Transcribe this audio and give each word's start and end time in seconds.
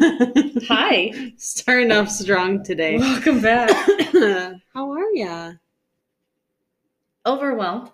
Hi. 0.00 1.32
Starting 1.36 1.92
off 1.92 2.10
strong 2.10 2.62
today. 2.62 2.98
Welcome 2.98 3.40
back. 3.40 3.70
How 4.74 4.92
are 4.92 5.12
ya? 5.12 5.52
Overwhelmed. 7.26 7.90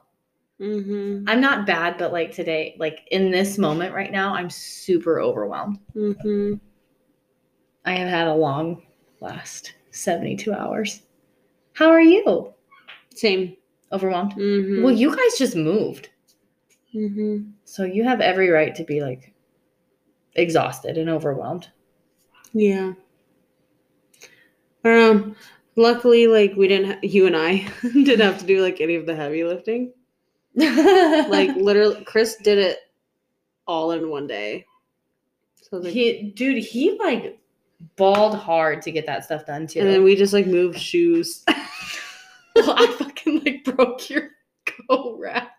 Mm-hmm. 0.60 1.28
I'm 1.28 1.40
not 1.40 1.66
bad, 1.66 1.98
but 1.98 2.12
like 2.12 2.32
today, 2.32 2.76
like 2.78 3.00
in 3.10 3.30
this 3.30 3.58
moment 3.58 3.94
right 3.94 4.12
now, 4.12 4.34
I'm 4.34 4.50
super 4.50 5.20
overwhelmed. 5.20 5.78
Mm-hmm. 5.94 6.54
I 7.84 7.92
have 7.92 8.08
had 8.08 8.28
a 8.28 8.34
long 8.34 8.82
last 9.20 9.74
72 9.90 10.52
hours. 10.52 11.02
How 11.72 11.90
are 11.90 12.00
you? 12.00 12.54
Same. 13.14 13.56
Overwhelmed? 13.92 14.32
Mm-hmm. 14.32 14.82
Well, 14.82 14.94
you 14.94 15.14
guys 15.14 15.38
just 15.38 15.56
moved. 15.56 16.10
mm-hmm. 16.94 17.50
So 17.64 17.84
you 17.84 18.04
have 18.04 18.20
every 18.20 18.50
right 18.50 18.74
to 18.76 18.84
be 18.84 19.00
like 19.00 19.34
exhausted 20.34 20.98
and 20.98 21.10
overwhelmed. 21.10 21.68
Yeah. 22.58 22.92
Don't. 24.82 25.16
Um, 25.16 25.36
luckily, 25.76 26.26
like 26.26 26.54
we 26.56 26.68
didn't. 26.68 26.90
Ha- 26.92 26.98
you 27.02 27.26
and 27.26 27.36
I 27.36 27.68
didn't 27.82 28.20
have 28.20 28.38
to 28.38 28.46
do 28.46 28.62
like 28.62 28.80
any 28.80 28.94
of 28.94 29.04
the 29.06 29.14
heavy 29.14 29.44
lifting. 29.44 29.92
Like 30.56 31.54
literally, 31.56 32.02
Chris 32.04 32.36
did 32.36 32.56
it 32.58 32.78
all 33.66 33.90
in 33.90 34.08
one 34.08 34.26
day. 34.26 34.64
So 35.60 35.76
like, 35.78 35.92
he, 35.92 36.32
dude, 36.34 36.62
he 36.62 36.96
like 36.98 37.38
balled 37.96 38.36
hard 38.38 38.80
to 38.82 38.92
get 38.92 39.04
that 39.06 39.24
stuff 39.24 39.44
done 39.44 39.66
too. 39.66 39.80
and 39.80 39.88
then 39.90 40.02
we 40.02 40.16
just 40.16 40.32
like 40.32 40.46
moved 40.46 40.78
shoes. 40.78 41.44
well, 42.56 42.74
I 42.74 42.86
fucking 42.98 43.42
like 43.44 43.64
broke 43.64 44.08
your 44.08 44.30
go 44.88 45.18
rack. 45.18 45.55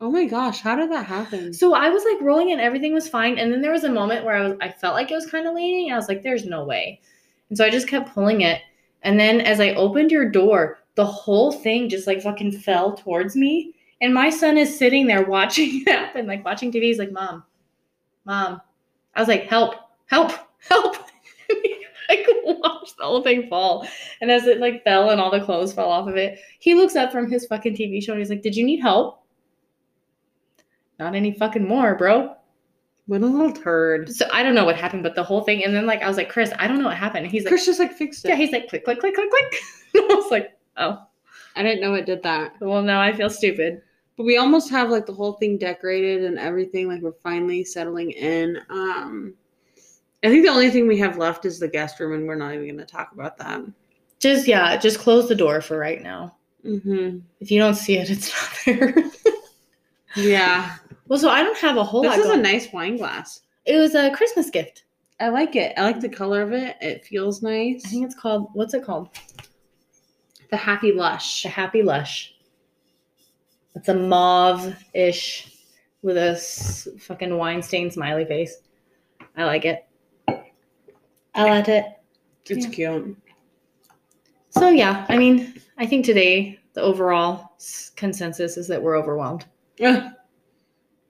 Oh 0.00 0.10
my 0.10 0.26
gosh, 0.26 0.60
how 0.60 0.76
did 0.76 0.90
that 0.90 1.06
happen? 1.06 1.54
So 1.54 1.74
I 1.74 1.88
was 1.88 2.04
like 2.04 2.20
rolling 2.20 2.52
and 2.52 2.60
everything 2.60 2.92
was 2.92 3.08
fine. 3.08 3.38
And 3.38 3.52
then 3.52 3.62
there 3.62 3.72
was 3.72 3.84
a 3.84 3.90
moment 3.90 4.24
where 4.24 4.36
I 4.36 4.48
was 4.48 4.58
I 4.60 4.68
felt 4.68 4.94
like 4.94 5.10
it 5.10 5.14
was 5.14 5.30
kind 5.30 5.46
of 5.46 5.54
leaning. 5.54 5.92
I 5.92 5.96
was 5.96 6.08
like, 6.08 6.22
there's 6.22 6.44
no 6.44 6.64
way. 6.64 7.00
And 7.48 7.56
so 7.56 7.64
I 7.64 7.70
just 7.70 7.88
kept 7.88 8.12
pulling 8.12 8.42
it. 8.42 8.60
And 9.02 9.18
then 9.18 9.40
as 9.40 9.60
I 9.60 9.70
opened 9.70 10.10
your 10.10 10.28
door, 10.28 10.78
the 10.96 11.06
whole 11.06 11.52
thing 11.52 11.88
just 11.88 12.06
like 12.06 12.22
fucking 12.22 12.52
fell 12.52 12.94
towards 12.94 13.36
me. 13.36 13.74
And 14.00 14.12
my 14.12 14.30
son 14.30 14.58
is 14.58 14.76
sitting 14.76 15.06
there 15.06 15.24
watching 15.28 15.82
it 15.82 15.88
happen, 15.88 16.26
like 16.26 16.44
watching 16.44 16.70
TV. 16.70 16.82
He's 16.82 16.98
like, 16.98 17.12
Mom, 17.12 17.44
Mom. 18.24 18.60
I 19.14 19.20
was 19.20 19.28
like, 19.28 19.44
help, 19.44 19.74
help, 20.06 20.32
help. 20.58 20.96
Like 22.08 22.24
watched 22.44 22.96
the 22.98 23.02
whole 23.02 23.20
thing 23.24 23.48
fall. 23.48 23.84
And 24.20 24.30
as 24.30 24.46
it 24.46 24.60
like 24.60 24.84
fell 24.84 25.10
and 25.10 25.20
all 25.20 25.28
the 25.28 25.44
clothes 25.44 25.72
fell 25.72 25.90
off 25.90 26.06
of 26.06 26.14
it, 26.14 26.38
he 26.60 26.74
looks 26.74 26.94
up 26.94 27.10
from 27.10 27.28
his 27.28 27.46
fucking 27.46 27.74
TV 27.74 28.00
show 28.00 28.12
and 28.12 28.20
he's 28.20 28.30
like, 28.30 28.42
Did 28.42 28.54
you 28.54 28.64
need 28.64 28.78
help? 28.78 29.25
Not 30.98 31.14
any 31.14 31.32
fucking 31.32 31.66
more, 31.66 31.94
bro. 31.94 32.34
What 33.06 33.22
a 33.22 33.26
little 33.26 33.52
turd. 33.52 34.10
So 34.10 34.26
I 34.32 34.42
don't 34.42 34.54
know 34.54 34.64
what 34.64 34.76
happened, 34.76 35.02
but 35.02 35.14
the 35.14 35.22
whole 35.22 35.42
thing, 35.42 35.64
and 35.64 35.74
then 35.74 35.86
like 35.86 36.02
I 36.02 36.08
was 36.08 36.16
like, 36.16 36.28
Chris, 36.28 36.52
I 36.58 36.66
don't 36.66 36.78
know 36.78 36.86
what 36.86 36.96
happened. 36.96 37.24
And 37.24 37.32
he's 37.32 37.44
like, 37.44 37.50
Chris 37.50 37.66
just 37.66 37.78
like 37.78 37.92
fixed 37.92 38.24
it. 38.24 38.28
Yeah, 38.28 38.34
he's 38.34 38.50
like, 38.50 38.68
click, 38.68 38.84
click, 38.84 39.00
click, 39.00 39.14
click, 39.14 39.30
click. 39.30 39.54
I 40.10 40.14
was 40.14 40.30
like, 40.30 40.58
oh, 40.76 41.06
I 41.54 41.62
didn't 41.62 41.82
know 41.82 41.94
it 41.94 42.06
did 42.06 42.22
that. 42.24 42.54
well, 42.60 42.82
now 42.82 43.00
I 43.00 43.12
feel 43.12 43.30
stupid. 43.30 43.82
But 44.16 44.24
we 44.24 44.38
almost 44.38 44.70
have 44.70 44.90
like 44.90 45.06
the 45.06 45.12
whole 45.12 45.34
thing 45.34 45.58
decorated 45.58 46.24
and 46.24 46.38
everything. 46.38 46.88
Like 46.88 47.02
we're 47.02 47.12
finally 47.22 47.64
settling 47.64 48.12
in. 48.12 48.58
Um, 48.70 49.34
I 50.24 50.28
think 50.28 50.44
the 50.44 50.50
only 50.52 50.70
thing 50.70 50.88
we 50.88 50.98
have 50.98 51.18
left 51.18 51.44
is 51.44 51.60
the 51.60 51.68
guest 51.68 52.00
room, 52.00 52.14
and 52.14 52.26
we're 52.26 52.34
not 52.34 52.54
even 52.54 52.66
going 52.66 52.78
to 52.78 52.86
talk 52.86 53.12
about 53.12 53.36
that. 53.38 53.60
Just 54.18 54.48
yeah, 54.48 54.76
just 54.78 54.98
close 54.98 55.28
the 55.28 55.34
door 55.34 55.60
for 55.60 55.78
right 55.78 56.02
now. 56.02 56.34
Mm-hmm. 56.64 57.18
If 57.40 57.50
you 57.50 57.60
don't 57.60 57.74
see 57.74 57.98
it, 57.98 58.10
it's 58.10 58.32
not 58.32 58.78
there. 58.78 58.94
Yeah, 60.16 60.76
well, 61.08 61.18
so 61.18 61.28
I 61.30 61.42
don't 61.42 61.58
have 61.58 61.76
a 61.76 61.84
whole 61.84 62.02
this 62.02 62.10
lot. 62.10 62.16
This 62.16 62.26
is 62.26 62.32
a 62.32 62.36
nice 62.36 62.72
wine 62.72 62.96
glass. 62.96 63.42
it 63.64 63.76
was 63.76 63.94
a 63.94 64.10
Christmas 64.10 64.50
gift. 64.50 64.84
I 65.18 65.28
like 65.28 65.56
it. 65.56 65.72
I 65.76 65.82
like 65.82 66.00
the 66.00 66.08
color 66.08 66.42
of 66.42 66.52
it. 66.52 66.76
It 66.80 67.04
feels 67.04 67.42
nice. 67.42 67.84
I 67.86 67.88
think 67.88 68.04
it's 68.04 68.14
called 68.14 68.48
what's 68.52 68.74
it 68.74 68.84
called? 68.84 69.08
the 70.50 70.56
Happy 70.56 70.92
Lush. 70.92 71.42
The 71.42 71.48
Happy 71.48 71.82
Lush. 71.82 72.34
It's 73.74 73.88
a 73.88 73.94
mauve-ish 73.94 75.52
with 76.02 76.16
a 76.16 76.36
fucking 77.00 77.36
wine 77.36 77.62
stained 77.62 77.92
smiley 77.92 78.24
face. 78.24 78.58
I 79.36 79.44
like 79.44 79.64
it. 79.64 79.86
I 80.28 81.44
like 81.50 81.68
it. 81.68 81.84
It's 82.48 82.66
Yeah. 82.66 82.72
cute. 82.72 83.16
So 84.50 84.68
yeah, 84.70 85.04
I 85.08 85.18
mean, 85.18 85.60
I 85.76 85.86
think 85.86 86.04
today 86.06 86.58
the 86.74 86.80
overall 86.80 87.56
consensus 87.96 88.56
is 88.56 88.68
that 88.68 88.80
we're 88.82 88.96
overwhelmed. 88.96 89.44
Ugh. 89.84 90.12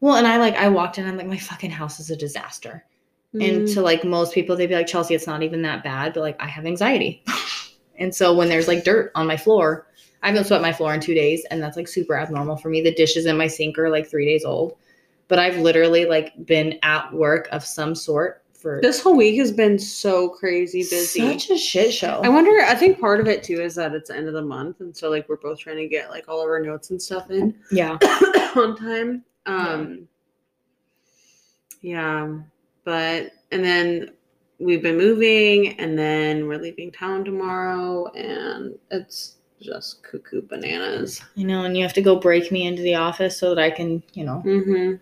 Well, 0.00 0.16
and 0.16 0.26
I 0.26 0.36
like 0.38 0.54
I 0.56 0.68
walked 0.68 0.98
in, 0.98 1.06
I'm 1.06 1.16
like, 1.16 1.26
my 1.26 1.38
fucking 1.38 1.70
house 1.70 2.00
is 2.00 2.10
a 2.10 2.16
disaster. 2.16 2.84
And 3.32 3.66
Mm. 3.68 3.74
to 3.74 3.82
like 3.82 4.04
most 4.04 4.32
people, 4.32 4.56
they'd 4.56 4.66
be 4.66 4.74
like, 4.74 4.86
Chelsea, 4.86 5.14
it's 5.14 5.26
not 5.26 5.42
even 5.42 5.62
that 5.62 5.84
bad, 5.84 6.14
but 6.14 6.20
like 6.20 6.40
I 6.40 6.46
have 6.46 6.64
anxiety. 6.64 7.22
and 7.98 8.14
so 8.14 8.34
when 8.34 8.48
there's 8.48 8.68
like 8.68 8.84
dirt 8.84 9.10
on 9.14 9.26
my 9.26 9.36
floor, 9.36 9.86
I 10.22 10.28
haven't 10.28 10.44
swept 10.44 10.62
my 10.62 10.72
floor 10.72 10.94
in 10.94 11.00
two 11.00 11.14
days, 11.14 11.44
and 11.50 11.62
that's 11.62 11.76
like 11.76 11.88
super 11.88 12.16
abnormal 12.16 12.56
for 12.56 12.68
me. 12.68 12.80
The 12.80 12.94
dishes 12.94 13.26
in 13.26 13.36
my 13.36 13.46
sink 13.46 13.78
are 13.78 13.90
like 13.90 14.08
three 14.08 14.24
days 14.26 14.44
old. 14.44 14.76
But 15.28 15.38
I've 15.38 15.58
literally 15.58 16.06
like 16.06 16.32
been 16.46 16.78
at 16.82 17.12
work 17.12 17.48
of 17.52 17.64
some 17.64 17.94
sort 17.94 18.42
for 18.54 18.80
this 18.80 19.00
whole 19.02 19.16
week 19.16 19.38
has 19.38 19.52
been 19.52 19.78
so 19.78 20.28
crazy 20.30 20.80
busy. 20.82 21.20
such 21.20 21.50
a 21.50 21.58
shit 21.58 21.92
show. 21.92 22.20
I 22.24 22.28
wonder. 22.28 22.50
I 22.64 22.74
think 22.74 22.98
part 22.98 23.20
of 23.20 23.26
it 23.28 23.42
too 23.42 23.60
is 23.60 23.74
that 23.74 23.92
it's 23.92 24.08
the 24.08 24.16
end 24.16 24.28
of 24.28 24.34
the 24.34 24.42
month, 24.42 24.80
and 24.80 24.96
so 24.96 25.10
like 25.10 25.28
we're 25.28 25.36
both 25.36 25.58
trying 25.58 25.76
to 25.76 25.88
get 25.88 26.10
like 26.10 26.28
all 26.28 26.40
of 26.40 26.48
our 26.48 26.60
notes 26.60 26.90
and 26.90 27.00
stuff 27.00 27.30
in 27.30 27.54
yeah. 27.70 27.98
on 28.56 28.76
time. 28.76 29.24
Um, 29.46 30.08
yeah, 31.80 32.38
but 32.84 33.32
and 33.52 33.64
then 33.64 34.10
we've 34.58 34.82
been 34.82 34.96
moving, 34.96 35.78
and 35.78 35.98
then 35.98 36.46
we're 36.48 36.58
leaving 36.58 36.90
town 36.90 37.24
tomorrow, 37.24 38.06
and 38.12 38.76
it's 38.90 39.36
just 39.60 40.02
cuckoo 40.02 40.42
bananas. 40.42 41.22
I 41.36 41.42
know, 41.42 41.64
and 41.64 41.76
you 41.76 41.82
have 41.82 41.92
to 41.94 42.02
go 42.02 42.16
break 42.18 42.50
me 42.52 42.66
into 42.66 42.82
the 42.82 42.94
office 42.94 43.38
so 43.38 43.54
that 43.54 43.62
I 43.62 43.70
can, 43.70 44.02
you 44.14 44.24
know, 44.24 44.42
Mm-hmm. 44.44 44.94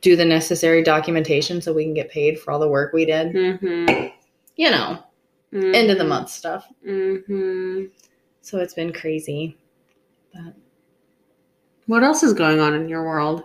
do 0.00 0.16
the 0.16 0.24
necessary 0.24 0.82
documentation 0.82 1.60
so 1.60 1.72
we 1.72 1.84
can 1.84 1.94
get 1.94 2.10
paid 2.10 2.38
for 2.38 2.52
all 2.52 2.58
the 2.58 2.68
work 2.68 2.92
we 2.92 3.04
did. 3.04 3.34
Mm-hmm. 3.34 4.06
You 4.56 4.70
know, 4.70 5.02
end 5.52 5.90
of 5.90 5.98
the 5.98 6.04
month 6.04 6.30
stuff. 6.30 6.66
Mm-hmm. 6.86 7.86
So 8.42 8.58
it's 8.58 8.74
been 8.74 8.92
crazy. 8.92 9.56
But 10.32 10.54
What 11.86 12.02
else 12.04 12.22
is 12.22 12.32
going 12.32 12.60
on 12.60 12.74
in 12.74 12.88
your 12.88 13.04
world? 13.04 13.44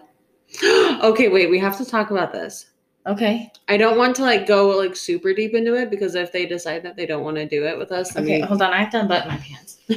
okay, 1.04 1.30
wait. 1.30 1.50
We 1.50 1.60
have 1.60 1.78
to 1.78 1.86
talk 1.86 2.12
about 2.12 2.32
this. 2.32 2.68
okay. 3.08 3.52
I 3.70 3.78
don't 3.78 3.98
want 3.98 4.16
to 4.18 4.22
like 4.24 4.46
go 4.48 4.70
like 4.78 4.96
super 4.96 5.34
deep 5.34 5.54
into 5.54 5.74
it 5.76 5.90
because 5.90 6.16
if 6.16 6.32
they 6.32 6.46
decide 6.46 6.84
that 6.84 6.96
they 6.96 7.06
don't 7.06 7.24
want 7.24 7.38
to 7.38 7.48
do 7.48 7.66
it 7.66 7.78
with 7.78 7.92
us, 7.92 8.16
Okay, 8.16 8.42
we- 8.42 8.48
hold 8.48 8.62
on. 8.62 8.72
I 8.74 8.78
have 8.84 8.92
to 8.92 9.00
unbutton 9.02 9.30
my 9.30 9.38
pants. 9.38 9.80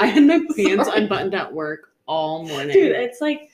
I 0.00 0.06
had 0.06 0.24
my 0.24 0.40
pants 0.56 0.86
Sorry. 0.88 1.02
unbuttoned 1.02 1.34
at 1.34 1.52
work 1.52 1.90
all 2.06 2.46
morning. 2.46 2.72
Dude, 2.74 2.92
it's 2.92 3.20
like 3.20 3.50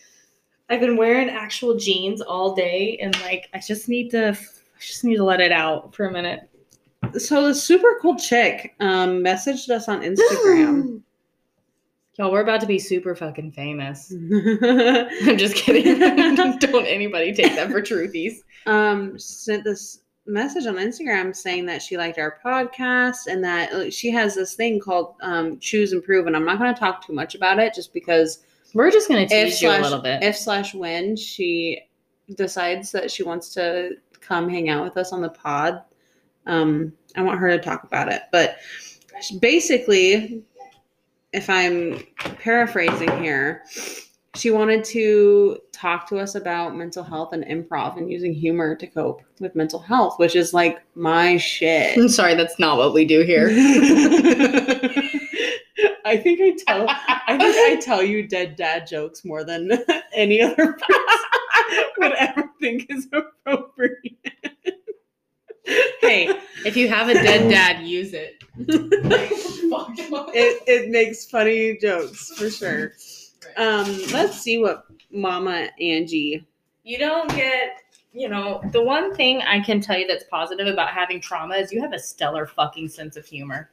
I've 0.71 0.81
been 0.81 0.97
wearing 0.97 1.29
actual 1.29 1.77
jeans 1.77 2.21
all 2.21 2.55
day 2.55 2.99
and 3.03 3.21
like 3.23 3.49
I 3.55 3.59
just 3.61 3.89
need 3.89 4.11
to 4.11 4.31
I 4.31 4.81
just 4.81 5.05
need 5.05 5.17
to 5.17 5.25
let 5.25 5.41
it 5.41 5.53
out 5.53 5.95
for 5.95 6.07
a 6.07 6.13
minute. 6.13 6.49
so 7.19 7.47
the 7.49 7.55
super 7.55 7.99
cool 8.01 8.17
chick 8.17 8.75
um 8.81 9.23
messaged 9.23 9.69
us 9.71 9.89
on 9.89 10.03
Instagram. 10.03 11.03
Y'all, 12.19 12.33
we're 12.33 12.41
about 12.41 12.63
to 12.63 12.67
be 12.67 12.79
super 12.79 13.15
fucking 13.15 13.53
famous. 13.53 14.11
I'm 14.33 15.37
just 15.37 15.55
kidding. 15.55 15.99
Don't 16.61 16.87
anybody 16.87 17.35
take 17.35 17.55
that 17.57 17.71
for 17.71 17.83
truthies. 17.83 18.39
um 18.67 19.19
sent 19.19 19.65
this 19.65 20.01
message 20.27 20.67
on 20.67 20.77
Instagram 20.77 21.37
saying 21.37 21.67
that 21.67 21.81
she 21.83 21.97
liked 21.97 22.19
our 22.19 22.39
podcast 22.45 23.27
and 23.29 23.45
that 23.45 23.93
she 23.93 24.11
has 24.11 24.35
this 24.35 24.55
thing 24.55 24.81
called 24.81 25.15
um 25.21 25.59
choose 25.61 25.93
improve 25.93 26.27
and 26.27 26.35
I'm 26.35 26.45
not 26.45 26.59
going 26.59 26.73
to 26.75 26.79
talk 26.79 27.07
too 27.07 27.13
much 27.13 27.35
about 27.35 27.59
it 27.59 27.75
just 27.75 27.93
because 27.93 28.41
We're 28.75 28.91
just 28.91 29.09
gonna 29.09 29.21
if 29.21 29.29
tease 29.29 29.63
you 29.63 29.69
a 29.69 29.73
slash, 29.75 29.83
little 29.83 30.01
bit. 30.01 30.23
if 30.23 30.37
slash 30.37 30.75
when 30.75 31.17
she 31.17 31.81
decides 32.35 32.91
that 32.93 33.11
she 33.11 33.23
wants 33.23 33.53
to 33.55 33.91
come 34.21 34.49
hang 34.49 34.69
out 34.69 34.83
with 34.83 34.97
us 34.97 35.13
on 35.13 35.21
the 35.21 35.29
pod, 35.29 35.83
um, 36.47 36.93
I 37.15 37.23
want 37.23 37.39
her 37.39 37.49
to 37.49 37.59
talk 37.63 37.85
about 37.85 38.11
it. 38.11 38.23
But 38.33 38.57
basically, 39.41 40.43
if 41.37 41.51
I'm 41.51 42.03
paraphrasing 42.39 43.23
here, 43.23 43.63
she 44.35 44.51
wanted 44.51 44.85
to 44.85 45.59
talk 45.71 46.09
to 46.09 46.19
us 46.19 46.35
about 46.35 46.75
mental 46.75 47.05
health 47.05 47.35
and 47.35 47.45
improv 47.45 47.99
and 47.99 48.11
using 48.11 48.33
humor 48.33 48.75
to 48.75 48.87
cope 48.87 49.23
with 49.39 49.55
mental 49.55 49.79
health, 49.79 50.19
which 50.19 50.35
is 50.35 50.55
like 50.55 50.83
my 50.95 51.37
shit. 51.37 51.97
I'm 51.99 52.09
sorry, 52.09 52.35
that's 52.35 52.59
not 52.59 52.79
what 52.79 52.95
we 52.95 53.05
do 53.05 53.21
here. 53.21 53.49
I 56.07 56.17
think 56.17 56.41
I 56.41 56.57
tell 56.67 56.87
I 56.89 57.37
think 57.37 57.57
I 57.57 57.77
tell 57.83 58.03
you 58.03 58.27
dead 58.27 58.57
dad 58.57 58.87
jokes 58.87 59.25
more 59.25 59.45
than 59.45 59.73
any 60.15 60.41
other 60.41 60.55
person 60.55 61.05
would 61.99 62.13
ever 62.13 62.51
think 62.61 62.87
is 62.89 63.09
appropriate. 63.13 64.76
Hey, 65.67 66.39
if 66.65 66.77
you 66.77 66.89
have 66.89 67.09
a 67.09 67.15
dead 67.15 67.51
dad, 67.51 67.87
use 67.87 68.13
it. 68.15 68.43
It 68.59 70.63
it 70.67 70.91
makes 70.91 71.27
funny 71.27 71.77
jokes 71.79 72.31
for 72.37 72.51
sure. 72.51 72.93
Um, 73.57 73.87
let's 74.13 74.41
see 74.41 74.59
what 74.59 74.87
Mama 75.11 75.69
Angie. 75.81 76.47
You 76.85 76.99
don't 76.99 77.29
get 77.31 77.83
you 78.13 78.31
know, 78.31 78.63
the 78.73 78.83
one 78.83 79.15
thing 79.15 79.43
I 79.43 79.61
can 79.61 79.79
tell 79.83 79.99
you 79.99 80.07
that's 80.07 80.25
positive 80.31 80.67
about 80.67 80.89
having 80.89 81.21
trauma 81.21 81.57
is 81.57 81.71
you 81.71 81.83
have 81.83 81.93
a 81.93 81.99
stellar 81.99 82.47
fucking 82.47 82.89
sense 82.89 83.19
of 83.19 83.27
humor. 83.27 83.71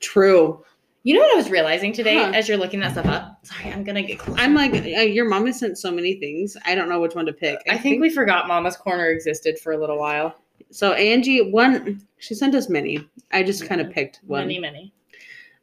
True. 0.00 0.64
You 1.04 1.14
know 1.14 1.20
what 1.20 1.34
I 1.34 1.36
was 1.36 1.48
realizing 1.48 1.92
today 1.92 2.16
Huh. 2.16 2.32
as 2.34 2.48
you're 2.48 2.58
looking 2.58 2.80
that 2.80 2.90
stuff 2.92 3.06
up? 3.06 3.38
Sorry, 3.46 3.72
I'm 3.72 3.84
gonna 3.84 4.02
get 4.02 4.18
closer. 4.18 4.40
I'm 4.40 4.52
like, 4.54 4.74
uh, 4.74 5.02
your 5.02 5.28
mom 5.28 5.46
has 5.46 5.60
sent 5.60 5.78
so 5.78 5.92
many 5.92 6.14
things. 6.14 6.56
I 6.66 6.74
don't 6.74 6.88
know 6.88 7.00
which 7.00 7.14
one 7.14 7.26
to 7.26 7.32
pick. 7.32 7.60
I 7.68 7.78
think 7.78 8.00
we 8.00 8.10
forgot 8.10 8.48
Mama's 8.48 8.76
Corner 8.76 9.10
existed 9.10 9.60
for 9.60 9.72
a 9.72 9.78
little 9.78 9.98
while. 9.98 10.34
So 10.74 10.92
Angie, 10.94 11.52
one, 11.52 12.04
she 12.18 12.34
sent 12.34 12.56
us 12.56 12.68
many. 12.68 12.98
I 13.30 13.44
just 13.44 13.64
kind 13.64 13.80
of 13.80 13.92
picked 13.92 14.20
one. 14.26 14.48
Many, 14.48 14.58
many. 14.58 14.92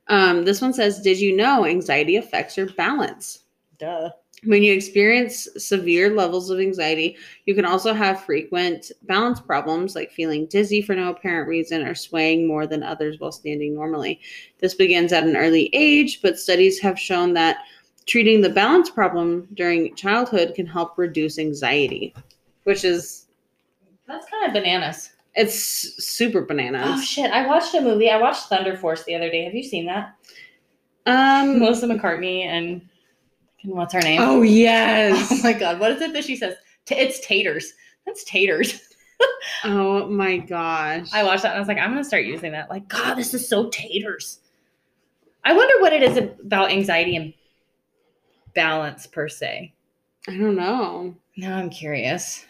Um, 0.08 0.46
this 0.46 0.62
one 0.62 0.72
says, 0.72 1.02
"Did 1.02 1.20
you 1.20 1.36
know 1.36 1.66
anxiety 1.66 2.16
affects 2.16 2.56
your 2.56 2.68
balance?" 2.68 3.44
Duh. 3.78 4.12
When 4.46 4.64
you 4.64 4.74
experience 4.74 5.50
severe 5.58 6.16
levels 6.16 6.50
of 6.50 6.62
anxiety, 6.62 7.18
you 7.46 7.54
can 7.54 7.66
also 7.66 7.94
have 7.94 8.24
frequent 8.24 8.94
balance 9.04 9.42
problems 9.42 9.96
like 9.96 10.12
feeling 10.12 10.46
dizzy 10.46 10.82
for 10.82 10.96
no 10.96 11.10
apparent 11.10 11.50
reason 11.50 11.86
or 11.86 11.94
swaying 11.94 12.48
more 12.48 12.66
than 12.66 12.82
others 12.82 13.20
while 13.20 13.34
standing 13.34 13.76
normally. 13.76 14.22
This 14.60 14.76
begins 14.76 15.12
at 15.12 15.26
an 15.26 15.36
early 15.36 15.70
age, 15.74 16.22
but 16.22 16.40
studies 16.40 16.80
have 16.80 16.98
shown 16.98 17.34
that 17.34 17.58
treating 18.06 18.40
the 18.40 18.50
balance 18.50 18.90
problem 18.90 19.50
during 19.56 19.94
childhood 19.96 20.54
can 20.56 20.66
help 20.66 20.98
reduce 20.98 21.38
anxiety, 21.38 22.14
which 22.64 22.86
is 22.86 23.28
That's 24.08 24.26
kind 24.30 24.46
of 24.48 24.54
bananas. 24.54 25.12
it's 25.36 25.56
super 26.04 26.42
bananas. 26.42 26.84
Oh 26.86 27.02
shit! 27.02 27.32
I 27.32 27.48
watched 27.48 27.74
a 27.76 27.82
movie. 27.82 28.10
I 28.10 28.18
watched 28.20 28.44
Thunder 28.48 28.76
Force 28.76 29.04
the 29.06 29.16
other 29.16 29.30
day. 29.30 29.46
Have 29.46 29.54
you 29.56 29.64
seen 29.64 29.86
that? 29.86 30.16
um 31.08 31.58
Melissa 31.60 31.88
McCarthy 31.88 32.44
and 32.44 32.82
and 33.64 33.74
what's 33.74 33.94
her 33.94 34.02
name? 34.02 34.20
Oh 34.22 34.42
yes. 34.44 35.32
Oh 35.32 35.44
my 35.44 35.54
god! 35.54 35.80
What 35.80 35.92
is 35.92 36.02
it 36.02 36.14
that 36.14 36.24
she 36.26 36.36
says? 36.36 36.56
T- 36.86 36.96
it's 36.96 37.26
taters. 37.26 37.74
That's 38.06 38.24
taters. 38.24 38.82
oh 39.64 40.08
my 40.08 40.38
gosh. 40.38 41.08
I 41.14 41.24
watched 41.24 41.44
that 41.44 41.50
and 41.52 41.58
I 41.58 41.60
was 41.60 41.68
like, 41.68 41.78
I'm 41.78 41.92
gonna 41.92 42.04
start 42.04 42.26
using 42.26 42.52
that. 42.54 42.70
Like, 42.70 42.88
God, 42.88 43.16
this 43.16 43.34
is 43.34 43.48
so 43.48 43.70
taters. 43.70 44.40
I 45.44 45.54
wonder 45.54 45.80
what 45.82 45.94
it 45.94 46.04
is 46.04 46.18
about 46.18 46.72
anxiety 46.72 47.16
and 47.16 47.34
balance 48.54 49.08
per 49.08 49.28
se. 49.30 49.74
I 50.28 50.32
don't 50.38 50.56
know. 50.56 51.16
Now 51.38 51.58
I'm 51.58 51.70
curious. 51.70 52.46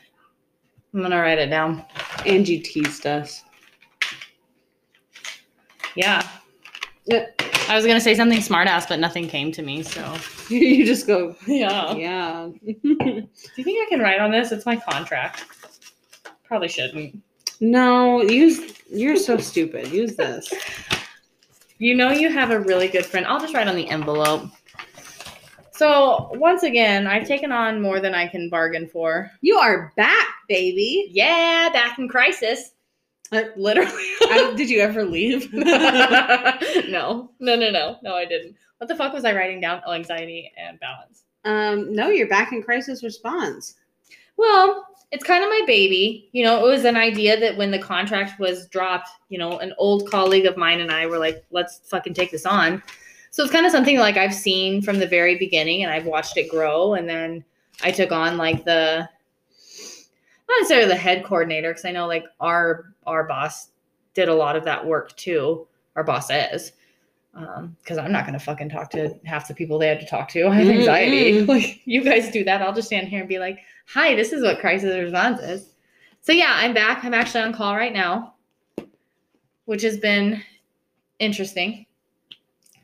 I'm 0.93 1.01
gonna 1.01 1.21
write 1.21 1.39
it 1.39 1.49
down. 1.49 1.85
Angie 2.25 2.59
teased 2.59 3.05
us. 3.05 3.43
Yeah. 5.95 6.27
Yeah. 7.05 7.27
I 7.69 7.75
was 7.75 7.85
gonna 7.85 8.01
say 8.01 8.15
something 8.15 8.39
smartass, 8.39 8.87
but 8.87 8.99
nothing 8.99 9.27
came 9.27 9.51
to 9.53 9.61
me. 9.61 9.83
So 9.83 10.15
you 10.49 10.85
just 10.85 11.07
go, 11.07 11.35
yeah. 11.47 11.93
yeah. 11.93 12.49
Do 12.63 12.77
you 12.83 13.63
think 13.63 13.87
I 13.87 13.89
can 13.89 13.99
write 13.99 14.19
on 14.19 14.31
this? 14.31 14.51
It's 14.51 14.65
my 14.65 14.75
contract. 14.75 15.45
Probably 16.43 16.67
shouldn't. 16.67 17.23
no, 17.61 18.21
use 18.21 18.77
you're 18.89 19.15
so 19.15 19.37
stupid. 19.37 19.87
Use 19.87 20.15
this. 20.17 20.51
You 21.77 21.95
know 21.95 22.11
you 22.11 22.29
have 22.29 22.51
a 22.51 22.59
really 22.59 22.89
good 22.89 23.05
friend. 23.05 23.25
I'll 23.25 23.39
just 23.39 23.53
write 23.53 23.67
on 23.67 23.75
the 23.75 23.89
envelope. 23.89 24.49
So 25.71 26.29
once 26.33 26.61
again, 26.63 27.07
I've 27.07 27.25
taken 27.25 27.51
on 27.51 27.81
more 27.81 27.99
than 27.99 28.13
I 28.13 28.27
can 28.27 28.49
bargain 28.49 28.87
for. 28.87 29.31
You 29.41 29.55
are 29.57 29.91
back, 29.95 30.27
baby. 30.51 31.07
Yeah, 31.11 31.69
back 31.71 31.97
in 31.97 32.09
crisis. 32.09 32.71
Uh, 33.31 33.43
Literally. 33.55 33.89
I- 34.23 34.53
did 34.57 34.69
you 34.69 34.81
ever 34.81 35.05
leave? 35.05 35.51
no, 35.53 37.31
no, 37.39 37.55
no, 37.55 37.69
no, 37.71 37.97
no, 38.03 38.15
I 38.15 38.25
didn't. 38.25 38.55
What 38.79 38.87
the 38.87 38.95
fuck 38.95 39.13
was 39.13 39.23
I 39.25 39.33
writing 39.33 39.61
down? 39.61 39.81
Oh, 39.85 39.93
anxiety 39.93 40.51
and 40.57 40.79
balance. 40.79 41.23
um, 41.45 41.93
no, 41.93 42.09
you're 42.09 42.27
back 42.27 42.51
in 42.51 42.61
crisis 42.61 43.03
response. 43.03 43.75
Well, 44.37 44.87
it's 45.11 45.23
kind 45.23 45.43
of 45.43 45.49
my 45.49 45.61
baby. 45.67 46.29
You 46.33 46.43
know, 46.43 46.65
it 46.65 46.69
was 46.69 46.83
an 46.85 46.97
idea 46.97 47.39
that 47.39 47.55
when 47.57 47.71
the 47.71 47.79
contract 47.79 48.39
was 48.39 48.67
dropped, 48.67 49.09
you 49.29 49.37
know, 49.37 49.59
an 49.59 49.73
old 49.77 50.09
colleague 50.09 50.45
of 50.45 50.57
mine 50.57 50.79
and 50.81 50.91
I 50.91 51.05
were 51.05 51.17
like, 51.19 51.45
let's 51.51 51.79
fucking 51.89 52.13
take 52.13 52.31
this 52.31 52.45
on. 52.45 52.81
So 53.29 53.43
it's 53.43 53.51
kind 53.51 53.65
of 53.65 53.71
something 53.71 53.97
like 53.97 54.17
I've 54.17 54.33
seen 54.33 54.81
from 54.81 54.99
the 54.99 55.07
very 55.07 55.37
beginning 55.37 55.83
and 55.83 55.91
I've 55.91 56.05
watched 56.05 56.35
it 56.37 56.49
grow. 56.49 56.95
And 56.95 57.07
then 57.07 57.43
I 57.83 57.91
took 57.91 58.11
on 58.11 58.35
like 58.37 58.65
the, 58.65 59.07
not 60.51 60.61
necessarily 60.61 60.87
the 60.87 60.95
head 60.95 61.23
coordinator, 61.23 61.69
because 61.69 61.85
I 61.85 61.91
know 61.91 62.07
like 62.07 62.25
our 62.39 62.93
our 63.05 63.23
boss 63.25 63.69
did 64.13 64.29
a 64.29 64.33
lot 64.35 64.55
of 64.55 64.63
that 64.65 64.85
work 64.85 65.15
too. 65.15 65.67
Our 65.95 66.03
boss 66.03 66.29
is. 66.29 66.73
Because 67.33 67.97
I'm 67.97 68.11
not 68.11 68.25
going 68.25 68.37
to 68.37 68.43
fucking 68.43 68.69
talk 68.69 68.89
to 68.91 69.17
half 69.25 69.47
the 69.47 69.53
people 69.53 69.79
they 69.79 69.87
had 69.87 70.01
to 70.01 70.05
talk 70.05 70.27
to. 70.29 70.47
I 70.47 70.55
have 70.55 70.67
anxiety. 70.67 71.33
Mm-mm. 71.33 71.47
Like, 71.51 71.81
you 71.85 72.03
guys 72.03 72.29
do 72.29 72.43
that. 72.43 72.61
I'll 72.61 72.73
just 72.73 72.87
stand 72.87 73.07
here 73.07 73.19
and 73.21 73.29
be 73.29 73.39
like, 73.39 73.59
hi, 73.87 74.15
this 74.15 74.33
is 74.33 74.43
what 74.43 74.59
crisis 74.59 74.95
response 74.97 75.39
is. 75.41 75.69
So 76.21 76.33
yeah, 76.33 76.53
I'm 76.55 76.73
back. 76.73 77.03
I'm 77.03 77.13
actually 77.13 77.43
on 77.43 77.53
call 77.53 77.75
right 77.75 77.93
now, 77.93 78.35
which 79.65 79.81
has 79.81 79.97
been 79.97 80.43
interesting. 81.19 81.85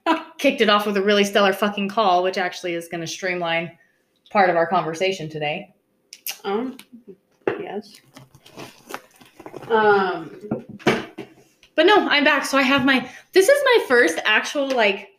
Kicked 0.38 0.62
it 0.62 0.70
off 0.70 0.86
with 0.86 0.98
a 0.98 1.02
really 1.02 1.24
stellar 1.24 1.54
fucking 1.54 1.90
call, 1.90 2.24
which 2.24 2.38
actually 2.38 2.74
is 2.74 2.88
going 2.88 3.02
to 3.02 3.08
streamline 3.08 3.78
part 4.32 4.50
of 4.50 4.56
our 4.56 4.66
conversation 4.66 5.30
today. 5.30 5.74
Um, 6.44 6.78
yes. 7.62 8.02
Um, 9.70 10.32
But 11.76 11.86
no, 11.86 12.08
I'm 12.08 12.24
back. 12.24 12.46
So 12.46 12.58
I 12.58 12.62
have 12.64 12.86
my 12.86 13.10
this 13.34 13.48
is 13.50 13.62
my 13.66 13.86
first 13.88 14.20
actual 14.26 14.70
like 14.70 15.10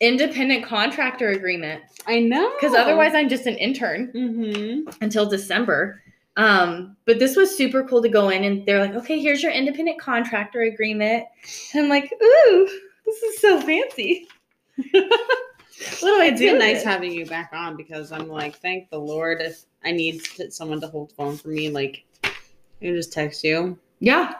independent 0.00 0.64
contractor 0.64 1.30
agreement 1.30 1.82
I 2.06 2.20
know. 2.20 2.52
because 2.54 2.74
otherwise 2.76 3.14
I'm 3.14 3.28
just 3.28 3.46
an 3.46 3.56
intern. 3.56 4.12
Mm-hmm. 4.12 4.90
until 5.02 5.26
December. 5.28 6.02
Um, 6.36 6.96
but 7.04 7.18
this 7.18 7.34
was 7.34 7.56
super 7.56 7.82
cool 7.82 8.00
to 8.02 8.08
go 8.08 8.28
in 8.28 8.44
and 8.44 8.64
they're 8.64 8.78
like, 8.80 8.94
okay, 8.94 9.18
here's 9.20 9.42
your 9.42 9.50
independent 9.50 10.00
contractor 10.00 10.60
agreement. 10.62 11.24
And 11.74 11.82
I'm 11.82 11.88
like, 11.88 12.12
ooh, 12.22 12.68
this 13.04 13.20
is 13.24 13.40
so 13.40 13.60
fancy. 13.60 14.28
what 14.76 14.92
do 14.92 16.20
I 16.20 16.28
It's 16.30 16.38
do? 16.38 16.50
been 16.50 16.58
nice 16.60 16.82
it? 16.82 16.86
having 16.86 17.10
you 17.12 17.26
back 17.26 17.50
on 17.52 17.76
because 17.76 18.12
I'm 18.12 18.28
like, 18.28 18.54
thank 18.60 18.88
the 18.90 18.98
Lord. 19.00 19.40
If 19.40 19.64
I 19.84 19.92
need 19.92 20.22
someone 20.50 20.80
to 20.80 20.88
hold 20.88 21.10
the 21.10 21.14
phone 21.14 21.36
for 21.36 21.48
me, 21.48 21.70
like, 21.70 22.04
I 22.24 22.30
can 22.80 22.94
just 22.94 23.12
text 23.12 23.44
you. 23.44 23.78
Yeah. 24.00 24.34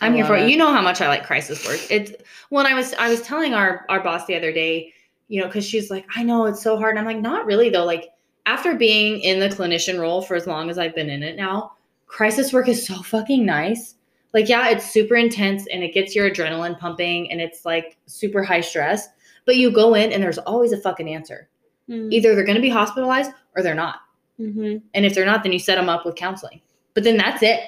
I'm 0.00 0.14
here 0.14 0.24
for 0.24 0.36
it. 0.36 0.48
You 0.48 0.56
know 0.56 0.72
how 0.72 0.80
much 0.80 1.00
I 1.00 1.08
like 1.08 1.26
crisis 1.26 1.66
work. 1.66 1.80
It's 1.90 2.12
when 2.48 2.66
I 2.66 2.74
was 2.74 2.94
I 2.94 3.10
was 3.10 3.20
telling 3.22 3.52
our 3.54 3.84
our 3.88 4.02
boss 4.02 4.24
the 4.26 4.34
other 4.34 4.52
day, 4.52 4.92
you 5.28 5.40
know, 5.40 5.46
because 5.46 5.66
she's 5.66 5.90
like, 5.90 6.06
I 6.16 6.22
know 6.22 6.46
it's 6.46 6.62
so 6.62 6.78
hard. 6.78 6.96
And 6.96 7.00
I'm 7.00 7.14
like, 7.14 7.22
not 7.22 7.44
really 7.44 7.68
though. 7.68 7.84
Like 7.84 8.08
after 8.46 8.74
being 8.74 9.20
in 9.20 9.38
the 9.38 9.48
clinician 9.48 10.00
role 10.00 10.22
for 10.22 10.34
as 10.34 10.46
long 10.46 10.70
as 10.70 10.78
I've 10.78 10.94
been 10.94 11.10
in 11.10 11.22
it 11.22 11.36
now, 11.36 11.72
crisis 12.06 12.52
work 12.52 12.68
is 12.68 12.86
so 12.86 12.94
fucking 13.02 13.44
nice. 13.44 13.96
Like, 14.32 14.48
yeah, 14.48 14.70
it's 14.70 14.90
super 14.90 15.14
intense 15.14 15.66
and 15.70 15.82
it 15.82 15.92
gets 15.92 16.14
your 16.14 16.30
adrenaline 16.30 16.78
pumping 16.78 17.30
and 17.30 17.40
it's 17.40 17.66
like 17.66 17.98
super 18.06 18.42
high 18.42 18.62
stress. 18.62 19.08
But 19.44 19.56
you 19.56 19.70
go 19.70 19.94
in 19.94 20.10
and 20.10 20.22
there's 20.22 20.38
always 20.38 20.72
a 20.72 20.80
fucking 20.80 21.08
answer. 21.08 21.48
Mm. 21.88 22.12
Either 22.12 22.34
they're 22.34 22.44
gonna 22.44 22.60
be 22.60 22.70
hospitalized 22.70 23.32
or 23.54 23.62
they're 23.62 23.74
not. 23.74 23.96
Mm-hmm. 24.42 24.78
And 24.94 25.06
if 25.06 25.14
they're 25.14 25.24
not, 25.26 25.42
then 25.42 25.52
you 25.52 25.58
set 25.58 25.76
them 25.76 25.88
up 25.88 26.04
with 26.04 26.16
counseling. 26.16 26.60
But 26.94 27.04
then 27.04 27.16
that's 27.16 27.42
it. 27.42 27.60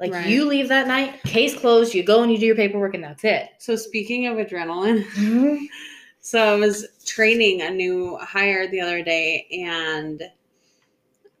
Like 0.00 0.12
Right. 0.12 0.26
you 0.26 0.44
leave 0.44 0.68
that 0.68 0.88
night, 0.88 1.22
case 1.22 1.56
closed, 1.58 1.94
you 1.94 2.02
go 2.02 2.22
and 2.22 2.30
you 2.32 2.38
do 2.38 2.46
your 2.46 2.56
paperwork 2.56 2.94
and 2.94 3.04
that's 3.04 3.24
it. 3.24 3.50
So 3.58 3.76
speaking 3.76 4.26
of 4.26 4.36
adrenaline, 4.38 5.04
so 6.20 6.54
I 6.54 6.56
was 6.56 6.86
training 7.06 7.62
a 7.62 7.70
new 7.70 8.18
hire 8.18 8.66
the 8.68 8.80
other 8.80 9.02
day, 9.04 9.46
and 9.52 10.22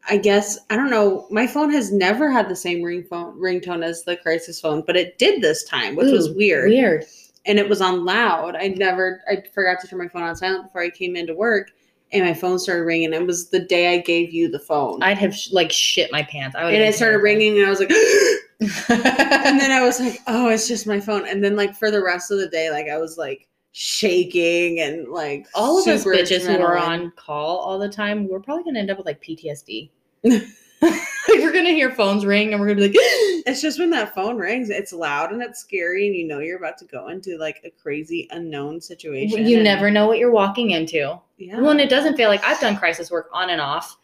I 0.08 0.18
guess 0.18 0.58
I 0.70 0.76
don't 0.76 0.90
know. 0.90 1.26
My 1.30 1.46
phone 1.46 1.70
has 1.72 1.92
never 1.92 2.30
had 2.30 2.48
the 2.48 2.56
same 2.56 2.82
ring 2.82 3.02
phone 3.02 3.36
ringtone 3.40 3.82
as 3.84 4.04
the 4.04 4.16
crisis 4.18 4.60
phone, 4.60 4.84
but 4.86 4.96
it 4.96 5.18
did 5.18 5.42
this 5.42 5.64
time, 5.64 5.96
which 5.96 6.12
was 6.12 6.30
weird. 6.30 6.68
Weird. 6.70 7.06
And 7.46 7.58
it 7.58 7.68
was 7.68 7.80
on 7.80 8.04
loud. 8.04 8.56
I 8.56 8.68
never, 8.68 9.20
I 9.28 9.42
forgot 9.52 9.80
to 9.80 9.86
turn 9.88 9.98
my 9.98 10.08
phone 10.08 10.22
on 10.22 10.34
silent 10.36 10.64
before 10.64 10.80
I 10.82 10.90
came 10.90 11.14
into 11.16 11.34
work, 11.34 11.72
and 12.14 12.24
my 12.24 12.34
phone 12.34 12.58
started 12.58 12.84
ringing. 12.84 13.12
It 13.12 13.26
was 13.26 13.50
the 13.50 13.60
day 13.60 13.94
I 13.94 13.98
gave 13.98 14.32
you 14.32 14.50
the 14.50 14.58
phone, 14.58 15.02
I'd 15.02 15.18
have 15.18 15.34
sh- 15.34 15.52
like 15.52 15.72
shit 15.72 16.10
my 16.12 16.22
pants. 16.22 16.56
I 16.56 16.64
would. 16.64 16.74
and 16.74 16.82
it 16.82 16.94
started 16.94 17.18
ringing, 17.18 17.58
and 17.58 17.66
I 17.66 17.70
was 17.70 17.80
like. 17.80 17.90
and 18.88 19.60
then 19.60 19.72
I 19.72 19.82
was 19.82 20.00
like, 20.00 20.20
oh, 20.26 20.48
it's 20.48 20.68
just 20.68 20.86
my 20.86 21.00
phone. 21.00 21.26
And 21.28 21.42
then 21.42 21.56
like 21.56 21.74
for 21.74 21.90
the 21.90 22.02
rest 22.02 22.30
of 22.30 22.38
the 22.38 22.48
day, 22.48 22.70
like 22.70 22.88
I 22.88 22.96
was 22.98 23.18
like 23.18 23.48
shaking 23.72 24.80
and 24.80 25.08
like 25.08 25.46
all 25.54 25.80
of 25.80 25.86
us 25.88 26.04
bitches 26.04 26.46
who 26.46 26.62
are 26.62 26.78
on 26.78 27.10
call 27.16 27.58
all 27.58 27.78
the 27.78 27.88
time, 27.88 28.28
we're 28.28 28.40
probably 28.40 28.64
gonna 28.64 28.78
end 28.78 28.90
up 28.90 28.98
with 28.98 29.06
like 29.06 29.22
PTSD. 29.22 29.90
gonna 31.54 31.70
hear 31.70 31.90
phones 31.90 32.26
ring 32.26 32.52
and 32.52 32.60
we're 32.60 32.68
gonna 32.68 32.88
be 32.88 32.88
like, 32.88 32.96
It's 33.46 33.60
just 33.60 33.78
when 33.78 33.90
that 33.90 34.14
phone 34.14 34.36
rings, 34.36 34.70
it's 34.70 34.92
loud 34.92 35.32
and 35.32 35.42
it's 35.42 35.60
scary, 35.60 36.06
and 36.06 36.16
you 36.16 36.26
know 36.26 36.40
you're 36.40 36.58
about 36.58 36.78
to 36.78 36.84
go 36.86 37.08
into 37.08 37.36
like 37.38 37.60
a 37.64 37.70
crazy 37.70 38.28
unknown 38.30 38.80
situation. 38.80 39.46
you 39.46 39.62
never 39.62 39.90
know 39.90 40.06
what 40.06 40.18
you're 40.18 40.30
walking 40.30 40.70
into. 40.70 41.18
yeah. 41.38 41.60
Well, 41.60 41.70
and 41.70 41.80
it 41.80 41.90
doesn't 41.90 42.16
feel 42.16 42.28
like 42.28 42.44
I've 42.44 42.60
done 42.60 42.76
crisis 42.76 43.10
work 43.10 43.28
on 43.32 43.50
and 43.50 43.60
off 43.60 43.96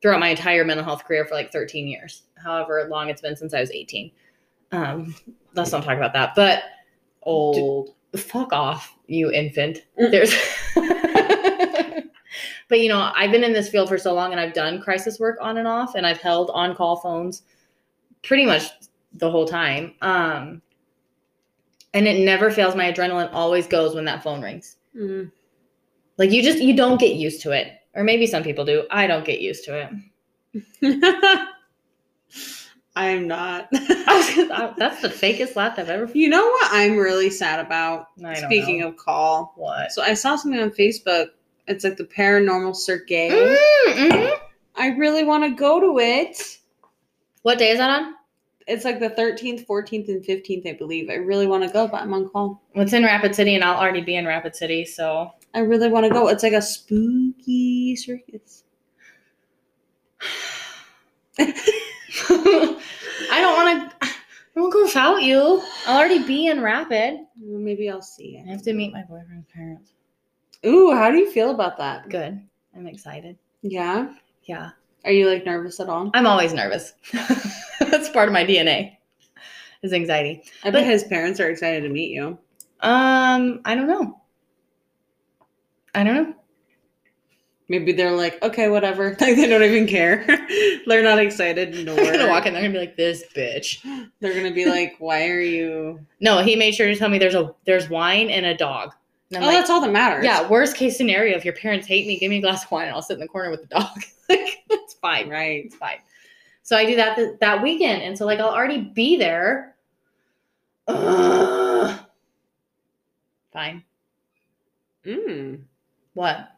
throughout 0.00 0.20
my 0.20 0.28
entire 0.28 0.64
mental 0.64 0.84
health 0.84 1.04
career 1.04 1.24
for 1.24 1.34
like 1.34 1.50
13 1.50 1.86
years, 1.88 2.22
however 2.36 2.86
long 2.90 3.08
it's 3.08 3.20
been 3.22 3.36
since 3.36 3.54
I 3.54 3.60
was 3.60 3.70
18. 3.70 4.10
Um, 4.72 5.14
let's 5.54 5.72
not 5.72 5.82
talk 5.84 5.96
about 5.96 6.12
that. 6.12 6.34
But 6.34 6.62
old. 7.22 7.94
fuck 8.16 8.52
off, 8.52 8.94
you 9.06 9.30
infant. 9.32 9.78
Mm. 9.98 10.10
There's 10.10 10.34
but 12.68 12.80
you 12.80 12.88
know, 12.88 13.10
I've 13.14 13.30
been 13.30 13.44
in 13.44 13.52
this 13.52 13.68
field 13.68 13.88
for 13.88 13.98
so 13.98 14.14
long 14.14 14.32
and 14.32 14.40
I've 14.40 14.54
done 14.54 14.80
crisis 14.80 15.18
work 15.18 15.38
on 15.40 15.58
and 15.58 15.68
off 15.68 15.94
and 15.94 16.06
I've 16.06 16.20
held 16.20 16.50
on 16.54 16.74
call 16.74 16.96
phones 16.96 17.42
pretty 18.22 18.46
much 18.46 18.64
the 19.12 19.30
whole 19.30 19.46
time. 19.46 19.94
Um 20.02 20.62
and 21.92 22.08
it 22.08 22.24
never 22.24 22.50
fails. 22.50 22.74
My 22.74 22.92
adrenaline 22.92 23.30
always 23.32 23.66
goes 23.66 23.94
when 23.94 24.04
that 24.06 24.22
phone 24.22 24.42
rings. 24.42 24.76
Mm. 24.96 25.30
Like 26.18 26.30
you 26.30 26.42
just 26.42 26.58
you 26.58 26.76
don't 26.76 27.00
get 27.00 27.14
used 27.14 27.40
to 27.42 27.52
it. 27.52 27.72
Or 27.94 28.02
maybe 28.02 28.26
some 28.26 28.42
people 28.42 28.64
do. 28.64 28.86
I 28.90 29.06
don't 29.06 29.24
get 29.24 29.40
used 29.40 29.64
to 29.66 29.88
it. 30.82 31.48
I'm 32.96 33.26
not. 33.26 33.68
That's 33.72 35.02
the 35.02 35.08
fakest 35.08 35.56
laugh 35.56 35.78
I've 35.78 35.88
ever 35.88 36.10
you 36.14 36.28
know 36.28 36.44
what 36.44 36.68
I'm 36.72 36.96
really 36.96 37.30
sad 37.30 37.64
about? 37.64 38.08
I 38.24 38.34
Speaking 38.34 38.80
know. 38.80 38.88
of 38.88 38.96
call. 38.96 39.52
what. 39.56 39.92
So 39.92 40.02
I 40.02 40.14
saw 40.14 40.36
something 40.36 40.60
on 40.60 40.70
Facebook. 40.70 41.28
It's 41.66 41.84
like 41.84 41.96
the 41.96 42.04
paranormal 42.04 42.76
circuit. 42.76 43.30
Mm-hmm. 43.30 44.34
I 44.76 44.88
really 44.88 45.24
want 45.24 45.44
to 45.44 45.50
go 45.50 45.80
to 45.80 45.98
it. 45.98 46.58
What 47.42 47.58
day 47.58 47.70
is 47.70 47.78
that 47.78 47.90
on? 47.90 48.14
It's 48.66 48.84
like 48.84 48.98
the 48.98 49.10
13th, 49.10 49.66
14th, 49.66 50.08
and 50.08 50.24
15th, 50.24 50.66
I 50.66 50.72
believe. 50.72 51.10
I 51.10 51.14
really 51.14 51.46
want 51.46 51.64
to 51.64 51.70
go, 51.70 51.86
but 51.86 52.00
I'm 52.00 52.14
on 52.14 52.28
call. 52.30 52.62
It's 52.74 52.94
in 52.94 53.04
Rapid 53.04 53.34
City, 53.34 53.54
and 53.54 53.62
I'll 53.62 53.78
already 53.78 54.00
be 54.00 54.16
in 54.16 54.26
Rapid 54.26 54.56
City, 54.56 54.86
so 54.86 55.30
I 55.54 55.60
really 55.60 55.88
want 55.88 56.04
to 56.06 56.10
go. 56.10 56.28
It's 56.28 56.42
like 56.42 56.54
a 56.54 56.62
spooky 56.62 57.94
circus. 57.96 58.64
I 61.38 61.52
don't 63.30 63.56
want 63.56 63.90
to. 64.00 64.08
I 64.56 64.60
won't 64.60 64.72
go 64.72 64.84
without 64.84 65.22
you. 65.22 65.62
I'll 65.86 65.98
already 65.98 66.22
be 66.24 66.46
in 66.46 66.62
Rapid. 66.62 67.20
Maybe 67.36 67.90
I'll 67.90 68.00
see 68.00 68.40
I 68.42 68.50
have 68.50 68.62
to 68.62 68.72
meet 68.72 68.92
my 68.92 69.02
boyfriend's 69.02 69.46
parents. 69.52 69.93
Ooh, 70.66 70.92
how 70.94 71.10
do 71.10 71.18
you 71.18 71.30
feel 71.30 71.50
about 71.50 71.76
that? 71.78 72.08
Good. 72.08 72.40
I'm 72.76 72.86
excited. 72.86 73.38
Yeah. 73.62 74.14
Yeah. 74.44 74.70
Are 75.04 75.12
you 75.12 75.28
like 75.28 75.44
nervous 75.44 75.80
at 75.80 75.88
all? 75.88 76.10
I'm 76.14 76.26
always 76.26 76.52
nervous. 76.54 76.94
That's 77.12 78.08
part 78.10 78.28
of 78.28 78.32
my 78.32 78.44
DNA. 78.44 78.96
Is 79.82 79.92
anxiety. 79.92 80.42
I 80.62 80.68
But- 80.70 80.78
bet 80.80 80.86
his 80.86 81.04
parents 81.04 81.40
are 81.40 81.50
excited 81.50 81.82
to 81.82 81.88
meet 81.90 82.10
you. 82.10 82.38
Um, 82.80 83.60
I 83.64 83.74
don't 83.74 83.86
know. 83.86 84.20
I 85.94 86.04
don't 86.04 86.14
know. 86.14 86.34
Maybe 87.68 87.92
they're 87.92 88.12
like, 88.12 88.42
okay, 88.42 88.68
whatever. 88.68 89.10
Like 89.20 89.36
they 89.36 89.46
don't 89.48 89.62
even 89.62 89.86
care. 89.86 90.24
they're 90.86 91.02
not 91.02 91.18
excited. 91.18 91.74
Nor 91.86 91.94
They're 91.96 92.12
gonna 92.18 92.28
walk 92.28 92.46
in. 92.46 92.52
They're 92.52 92.62
gonna 92.62 92.74
be 92.74 92.78
like, 92.80 92.96
"This 92.96 93.24
bitch." 93.34 93.78
They're 94.20 94.34
gonna 94.34 94.52
be 94.54 94.66
like, 94.66 94.96
why 94.98 95.28
are 95.28 95.40
you? 95.40 96.00
No, 96.20 96.42
he 96.42 96.56
made 96.56 96.74
sure 96.74 96.86
to 96.88 96.96
tell 96.96 97.08
me 97.08 97.18
there's 97.18 97.34
a 97.34 97.54
there's 97.64 97.88
wine 97.88 98.28
and 98.28 98.44
a 98.44 98.54
dog. 98.54 98.94
Oh, 99.42 99.46
like, 99.46 99.56
that's 99.56 99.70
all 99.70 99.80
that 99.80 99.92
matters. 99.92 100.24
yeah. 100.24 100.48
Worst 100.48 100.76
case 100.76 100.96
scenario, 100.96 101.36
if 101.36 101.44
your 101.44 101.54
parents 101.54 101.86
hate 101.86 102.06
me, 102.06 102.18
give 102.18 102.30
me 102.30 102.38
a 102.38 102.40
glass 102.40 102.64
of 102.64 102.70
wine 102.70 102.86
and 102.86 102.94
I'll 102.94 103.02
sit 103.02 103.14
in 103.14 103.20
the 103.20 103.28
corner 103.28 103.50
with 103.50 103.62
the 103.62 103.66
dog. 103.66 103.88
like, 104.28 104.62
it's 104.70 104.94
fine. 104.94 105.28
Right. 105.28 105.64
It's 105.66 105.76
fine. 105.76 105.98
So 106.62 106.76
I 106.76 106.86
do 106.86 106.96
that 106.96 107.16
th- 107.16 107.38
that 107.40 107.62
weekend, 107.62 108.02
and 108.02 108.16
so 108.16 108.24
like 108.24 108.40
I'll 108.40 108.48
already 108.48 108.80
be 108.80 109.16
there. 109.16 109.76
Ugh. 110.88 111.98
Fine. 113.52 113.84
Mm. 115.04 115.60
What? 116.14 116.48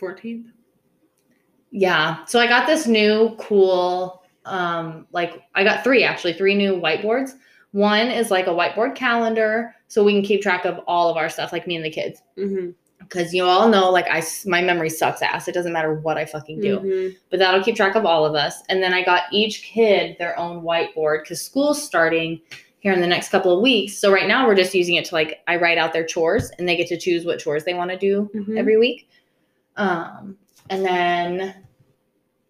14th. 0.00 0.46
Yeah. 1.70 2.24
So 2.26 2.38
I 2.38 2.46
got 2.46 2.66
this 2.66 2.86
new 2.86 3.34
cool 3.38 4.22
um 4.44 5.06
like 5.10 5.42
I 5.54 5.64
got 5.64 5.82
three 5.82 6.04
actually, 6.04 6.34
three 6.34 6.54
new 6.54 6.74
whiteboards. 6.80 7.32
One 7.76 8.06
is 8.10 8.30
like 8.30 8.46
a 8.46 8.50
whiteboard 8.50 8.94
calendar 8.94 9.74
so 9.86 10.02
we 10.02 10.14
can 10.14 10.22
keep 10.22 10.40
track 10.40 10.64
of 10.64 10.80
all 10.86 11.10
of 11.10 11.18
our 11.18 11.28
stuff 11.28 11.52
like 11.52 11.66
me 11.66 11.76
and 11.76 11.84
the 11.84 11.90
kids. 11.90 12.22
Mm-hmm. 12.38 12.70
Cuz 13.10 13.34
you 13.34 13.44
all 13.44 13.68
know 13.68 13.90
like 13.90 14.06
i 14.10 14.22
my 14.46 14.62
memory 14.62 14.88
sucks 14.88 15.20
ass. 15.20 15.46
It 15.46 15.52
doesn't 15.52 15.74
matter 15.74 15.92
what 15.92 16.16
I 16.16 16.24
fucking 16.24 16.60
do. 16.62 16.78
Mhm. 16.80 17.16
But 17.28 17.38
that'll 17.38 17.62
keep 17.62 17.76
track 17.76 17.94
of 17.94 18.06
all 18.06 18.24
of 18.24 18.34
us. 18.34 18.62
And 18.70 18.82
then 18.82 18.94
I 18.94 19.04
got 19.04 19.24
each 19.30 19.62
kid 19.62 20.16
their 20.18 20.38
own 20.38 20.62
whiteboard 20.62 21.26
cuz 21.26 21.42
school's 21.42 21.82
starting 21.82 22.40
here 22.80 22.94
in 22.94 23.02
the 23.02 23.06
next 23.06 23.28
couple 23.28 23.54
of 23.54 23.60
weeks. 23.60 23.98
So 23.98 24.10
right 24.10 24.26
now 24.26 24.46
we're 24.46 24.54
just 24.54 24.74
using 24.74 24.94
it 24.94 25.04
to 25.06 25.14
like 25.14 25.40
I 25.46 25.56
write 25.56 25.76
out 25.76 25.92
their 25.92 26.04
chores 26.06 26.50
and 26.58 26.66
they 26.66 26.76
get 26.76 26.86
to 26.88 26.96
choose 26.96 27.26
what 27.26 27.40
chores 27.40 27.64
they 27.64 27.74
want 27.74 27.90
to 27.90 27.98
do 27.98 28.30
Mhm. 28.34 28.58
every 28.58 28.78
week. 28.78 29.06
Um, 29.76 30.38
and 30.70 30.82
then 30.82 31.54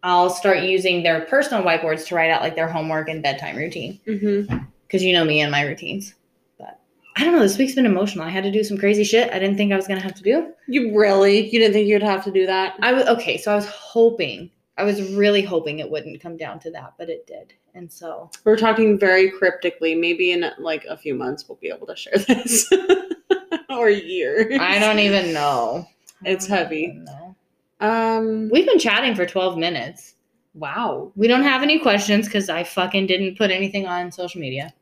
I'll 0.04 0.30
start 0.30 0.61
using 0.61 1.02
their 1.02 1.23
personal 1.23 1.64
whiteboards 1.64 2.06
to 2.06 2.14
write 2.14 2.30
out 2.30 2.42
like 2.42 2.54
their 2.54 2.68
homework 2.68 3.09
and 3.09 3.25
bedtime 3.25 3.56
routine 3.56 3.99
Mhm. 4.06 4.68
Because 4.87 5.02
you 5.02 5.12
know 5.12 5.25
me 5.25 5.40
and 5.40 5.50
my 5.50 5.62
routines. 5.62 6.14
But 6.59 6.81
I 7.16 7.25
don't 7.25 7.35
know. 7.35 7.40
This 7.40 7.59
week's 7.59 7.75
been 7.75 7.87
emotional. 7.87 8.25
I 8.25 8.31
had 8.31 8.45
to 8.45 8.50
do 8.50 8.64
some 8.64 8.78
crazy 8.78 9.05
shit 9.05 9.33
I 9.33 9.38
didn't 9.38 9.57
think 9.57 9.73
I 9.73 9.76
was 9.76 9.87
gonna 9.87 10.00
have 10.00 10.14
to 10.14 10.23
do. 10.23 10.52
You 10.66 10.97
really? 10.99 11.49
You 11.49 11.59
didn't 11.59 11.75
think 11.75 11.88
you'd 11.88 12.02
have 12.02 12.25
to 12.25 12.31
do 12.31 12.47
that? 12.47 12.76
I 12.81 12.93
was 12.93 13.07
okay. 13.07 13.38
So 13.38 13.52
I 13.52 13.57
was 13.57 13.66
hoping. 13.66 14.50
I 14.78 14.85
was 14.85 15.02
really 15.14 15.43
hoping 15.43 15.78
it 15.78 15.90
wouldn't 15.90 16.21
come 16.21 16.37
down 16.37 16.61
to 16.61 16.71
that, 16.73 16.95
but 16.99 17.09
it 17.09 17.26
did. 17.26 17.55
And 17.75 17.90
so 17.90 18.31
We're 18.45 18.57
talking 18.57 18.99
very 18.99 19.31
cryptically. 19.31 19.95
Maybe 19.95 20.33
in 20.33 20.45
like 20.59 20.85
a 20.85 20.97
few 20.97 21.14
months 21.14 21.49
we'll 21.49 21.59
be 21.61 21.69
able 21.69 21.87
to 21.87 21.97
share 21.97 22.19
this, 22.19 22.71
or 23.71 23.88
a 23.88 23.95
year. 23.95 24.57
I 24.61 24.78
don't 24.78 24.99
even 24.99 25.33
know. 25.33 25.87
It's 26.25 26.47
heavy. 26.47 26.88
know. 26.88 27.37
Um. 27.81 28.49
We've 28.50 28.66
been 28.66 28.78
chatting 28.78 29.14
for 29.14 29.26
12 29.26 29.59
minutes. 29.59 30.14
Wow. 30.56 31.12
We 31.16 31.28
don't 31.28 31.42
have 31.42 31.62
any 31.62 31.78
questions 31.78 32.26
because 32.26 32.48
I 32.48 32.64
fucking 32.64 33.06
didn't 33.06 33.36
put 33.36 33.50
anything 33.50 33.86
on 33.86 34.10
social 34.10 34.40
media. 34.40 34.72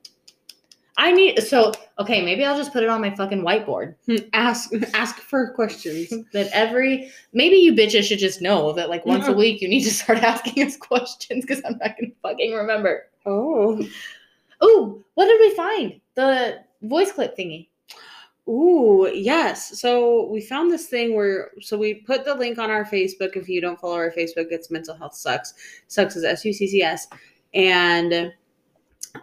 I 0.96 1.10
need 1.10 1.42
so 1.42 1.72
okay, 1.98 2.24
maybe 2.24 2.44
I'll 2.44 2.56
just 2.56 2.72
put 2.72 2.84
it 2.84 2.88
on 2.88 3.00
my 3.00 3.12
fucking 3.12 3.42
whiteboard. 3.42 3.96
Ask 4.32 4.70
ask 4.94 5.16
for 5.18 5.52
questions. 5.52 6.12
That 6.32 6.48
every 6.52 7.10
maybe 7.32 7.56
you 7.56 7.72
bitches 7.74 8.04
should 8.04 8.20
just 8.20 8.40
know 8.40 8.72
that 8.74 8.88
like 8.88 9.04
once 9.04 9.26
a 9.26 9.32
Mhm. 9.32 9.36
week 9.36 9.60
you 9.60 9.68
need 9.68 9.82
to 9.82 9.90
start 9.90 10.18
asking 10.22 10.64
us 10.64 10.76
questions 10.76 11.44
because 11.44 11.60
I'm 11.64 11.78
not 11.78 11.96
gonna 11.98 12.12
fucking 12.22 12.52
remember. 12.54 13.06
Oh. 13.26 13.84
Oh, 14.60 15.02
what 15.14 15.26
did 15.26 15.40
we 15.40 15.50
find? 15.56 16.00
The 16.14 16.60
voice 16.82 17.10
clip 17.10 17.36
thingy. 17.36 17.66
Ooh, 18.46 19.10
yes. 19.14 19.80
So 19.80 20.26
we 20.26 20.40
found 20.42 20.70
this 20.70 20.86
thing 20.86 21.14
where 21.14 21.50
so 21.62 21.78
we 21.78 21.94
put 21.94 22.26
the 22.26 22.34
link 22.34 22.58
on 22.58 22.70
our 22.70 22.84
Facebook. 22.84 23.36
If 23.36 23.48
you 23.48 23.60
don't 23.60 23.80
follow 23.80 23.94
our 23.94 24.10
Facebook, 24.10 24.48
it's 24.50 24.70
Mental 24.70 24.94
Health 24.94 25.14
Sucks. 25.14 25.54
Sucks 25.88 26.14
is 26.16 26.24
S 26.24 26.44
U 26.44 26.52
C 26.52 26.66
C 26.66 26.82
S. 26.82 27.06
And 27.54 28.32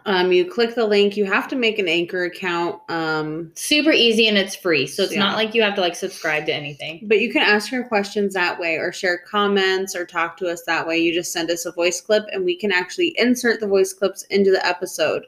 um 0.06 0.32
you 0.32 0.44
click 0.50 0.74
the 0.74 0.86
link, 0.86 1.16
you 1.16 1.24
have 1.24 1.46
to 1.48 1.54
make 1.54 1.78
an 1.78 1.86
Anchor 1.86 2.24
account. 2.24 2.80
Um 2.88 3.52
Super 3.54 3.92
easy 3.92 4.26
and 4.26 4.36
it's 4.36 4.56
free. 4.56 4.88
So 4.88 5.04
it's 5.04 5.12
Yeah. 5.12 5.20
not 5.20 5.36
like 5.36 5.54
you 5.54 5.62
have 5.62 5.76
to 5.76 5.82
like 5.82 5.94
subscribe 5.94 6.46
to 6.46 6.52
anything. 6.52 7.00
but 7.04 7.20
you 7.20 7.32
can 7.32 7.42
ask 7.42 7.70
your 7.70 7.84
questions 7.84 8.34
that 8.34 8.58
way 8.58 8.74
or 8.74 8.90
share 8.90 9.18
comments 9.18 9.94
or 9.94 10.04
talk 10.04 10.36
to 10.38 10.48
us 10.48 10.62
that 10.66 10.84
way. 10.84 10.98
You 10.98 11.14
just 11.14 11.32
send 11.32 11.48
us 11.48 11.64
a 11.64 11.70
voice 11.70 12.00
clip 12.00 12.24
and 12.32 12.44
we 12.44 12.56
can 12.56 12.72
actually 12.72 13.14
insert 13.18 13.60
the 13.60 13.68
voice 13.68 13.92
clips 13.92 14.24
into 14.30 14.50
the 14.50 14.66
episode. 14.66 15.26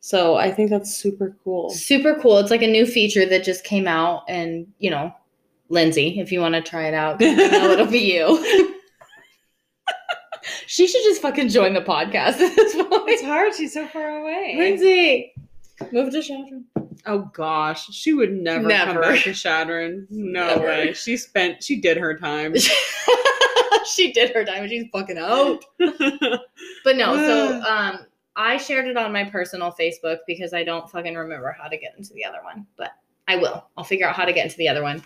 So 0.00 0.36
I 0.36 0.50
think 0.52 0.70
that's 0.70 0.94
super 0.94 1.36
cool. 1.44 1.70
Super 1.70 2.14
cool. 2.20 2.38
It's 2.38 2.50
like 2.50 2.62
a 2.62 2.66
new 2.70 2.86
feature 2.86 3.26
that 3.26 3.44
just 3.44 3.64
came 3.64 3.86
out 3.88 4.22
and 4.28 4.66
you 4.78 4.90
know, 4.90 5.12
Lindsay, 5.68 6.18
if 6.20 6.32
you 6.32 6.40
want 6.40 6.54
to 6.54 6.62
try 6.62 6.86
it 6.86 6.94
out, 6.94 7.16
I 7.20 7.34
know 7.34 7.70
it'll 7.70 7.86
be 7.86 7.98
you. 8.14 8.72
she 10.66 10.86
should 10.86 11.02
just 11.02 11.20
fucking 11.20 11.48
join 11.48 11.74
the 11.74 11.80
podcast 11.80 12.40
at 12.40 12.56
this 12.56 12.74
point. 12.74 13.08
It's 13.08 13.22
hard. 13.22 13.54
She's 13.54 13.74
so 13.74 13.86
far 13.88 14.20
away. 14.20 14.54
Lindsay, 14.56 15.34
move 15.92 16.12
to 16.12 16.22
Shelter. 16.22 16.60
Oh 17.06 17.30
gosh, 17.32 17.86
she 17.94 18.12
would 18.12 18.32
never, 18.32 18.66
Never. 18.66 18.92
come 18.92 19.02
back 19.02 19.22
to 19.24 19.32
Chadron. 19.32 20.06
No 20.10 20.46
Never. 20.46 20.66
way. 20.66 20.92
She 20.94 21.16
spent. 21.16 21.62
She 21.62 21.80
did 21.80 21.96
her 21.96 22.16
time. 22.16 22.54
she 23.94 24.12
did 24.12 24.34
her 24.34 24.44
time 24.44 24.62
and 24.62 24.70
she's 24.70 24.84
fucking 24.92 25.18
out. 25.18 25.64
But 25.78 26.96
no, 26.96 27.16
so 27.16 27.62
um 27.68 28.00
I 28.38 28.56
shared 28.56 28.86
it 28.86 28.96
on 28.96 29.12
my 29.12 29.24
personal 29.24 29.74
Facebook 29.78 30.18
because 30.26 30.54
I 30.54 30.62
don't 30.62 30.88
fucking 30.88 31.16
remember 31.16 31.54
how 31.60 31.68
to 31.68 31.76
get 31.76 31.94
into 31.98 32.14
the 32.14 32.24
other 32.24 32.38
one. 32.44 32.64
But 32.76 32.92
I 33.26 33.36
will. 33.36 33.66
I'll 33.76 33.84
figure 33.84 34.08
out 34.08 34.14
how 34.14 34.24
to 34.24 34.32
get 34.32 34.44
into 34.46 34.56
the 34.56 34.68
other 34.68 34.82
one. 34.82 35.02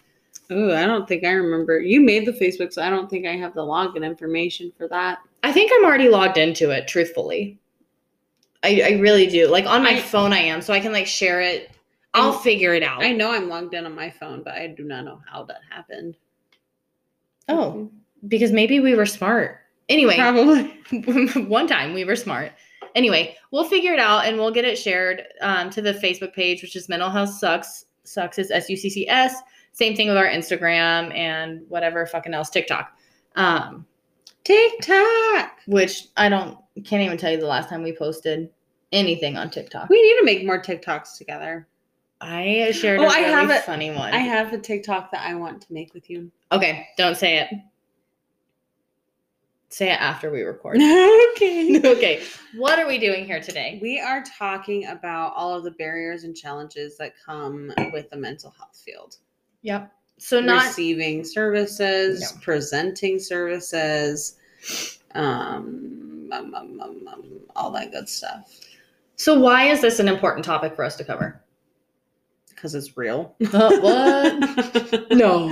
Ooh, 0.51 0.73
I 0.73 0.85
don't 0.85 1.09
think 1.09 1.25
I 1.25 1.31
remember. 1.31 1.81
You 1.81 2.03
made 2.03 2.27
the 2.27 2.33
Facebook, 2.33 2.75
so 2.75 2.83
I 2.83 2.91
don't 2.91 3.09
think 3.09 3.27
I 3.27 3.37
have 3.37 3.55
the 3.55 3.63
login 3.63 4.05
information 4.05 4.71
for 4.77 4.87
that. 4.89 5.19
I 5.43 5.51
think 5.51 5.73
I'm 5.75 5.85
already 5.85 6.11
logged 6.11 6.37
into 6.37 6.71
it, 6.71 6.87
truthfully. 6.87 7.59
I, 8.63 8.83
I 8.85 8.91
really 9.01 9.27
do. 9.27 9.49
Like 9.49 9.65
on 9.67 9.83
my 9.83 9.93
I- 9.93 10.01
phone 10.01 10.35
I 10.35 10.39
am, 10.41 10.61
so 10.61 10.75
I 10.75 10.81
can 10.81 10.93
like 10.93 11.07
share 11.07 11.41
it. 11.41 11.71
I'll 12.15 12.35
figure 12.35 12.75
it 12.75 12.83
out. 12.83 13.03
I 13.03 13.13
know 13.13 13.33
I'm 13.33 13.49
logged 13.49 13.73
in 13.73 13.87
on 13.87 13.95
my 13.95 14.11
phone, 14.11 14.43
but 14.43 14.53
I 14.53 14.67
do 14.67 14.85
not 14.85 15.07
know 15.07 15.23
how 15.27 15.45
that 15.45 15.61
happened. 15.71 16.15
oh, 17.49 17.91
because 18.29 18.53
maybe 18.53 18.79
we 18.81 18.95
were 18.95 19.07
smart. 19.07 19.61
Anyway, 19.89 20.17
probably. 20.17 20.65
one 21.47 21.67
time 21.67 21.95
we 21.95 22.05
were 22.05 22.15
smart. 22.15 22.53
Anyway, 22.95 23.37
we'll 23.51 23.65
figure 23.65 23.93
it 23.93 23.99
out 23.99 24.27
and 24.27 24.37
we'll 24.39 24.51
get 24.51 24.65
it 24.65 24.77
shared 24.79 25.23
um, 25.41 25.71
to 25.71 25.81
the 25.83 25.93
Facebook 25.95 26.33
page, 26.35 26.63
which 26.63 26.77
is 26.77 26.89
Mental 26.89 27.11
Health 27.11 27.31
Sucks. 27.31 27.87
Sucks 28.05 28.39
is 28.39 28.51
S 28.51 28.69
U 28.69 28.77
C 28.77 28.91
C 28.91 29.09
S. 29.09 29.35
Same 29.73 29.95
thing 29.97 30.09
with 30.09 30.17
our 30.19 30.27
Instagram 30.29 31.15
and 31.17 31.63
whatever 31.69 32.05
fucking 32.07 32.35
else 32.35 32.51
TikTok. 32.51 32.93
Um, 33.37 33.87
TikTok. 34.45 35.59
which 35.67 36.09
I 36.17 36.29
don't 36.29 36.59
can't 36.85 37.03
even 37.03 37.17
tell 37.19 37.31
you 37.31 37.39
the 37.39 37.47
last 37.47 37.69
time 37.69 37.83
we 37.83 37.95
posted 37.97 38.51
anything 38.93 39.37
on 39.37 39.51
TikTok. 39.51 39.89
We 39.89 40.03
need 40.03 40.19
to 40.19 40.25
make 40.25 40.45
more 40.45 40.61
TikToks 40.61 41.17
together. 41.17 41.67
I 42.21 42.71
shared 42.73 43.01
Oh, 43.01 43.05
a 43.05 43.07
I 43.09 43.17
really 43.19 43.31
have 43.31 43.51
a- 43.51 43.61
funny 43.61 43.91
one. 43.91 44.13
I 44.13 44.19
have 44.19 44.53
a 44.53 44.59
TikTok 44.59 45.11
that 45.13 45.23
I 45.27 45.35
want 45.35 45.61
to 45.63 45.73
make 45.73 45.93
with 45.95 46.09
you. 46.11 46.31
okay, 46.53 46.87
don't 46.97 47.17
say 47.17 47.39
it. 47.39 47.49
Say 49.73 49.89
it 49.91 50.01
after 50.01 50.31
we 50.31 50.43
record. 50.43 50.77
okay. 51.33 51.81
okay. 51.85 52.23
What 52.55 52.79
are 52.79 52.87
we 52.87 52.99
doing 52.99 53.25
here 53.25 53.41
today? 53.41 53.79
We 53.81 53.99
are 53.99 54.23
talking 54.23 54.87
about 54.87 55.33
all 55.35 55.55
of 55.55 55.65
the 55.65 55.71
barriers 55.71 56.25
and 56.25 56.37
challenges 56.37 56.99
that 56.99 57.15
come 57.25 57.73
with 57.91 58.11
the 58.11 58.19
mental 58.19 58.51
health 58.51 58.83
field. 58.85 59.17
Yep. 59.63 59.91
So 60.19 60.41
not 60.41 60.67
receiving 60.67 61.25
services, 61.25 62.21
No. 62.21 62.41
presenting 62.43 63.19
services, 63.19 64.37
um, 65.15 66.29
um, 66.31 66.55
um, 66.55 66.81
um, 66.81 67.09
um, 67.11 67.25
all 67.57 67.71
that 67.71 67.93
good 67.93 68.11
stuff. 68.11 68.51
so 69.17 69.39
why 69.41 69.65
is 69.69 69.81
this 69.81 69.99
an 70.01 70.09
important 70.09 70.45
topic 70.45 70.77
for 70.77 70.85
us 70.85 70.97
to 70.97 71.05
cover? 71.05 71.43
Because 72.51 72.75
it's 72.75 72.95
real. 72.99 73.35
Uh, 73.55 73.79
what? 73.81 75.07
No. 75.13 75.49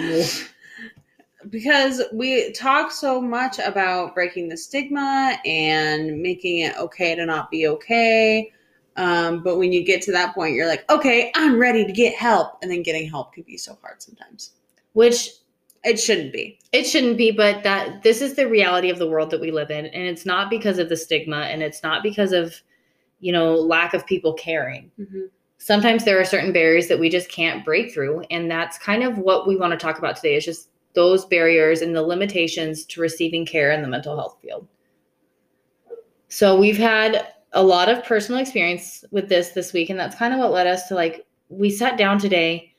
Because 1.49 2.03
we 2.13 2.53
talk 2.53 2.91
so 2.91 3.21
much 3.21 3.59
about 3.59 4.15
breaking 4.15 4.49
the 4.49 4.57
stigma 4.57 5.39
and 5.45 6.21
making 6.21 6.61
it 6.61 6.77
okay 6.77 7.15
to 7.15 7.25
not 7.25 7.51
be 7.51 7.67
okay. 7.69 8.53
Um, 8.97 9.43
but 9.43 9.57
when 9.57 9.73
you 9.73 9.85
get 9.85 10.03
to 10.03 10.13
that 10.13 10.35
point, 10.35 10.55
you're 10.55 10.67
like, 10.67 10.89
okay, 10.91 11.33
I'm 11.35 11.59
ready 11.59 11.85
to 11.87 11.93
get 11.93 12.15
help. 12.15 12.59
And 12.61 12.71
then 12.71 12.83
getting 12.83 13.09
help 13.09 13.33
can 13.33 13.45
be 13.45 13.57
so 13.57 13.79
hard 13.81 14.03
sometimes. 14.03 14.53
Which 14.93 15.31
It 15.85 15.99
shouldn't 15.99 16.33
be. 16.33 16.59
it 16.73 16.85
shouldn't 16.85 17.17
be, 17.17 17.31
but 17.31 17.63
that 17.63 18.03
this 18.03 18.21
is 18.21 18.35
the 18.35 18.49
reality 18.49 18.91
of 18.91 18.99
the 18.99 19.09
world 19.09 19.31
that 19.31 19.41
we 19.41 19.51
live 19.51 19.71
in. 19.71 19.87
And 19.87 20.03
it's 20.05 20.27
not 20.27 20.51
because 20.51 20.79
of 20.79 20.89
the 20.89 20.97
stigma 20.97 21.43
and 21.43 21.63
it's 21.63 21.83
not 21.83 22.03
because 22.03 22.33
of, 22.33 22.61
you 23.21 23.33
know, 23.33 23.55
lack 23.55 23.95
of 23.95 24.05
people 24.07 24.35
caring. 24.35 24.91
sometimes 25.59 26.05
there 26.05 26.21
are 26.21 26.25
certain 26.25 26.53
barriers 26.53 26.89
that 26.89 26.99
we 26.99 27.09
just 27.09 27.31
can't 27.31 27.65
break 27.65 27.93
through 27.93 28.25
and 28.31 28.51
that's 28.51 28.79
kind 28.79 29.03
of 29.03 29.19
what 29.19 29.47
we 29.47 29.57
want 29.57 29.71
to 29.71 29.77
talk 29.77 29.99
about 29.99 30.17
today 30.17 30.35
is 30.35 30.45
just 30.45 30.69
those 30.95 31.25
barriers 31.27 31.83
and 31.83 31.95
the 31.95 32.03
limitations 32.03 32.85
to 32.85 33.01
receiving 33.01 33.47
care 33.47 33.71
in 33.71 33.83
the 33.83 33.89
mental 33.89 34.17
health 34.17 34.39
field 34.43 34.67
so 36.29 36.59
we've 36.59 36.79
had 36.79 37.29
a 37.53 37.63
lot 37.63 37.89
of 37.89 38.05
personal 38.05 38.41
experience 38.41 39.05
with 39.11 39.29
this 39.29 39.51
this 39.51 39.73
week 39.73 39.91
and 39.91 39.99
that's 39.99 40.17
kind 40.17 40.33
of 40.33 40.39
what 40.41 40.53
led 40.53 40.67
us 40.67 40.87
to 40.89 40.95
like 40.95 41.27
we 41.49 41.71
sat 41.71 41.97
down 41.99 42.19
today 42.19 42.73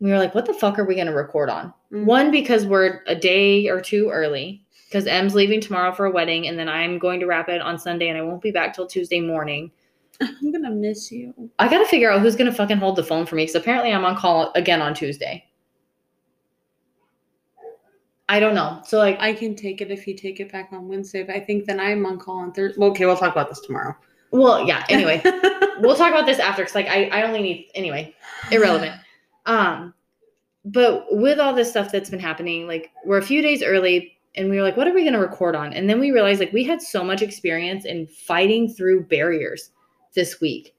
we 0.00 0.10
were 0.10 0.18
like 0.18 0.34
what 0.34 0.46
the 0.46 0.54
fuck 0.54 0.78
are 0.78 0.84
we 0.84 0.94
going 0.94 1.06
to 1.06 1.12
record 1.12 1.48
on 1.50 1.72
Mhm. 1.92 2.04
one 2.06 2.30
because 2.30 2.66
we're 2.66 3.02
a 3.06 3.14
day 3.14 3.68
or 3.68 3.80
two 3.80 4.08
early 4.10 4.64
because 4.88 5.06
em's 5.06 5.34
leaving 5.34 5.60
tomorrow 5.60 5.92
for 5.92 6.06
a 6.06 6.10
wedding 6.10 6.48
and 6.48 6.58
then 6.58 6.68
i'm 6.68 6.98
going 6.98 7.20
to 7.20 7.26
Rapid 7.26 7.60
on 7.60 7.78
sunday 7.78 8.08
and 8.08 8.18
i 8.18 8.22
won't 8.22 8.42
be 8.42 8.50
back 8.50 8.74
till 8.74 8.86
tuesday 8.86 9.20
morning 9.20 9.70
I'm 10.20 10.52
going 10.52 10.62
to 10.62 10.70
miss 10.70 11.10
you. 11.10 11.34
I 11.58 11.66
gotta 11.66 11.86
figure 11.86 12.08
out 12.08 12.20
who's 12.22 12.36
gonna 12.36 12.52
fucking 12.52 12.76
hold 12.76 12.94
the 12.94 13.02
phone 13.02 13.26
for 13.26 13.34
me 13.34 13.42
because 13.42 13.56
apparently 13.56 13.92
I'm 13.92 14.04
on 14.04 14.14
call 14.14 14.52
again 14.54 14.80
on 14.80 14.94
Tuesday. 14.94 15.44
I 18.28 18.40
don't 18.40 18.54
know. 18.54 18.80
So 18.86 18.98
like, 18.98 19.18
I 19.20 19.34
can 19.34 19.54
take 19.54 19.80
it 19.80 19.90
if 19.90 20.06
you 20.06 20.14
take 20.14 20.40
it 20.40 20.50
back 20.50 20.70
on 20.72 20.88
Wednesday, 20.88 21.22
but 21.22 21.36
I 21.36 21.40
think 21.40 21.66
then 21.66 21.78
I'm 21.78 22.06
on 22.06 22.18
call 22.18 22.38
on 22.38 22.52
Thursday. 22.52 22.78
Well, 22.80 22.90
okay, 22.90 23.04
we'll 23.06 23.16
talk 23.16 23.32
about 23.32 23.48
this 23.48 23.60
tomorrow. 23.60 23.94
well, 24.30 24.66
yeah. 24.66 24.84
Anyway, 24.88 25.20
we'll 25.80 25.96
talk 25.96 26.10
about 26.10 26.26
this 26.26 26.38
after 26.38 26.62
because 26.62 26.74
like 26.74 26.88
I 26.88 27.04
I 27.08 27.22
only 27.22 27.42
need 27.42 27.70
anyway 27.74 28.14
irrelevant. 28.50 28.94
Um, 29.46 29.92
but 30.64 31.04
with 31.10 31.38
all 31.38 31.52
this 31.52 31.68
stuff 31.68 31.92
that's 31.92 32.08
been 32.08 32.18
happening, 32.18 32.66
like 32.66 32.92
we're 33.04 33.18
a 33.18 33.22
few 33.22 33.42
days 33.42 33.62
early, 33.62 34.16
and 34.36 34.48
we 34.48 34.56
were 34.56 34.62
like, 34.62 34.78
what 34.78 34.88
are 34.88 34.94
we 34.94 35.04
gonna 35.04 35.20
record 35.20 35.54
on? 35.54 35.74
And 35.74 35.86
then 35.90 36.00
we 36.00 36.12
realized 36.12 36.40
like 36.40 36.54
we 36.54 36.64
had 36.64 36.80
so 36.80 37.04
much 37.04 37.20
experience 37.20 37.84
in 37.84 38.06
fighting 38.06 38.72
through 38.72 39.04
barriers 39.04 39.70
this 40.14 40.40
week, 40.40 40.74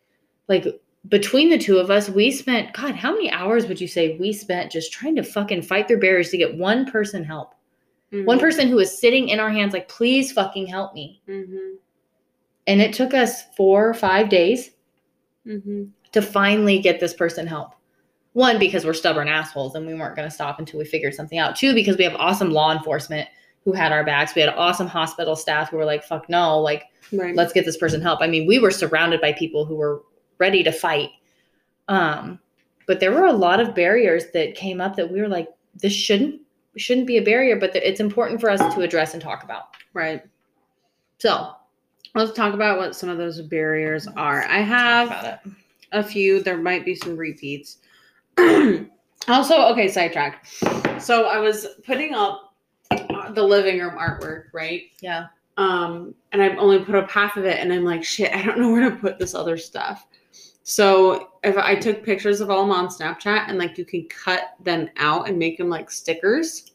like. 0.48 0.66
Between 1.10 1.50
the 1.50 1.58
two 1.58 1.78
of 1.78 1.92
us, 1.92 2.10
we 2.10 2.32
spent 2.32 2.74
God, 2.74 2.96
how 2.96 3.12
many 3.12 3.30
hours 3.30 3.68
would 3.68 3.80
you 3.82 3.88
say 3.88 4.18
we 4.18 4.32
spent 4.34 4.72
just 4.72 4.92
trying 4.92 5.16
to 5.18 5.24
fucking 5.24 5.62
fight 5.62 5.88
through 5.88 6.00
barriers 6.00 6.30
to 6.30 6.38
get 6.38 6.58
one 6.58 6.90
person 6.90 7.24
help? 7.24 7.54
One 8.12 8.38
Mhm. 8.38 8.42
person 8.42 8.68
who 8.70 8.78
was 8.78 8.98
sitting 8.98 9.30
in 9.30 9.40
our 9.40 9.50
hands, 9.50 9.74
like, 9.74 9.90
please 9.90 10.32
fucking 10.32 10.68
help 10.68 10.94
me. 10.94 11.22
Mhm. 11.28 11.74
And 12.66 12.82
it 12.82 12.94
took 12.94 13.14
us 13.14 13.44
four 13.56 13.90
or 13.90 13.94
five 13.94 14.30
days 14.30 14.72
Mhm. 15.46 15.90
to 16.14 16.22
finally 16.22 16.80
get 16.80 17.00
this 17.00 17.14
person 17.14 17.46
help. 17.46 17.74
One, 18.34 18.58
because 18.58 18.86
we're 18.86 18.94
stubborn 18.94 19.28
assholes 19.28 19.76
and 19.76 19.86
we 19.86 19.94
weren't 19.94 20.16
going 20.16 20.28
to 20.28 20.34
stop 20.34 20.60
until 20.60 20.80
we 20.80 20.86
figured 20.86 21.14
something 21.14 21.38
out. 21.40 21.56
Two, 21.56 21.74
because 21.74 21.98
we 21.98 22.04
have 22.06 22.16
awesome 22.16 22.52
law 22.52 22.72
enforcement 22.72 23.28
who 23.64 23.74
had 23.74 23.92
our 23.92 24.04
backs. 24.04 24.34
We 24.36 24.42
had 24.42 24.54
awesome 24.56 24.88
hospital 24.88 25.36
staff 25.36 25.70
who 25.70 25.78
were 25.78 25.86
like, 25.86 26.04
fuck 26.04 26.30
no, 26.30 26.60
like, 26.60 26.84
Right. 27.12 27.36
let's 27.36 27.54
get 27.54 27.66
this 27.66 27.78
person 27.78 28.02
help. 28.02 28.22
I 28.22 28.28
mean, 28.28 28.48
we 28.48 28.60
were 28.60 28.72
surrounded 28.72 29.20
by 29.22 29.34
people 29.34 29.66
who 29.66 29.76
were 29.76 30.04
ready 30.38 30.64
to 30.64 30.72
fight. 30.72 31.10
Um, 31.88 32.40
but 32.88 33.00
there 33.00 33.12
were 33.12 33.26
a 33.26 33.34
lot 33.34 33.60
of 33.60 33.76
barriers 33.76 34.26
that 34.34 34.56
came 34.56 34.82
up 34.82 34.96
that 34.96 35.12
we 35.12 35.22
were 35.22 35.28
like, 35.28 35.50
this 35.76 35.94
shouldn't 35.94 36.42
shouldn't 36.78 37.08
be 37.08 37.18
a 37.18 37.24
barrier, 37.24 37.56
but 37.56 37.74
it's 37.76 38.02
important 38.02 38.42
for 38.42 38.50
us 38.50 38.60
to 38.76 38.82
address 38.82 39.14
and 39.14 39.22
talk 39.22 39.44
about. 39.44 39.76
right. 39.94 40.22
So 41.20 41.56
Let's 42.16 42.32
talk 42.32 42.54
about 42.54 42.78
what 42.78 42.96
some 42.96 43.10
of 43.10 43.18
those 43.18 43.42
barriers 43.42 44.08
are. 44.08 44.46
I 44.46 44.60
have 44.60 45.42
a 45.92 46.02
few. 46.02 46.42
There 46.42 46.56
might 46.58 46.86
be 46.86 46.96
some 46.96 47.18
repeats. 47.18 47.80
also, 49.28 49.66
okay, 49.74 49.90
sidetrack. 49.90 50.46
So 50.98 51.26
I 51.26 51.40
was 51.40 51.68
putting 51.86 52.14
up 52.14 52.54
the 53.34 53.44
living 53.44 53.82
room 53.82 53.98
artwork, 53.98 54.46
right? 54.54 54.84
Yeah. 55.02 55.28
Um, 55.58 56.16
and 56.32 56.42
I've 56.42 56.58
only 56.58 56.80
put 56.80 56.96
up 56.96 57.12
half 57.12 57.36
of 57.36 57.44
it, 57.44 57.60
and 57.60 57.74
I'm 57.74 57.84
like, 57.84 58.02
shit, 58.06 58.34
I 58.34 58.42
don't 58.44 58.60
know 58.62 58.72
where 58.72 58.90
to 58.90 58.96
put 58.96 59.20
this 59.20 59.36
other 59.36 59.58
stuff. 59.58 60.08
So 60.68 61.30
if 61.44 61.56
I 61.58 61.76
took 61.76 62.04
pictures 62.04 62.42
of 62.42 62.50
all 62.50 62.64
them 62.64 62.72
on 62.72 62.88
Snapchat, 62.88 63.48
and 63.48 63.60
like 63.60 63.78
you 63.78 63.86
can 63.86 64.08
cut 64.08 64.56
them 64.64 64.90
out 64.98 65.30
and 65.30 65.38
make 65.38 65.60
them 65.60 65.70
like 65.70 65.92
stickers. 65.92 66.72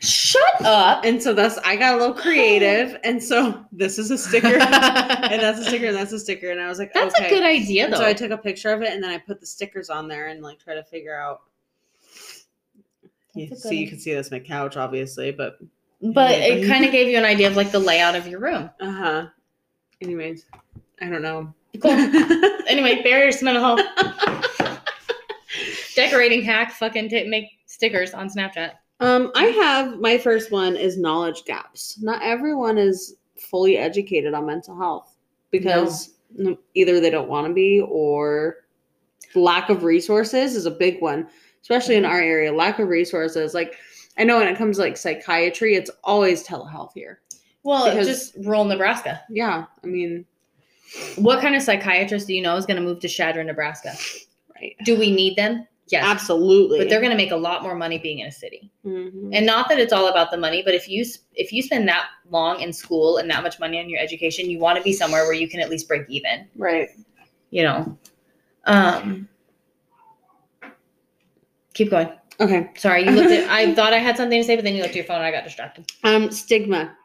Shut 0.00 0.64
up. 0.64 1.04
And 1.04 1.20
so 1.20 1.34
that's 1.34 1.58
I 1.58 1.74
got 1.74 1.94
a 1.94 1.98
little 1.98 2.14
creative, 2.14 3.00
and 3.04 3.20
so 3.20 3.64
this 3.72 3.98
is 3.98 4.12
a 4.12 4.16
sticker, 4.18 4.46
and 4.60 5.42
that's 5.42 5.58
a 5.58 5.64
sticker, 5.64 5.86
and 5.86 5.96
that's 5.96 6.12
a 6.12 6.20
sticker, 6.20 6.52
and 6.52 6.60
I 6.60 6.68
was 6.68 6.78
like, 6.78 6.94
That's 6.94 7.16
okay. 7.16 7.26
a 7.26 7.28
good 7.28 7.42
idea, 7.42 7.86
And 7.86 7.96
so 7.96 8.04
I 8.04 8.12
took 8.12 8.30
a 8.30 8.38
picture 8.38 8.72
of 8.72 8.82
it 8.82 8.92
and 8.92 9.02
then 9.02 9.10
I 9.10 9.18
put 9.18 9.40
the 9.40 9.46
stickers 9.46 9.90
on 9.90 10.06
there 10.06 10.28
and 10.28 10.40
like 10.40 10.60
try 10.60 10.74
to 10.76 10.84
figure 10.84 11.18
out. 11.18 11.42
You, 13.34 13.48
That's 13.48 13.64
see, 13.64 13.76
you 13.76 13.88
can 13.88 13.98
see 13.98 14.14
this 14.14 14.30
my 14.30 14.38
couch, 14.38 14.76
obviously, 14.76 15.32
but 15.32 15.58
but 16.00 16.30
it 16.30 16.68
kind 16.68 16.84
of 16.84 16.92
gave 16.92 17.08
you 17.08 17.18
an 17.18 17.24
idea 17.24 17.48
of 17.48 17.56
like 17.56 17.72
the 17.72 17.80
layout 17.80 18.14
of 18.14 18.28
your 18.28 18.38
room. 18.38 18.70
uh 18.80 18.92
huh. 18.92 19.26
Anyways, 20.00 20.46
I 21.00 21.08
don't 21.08 21.22
know. 21.22 21.52
Cool. 21.80 21.90
anyway, 22.68 23.02
barriers 23.02 23.38
to 23.38 23.44
mental 23.44 23.62
health. 23.76 23.80
Decorating 25.94 26.42
hack. 26.42 26.72
Fucking 26.72 27.08
t- 27.08 27.24
make 27.28 27.46
stickers 27.66 28.12
on 28.14 28.28
Snapchat. 28.28 28.72
um, 29.00 29.30
I 29.34 29.44
have 29.46 29.98
my 30.00 30.18
first 30.18 30.50
one 30.52 30.76
is 30.76 30.98
knowledge 30.98 31.44
gaps. 31.44 31.98
Not 32.02 32.22
everyone 32.22 32.78
is 32.78 33.16
fully 33.38 33.76
educated 33.78 34.34
on 34.34 34.46
mental 34.46 34.76
health 34.78 35.16
because 35.50 36.14
n- 36.38 36.58
either 36.74 37.00
they 37.00 37.10
don't 37.10 37.28
want 37.28 37.46
to 37.46 37.52
be 37.52 37.80
or 37.80 38.56
lack 39.34 39.68
of 39.70 39.84
resources 39.84 40.54
is 40.54 40.66
a 40.66 40.70
big 40.70 41.00
one, 41.00 41.28
especially 41.62 41.96
in 41.96 42.04
our 42.04 42.20
area. 42.20 42.52
Lack 42.52 42.78
of 42.78 42.88
resources, 42.88 43.54
like. 43.54 43.76
I 44.18 44.24
know 44.24 44.38
when 44.38 44.48
it 44.48 44.56
comes 44.56 44.76
to 44.78 44.82
like 44.82 44.96
psychiatry, 44.96 45.74
it's 45.74 45.90
always 46.02 46.42
telehealth 46.42 46.92
here. 46.94 47.20
Well, 47.64 47.90
Because- 47.90 48.06
just 48.06 48.34
rural 48.46 48.64
Nebraska. 48.64 49.20
Yeah, 49.28 49.66
I 49.84 49.86
mean, 49.86 50.24
What 51.16 51.40
kind 51.40 51.54
of 51.54 51.62
psychiatrist 51.62 52.26
do 52.26 52.34
you 52.34 52.42
know 52.42 52.56
is 52.56 52.66
going 52.66 52.76
to 52.76 52.82
move 52.82 53.00
to 53.00 53.08
Chadron, 53.08 53.46
Nebraska? 53.46 53.92
right. 54.54 54.74
Do 54.84 54.98
we 54.98 55.10
need 55.10 55.36
them? 55.36 55.66
Yes. 55.88 56.04
Absolutely. 56.04 56.78
But 56.78 56.88
they're 56.88 57.00
going 57.00 57.12
to 57.12 57.16
make 57.16 57.30
a 57.30 57.36
lot 57.36 57.62
more 57.62 57.74
money 57.76 57.98
being 57.98 58.18
in 58.18 58.26
a 58.26 58.32
city. 58.32 58.70
Mhm. 58.84 59.30
And 59.32 59.46
not 59.46 59.68
that 59.68 59.78
it's 59.78 59.92
all 59.92 60.08
about 60.08 60.30
the 60.32 60.36
money, 60.36 60.62
but 60.64 60.74
if 60.74 60.88
you 60.88 61.04
if 61.34 61.52
you 61.52 61.62
spend 61.62 61.88
that 61.88 62.06
long 62.30 62.60
in 62.60 62.72
school 62.72 63.18
and 63.18 63.30
that 63.30 63.42
much 63.44 63.60
money 63.60 63.78
on 63.78 63.88
your 63.88 64.00
education, 64.00 64.50
you 64.50 64.58
want 64.58 64.76
to 64.78 64.82
be 64.82 64.92
somewhere 64.92 65.22
where 65.24 65.34
you 65.34 65.48
can 65.48 65.60
at 65.60 65.70
least 65.70 65.86
break 65.86 66.02
even. 66.08 66.48
right. 66.56 66.88
You 67.50 67.62
know. 67.62 67.98
Um. 68.64 69.28
Keep 71.74 71.90
going. 71.90 72.08
Okay. 72.40 72.70
Sorry, 72.76 73.04
you 73.04 73.10
looked 73.10 73.30
at. 73.30 73.48
I 73.48 73.74
thought 73.76 73.92
I 73.92 73.98
had 73.98 74.16
something 74.16 74.40
to 74.40 74.44
say, 74.44 74.56
but 74.56 74.64
then 74.64 74.74
you 74.74 74.80
looked 74.82 74.90
at 74.90 74.96
your 74.96 75.04
phone 75.04 75.16
and 75.18 75.24
I 75.26 75.30
got 75.30 75.44
distracted. 75.44 75.90
Um, 76.04 76.30
stigma. 76.30 76.96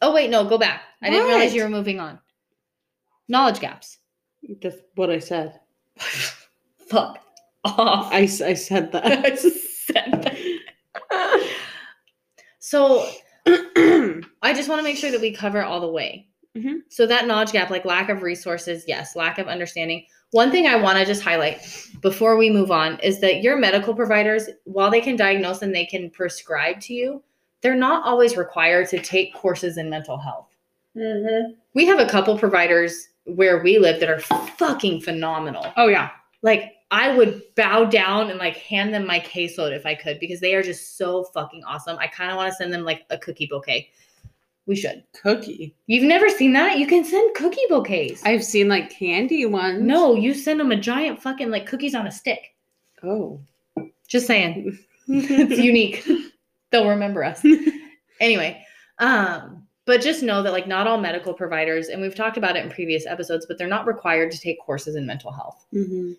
Oh 0.00 0.14
wait, 0.14 0.30
no, 0.30 0.44
go 0.44 0.56
back. 0.58 0.82
I 1.02 1.10
didn't 1.10 1.26
realize 1.28 1.54
you 1.54 1.62
were 1.62 1.68
moving 1.68 2.00
on. 2.00 2.18
Knowledge 3.28 3.60
gaps. 3.60 3.98
That's 4.62 4.76
what 4.94 5.10
I 5.10 5.18
said. 5.18 5.60
Fuck 6.88 7.18
off. 7.64 8.12
I, 8.12 8.20
I 8.20 8.54
said 8.54 8.92
that. 8.92 9.04
I 9.24 9.34
said 9.34 10.36
that. 11.10 11.50
so 12.58 13.08
I 13.46 14.54
just 14.54 14.68
want 14.68 14.78
to 14.78 14.82
make 14.82 14.96
sure 14.96 15.10
that 15.10 15.20
we 15.20 15.32
cover 15.32 15.62
all 15.62 15.80
the 15.80 15.88
way. 15.88 16.28
Mhm. 16.56 16.80
So 16.88 17.06
that 17.06 17.26
knowledge 17.26 17.52
gap, 17.52 17.70
like 17.70 17.84
lack 17.84 18.08
of 18.08 18.22
resources, 18.22 18.84
yes, 18.86 19.14
lack 19.16 19.38
of 19.38 19.48
understanding. 19.48 20.06
One 20.32 20.50
thing 20.50 20.66
I 20.66 20.76
want 20.76 20.98
to 20.98 21.04
just 21.04 21.22
highlight 21.22 21.60
before 22.02 22.36
we 22.36 22.50
move 22.50 22.70
on 22.70 22.98
is 23.00 23.20
that 23.20 23.42
your 23.42 23.56
medical 23.56 23.94
providers, 23.94 24.48
while 24.64 24.90
they 24.90 25.00
can 25.00 25.16
diagnose 25.16 25.62
and 25.62 25.74
they 25.74 25.86
can 25.86 26.10
prescribe 26.10 26.80
to 26.82 26.94
you, 26.94 27.22
they're 27.62 27.74
not 27.74 28.04
always 28.04 28.36
required 28.36 28.88
to 28.90 28.98
take 29.00 29.34
courses 29.34 29.78
in 29.78 29.88
mental 29.88 30.18
health. 30.18 30.48
We 31.74 31.86
have 31.86 31.98
a 31.98 32.06
couple 32.08 32.36
providers 32.38 33.07
where 33.28 33.62
we 33.62 33.78
live 33.78 34.00
that 34.00 34.08
are 34.08 34.20
fucking 34.20 35.00
phenomenal. 35.02 35.66
Oh 35.76 35.88
yeah. 35.88 36.10
Like 36.42 36.72
I 36.90 37.14
would 37.14 37.42
bow 37.54 37.84
down 37.84 38.30
and 38.30 38.38
like 38.38 38.56
hand 38.56 38.94
them 38.94 39.06
my 39.06 39.20
caseload 39.20 39.76
if 39.76 39.84
I 39.84 39.94
could 39.94 40.18
because 40.20 40.40
they 40.40 40.54
are 40.54 40.62
just 40.62 40.96
so 40.96 41.24
fucking 41.24 41.62
awesome. 41.64 41.98
I 41.98 42.06
kind 42.06 42.30
of 42.30 42.36
want 42.36 42.50
to 42.50 42.56
send 42.56 42.72
them 42.72 42.84
like 42.84 43.04
a 43.10 43.18
cookie 43.18 43.46
bouquet. 43.46 43.90
We 44.66 44.76
should. 44.76 45.04
Cookie. 45.22 45.74
You've 45.86 46.04
never 46.04 46.28
seen 46.28 46.52
that? 46.52 46.78
You 46.78 46.86
can 46.86 47.04
send 47.04 47.34
cookie 47.34 47.62
bouquets. 47.68 48.22
I've 48.24 48.44
seen 48.44 48.68
like 48.68 48.90
candy 48.90 49.46
ones. 49.46 49.82
no, 49.82 50.14
you 50.14 50.34
send 50.34 50.60
them 50.60 50.72
a 50.72 50.76
giant 50.76 51.22
fucking 51.22 51.50
like 51.50 51.66
cookies 51.66 51.94
on 51.94 52.06
a 52.06 52.12
stick. 52.12 52.54
Oh. 53.02 53.40
Just 54.06 54.26
saying. 54.26 54.78
it's 55.08 55.60
unique. 55.60 56.06
They'll 56.70 56.88
remember 56.88 57.24
us. 57.24 57.42
anyway, 58.20 58.62
um, 58.98 59.66
but 59.88 60.02
just 60.02 60.22
know 60.22 60.42
that 60.42 60.52
like 60.52 60.68
not 60.68 60.86
all 60.86 61.00
medical 61.00 61.32
providers, 61.32 61.88
and 61.88 62.02
we've 62.02 62.14
talked 62.14 62.36
about 62.36 62.56
it 62.56 62.62
in 62.62 62.70
previous 62.70 63.06
episodes, 63.06 63.46
but 63.46 63.56
they're 63.56 63.66
not 63.66 63.86
required 63.86 64.30
to 64.30 64.38
take 64.38 64.60
courses 64.60 64.96
in 64.96 65.06
mental 65.06 65.32
health. 65.32 65.64
hmm 65.72 66.12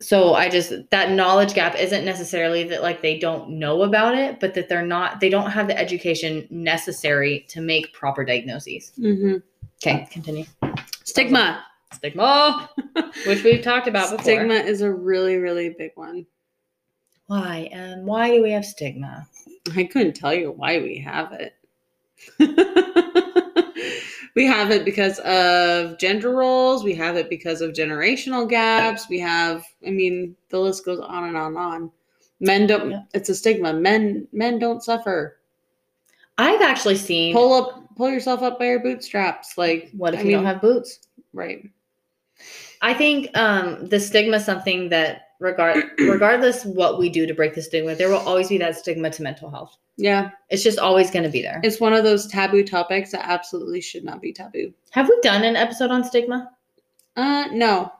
So 0.00 0.34
I 0.34 0.48
just 0.48 0.72
that 0.90 1.12
knowledge 1.12 1.54
gap 1.54 1.76
isn't 1.78 2.04
necessarily 2.04 2.64
that 2.64 2.82
like 2.82 3.00
they 3.00 3.20
don't 3.20 3.50
know 3.50 3.82
about 3.82 4.16
it, 4.16 4.40
but 4.40 4.54
that 4.54 4.68
they're 4.68 4.84
not 4.84 5.20
they 5.20 5.28
don't 5.28 5.52
have 5.52 5.68
the 5.68 5.78
education 5.78 6.48
necessary 6.50 7.46
to 7.50 7.60
make 7.60 7.92
proper 7.92 8.24
diagnoses. 8.24 8.90
hmm 8.96 9.36
Okay, 9.80 10.08
continue. 10.10 10.44
Stigma. 11.04 11.64
Stigma, 11.92 12.68
which 13.26 13.44
we've 13.44 13.62
talked 13.62 13.86
about 13.86 14.10
before. 14.10 14.24
Stigma 14.24 14.54
is 14.54 14.80
a 14.80 14.90
really, 14.90 15.36
really 15.36 15.68
big 15.78 15.92
one. 15.94 16.26
Why 17.28 17.68
and 17.70 18.04
why 18.04 18.30
do 18.34 18.42
we 18.42 18.50
have 18.50 18.64
stigma? 18.64 19.28
I 19.76 19.84
couldn't 19.84 20.14
tell 20.14 20.34
you 20.34 20.50
why 20.50 20.78
we 20.80 20.98
have 20.98 21.32
it. 21.32 21.54
we 24.34 24.46
have 24.46 24.70
it 24.70 24.84
because 24.84 25.18
of 25.20 25.98
gender 25.98 26.30
roles. 26.30 26.84
We 26.84 26.94
have 26.94 27.16
it 27.16 27.28
because 27.28 27.60
of 27.60 27.72
generational 27.72 28.48
gaps. 28.48 29.08
We 29.08 29.18
have, 29.20 29.64
I 29.86 29.90
mean, 29.90 30.36
the 30.50 30.58
list 30.58 30.84
goes 30.84 31.00
on 31.00 31.24
and 31.24 31.36
on 31.36 31.46
and 31.48 31.58
on. 31.58 31.90
Men 32.40 32.66
don't. 32.66 32.90
Yeah. 32.90 33.02
It's 33.14 33.28
a 33.28 33.34
stigma. 33.34 33.72
Men 33.72 34.26
men 34.32 34.58
don't 34.58 34.82
suffer. 34.82 35.38
I've 36.38 36.62
actually 36.62 36.96
seen. 36.96 37.34
Pull 37.34 37.52
up, 37.52 37.94
pull 37.96 38.10
yourself 38.10 38.42
up 38.42 38.58
by 38.58 38.66
your 38.66 38.80
bootstraps. 38.80 39.56
Like 39.56 39.90
what 39.92 40.14
if 40.14 40.20
I 40.20 40.22
you 40.24 40.32
don't 40.32 40.44
have 40.44 40.60
boots? 40.60 40.98
right? 41.32 41.68
I 42.80 42.94
think 42.94 43.36
um, 43.36 43.86
the 43.86 44.00
stigma 44.00 44.36
is 44.36 44.44
something 44.44 44.88
that 44.88 45.28
regard 45.42 45.84
regardless 45.98 46.64
what 46.64 46.98
we 46.98 47.08
do 47.10 47.26
to 47.26 47.34
break 47.34 47.54
the 47.54 47.62
stigma, 47.62 47.94
there 47.94 48.08
will 48.08 48.16
always 48.18 48.48
be 48.48 48.58
that 48.58 48.76
stigma 48.76 49.10
to 49.10 49.22
mental 49.22 49.50
health. 49.50 49.76
Yeah, 49.96 50.30
It's 50.48 50.62
just 50.62 50.78
always 50.78 51.10
going 51.10 51.24
to 51.24 51.28
be 51.28 51.42
there. 51.42 51.60
it's 51.62 51.78
one 51.78 51.92
of 51.92 52.02
those 52.02 52.26
taboo 52.26 52.64
topics 52.64 53.12
that 53.12 53.28
absolutely 53.28 53.80
should 53.82 54.04
not 54.04 54.22
be 54.22 54.32
taboo. 54.32 54.72
Have 54.90 55.08
we 55.08 55.18
done 55.22 55.44
an 55.44 55.54
episode 55.54 55.90
on 55.90 56.02
stigma? 56.02 56.50
Uh, 57.14 57.48
no. 57.52 57.92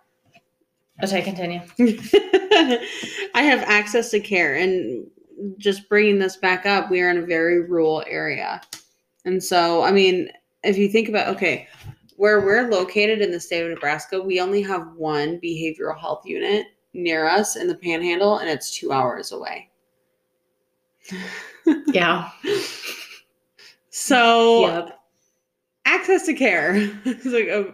Okay, 1.04 1.20
continue. 1.20 1.60
I 3.34 3.42
have 3.42 3.60
access 3.62 4.10
to 4.12 4.20
care, 4.20 4.54
and 4.54 5.06
just 5.58 5.88
bringing 5.88 6.18
this 6.18 6.36
back 6.36 6.64
up, 6.66 6.90
we 6.90 7.00
are 7.00 7.10
in 7.10 7.18
a 7.18 7.26
very 7.26 7.60
rural 7.62 8.04
area, 8.06 8.60
and 9.24 9.42
so 9.42 9.82
I 9.82 9.90
mean, 9.92 10.30
if 10.62 10.78
you 10.78 10.88
think 10.88 11.08
about 11.08 11.34
okay, 11.36 11.66
where 12.16 12.40
we're 12.40 12.70
located 12.70 13.20
in 13.20 13.32
the 13.32 13.40
state 13.40 13.64
of 13.64 13.70
Nebraska, 13.70 14.20
we 14.22 14.40
only 14.40 14.62
have 14.62 14.86
one 14.96 15.40
behavioral 15.40 15.98
health 15.98 16.22
unit 16.24 16.66
near 16.94 17.26
us 17.26 17.56
in 17.56 17.66
the 17.68 17.74
Panhandle, 17.76 18.38
and 18.38 18.48
it's 18.48 18.70
two 18.76 18.92
hours 18.92 19.32
away. 19.32 19.68
Yeah. 21.86 22.28
So 23.90 24.66
Yep. 24.66 24.98
access 25.84 26.26
to 26.26 26.34
care 26.34 26.74
is 27.04 27.26
like 27.26 27.46
a, 27.48 27.72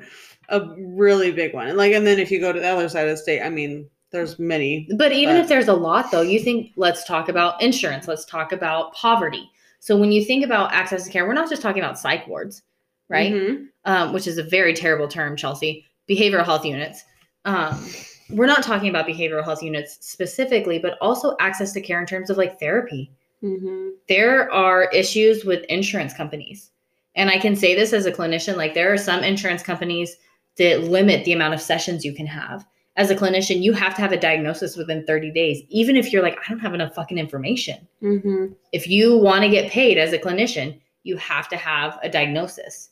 a 0.51 0.75
really 0.79 1.33
big 1.33 1.55
one. 1.55 1.69
And 1.69 1.79
like 1.79 1.93
and 1.93 2.07
then 2.07 2.19
if 2.19 2.31
you 2.31 2.41
go 2.41 2.53
to 2.53 2.61
the 2.61 2.69
other 2.69 2.89
side 2.89 3.05
of 3.09 3.11
the 3.11 3.17
state, 3.17 3.43
I 3.43 3.49
mean, 3.49 3.89
there's 4.11 4.39
many. 4.39 4.89
But 4.97 5.13
even 5.13 5.37
But- 5.37 5.43
if 5.43 5.49
there's 5.49 5.69
a 5.69 5.75
lot, 5.75 6.11
though, 6.11 6.23
you 6.23 6.41
think 6.41 6.73
let's 6.77 7.05
talk 7.05 7.29
about 7.29 7.61
insurance. 7.63 8.09
Let's 8.09 8.25
talk 8.25 8.53
about 8.53 8.93
poverty. 8.95 9.51
So 9.81 9.97
when 9.97 10.11
you 10.13 10.25
think 10.25 10.45
about 10.45 10.73
access 10.73 11.05
to 11.05 11.11
care, 11.11 11.27
we're 11.27 11.35
not 11.35 11.49
just 11.49 11.63
talking 11.63 11.83
about 11.83 11.99
psych 11.99 12.27
wards, 12.27 12.63
right? 13.09 13.33
Mhm. 13.33 13.67
Um, 13.85 14.13
which 14.13 14.27
is 14.27 14.37
a 14.39 14.43
very 14.43 14.75
terrible 14.75 15.09
term, 15.09 15.37
Chelsea. 15.37 15.87
Behavioral 16.11 16.45
health 16.45 16.65
units. 16.65 17.05
Um, 17.45 17.89
we're 18.31 18.47
not 18.47 18.62
talking 18.62 18.88
about 18.88 19.07
behavioral 19.07 19.45
health 19.45 19.62
units 19.62 19.99
specifically, 20.01 20.79
but 20.79 20.99
also 21.01 21.37
access 21.41 21.73
to 21.73 21.81
care 21.81 22.01
in 22.01 22.07
terms 22.07 22.31
of 22.31 22.37
like 22.37 22.59
therapy. 22.59 23.11
Mhm. 23.41 23.93
there 24.09 24.51
are 24.53 24.91
issues 24.91 25.45
with 25.45 25.62
insurance 25.69 26.12
companies. 26.12 26.73
And 27.14 27.31
I 27.31 27.38
can 27.38 27.55
say 27.55 27.77
this 27.77 27.93
as 27.93 28.05
a 28.05 28.11
clinician 28.11 28.57
like, 28.57 28.75
there 28.75 28.93
are 28.93 28.99
some 28.99 29.23
insurance 29.23 29.62
companies 29.62 30.17
that 30.57 30.83
limit 30.83 31.25
the 31.25 31.33
amount 31.35 31.55
of 31.55 31.61
sessions 31.61 32.05
you 32.05 32.12
can 32.12 32.27
have. 32.27 32.64
As 32.97 33.11
a 33.11 33.14
clinician, 33.14 33.62
you 33.62 33.73
have 33.75 33.95
to 33.95 34.01
have 34.01 34.11
a 34.11 34.17
diagnosis 34.19 34.77
within 34.77 35.07
30 35.07 35.31
days, 35.31 35.62
even 35.69 35.95
if 35.95 36.12
you're 36.12 36.23
like, 36.23 36.37
I 36.37 36.49
don't 36.51 36.59
have 36.59 36.75
enough 36.75 36.97
fucking 36.97 37.17
information. 37.17 37.87
Mhm. 38.03 38.57
If 38.73 38.88
you 38.88 39.17
want 39.17 39.45
to 39.45 39.49
get 39.49 39.71
paid 39.71 39.99
as 39.99 40.12
a 40.12 40.19
clinician, 40.19 40.81
you 41.05 41.17
have 41.19 41.49
to 41.51 41.57
have 41.57 41.97
a 42.03 42.09
diagnosis. 42.09 42.91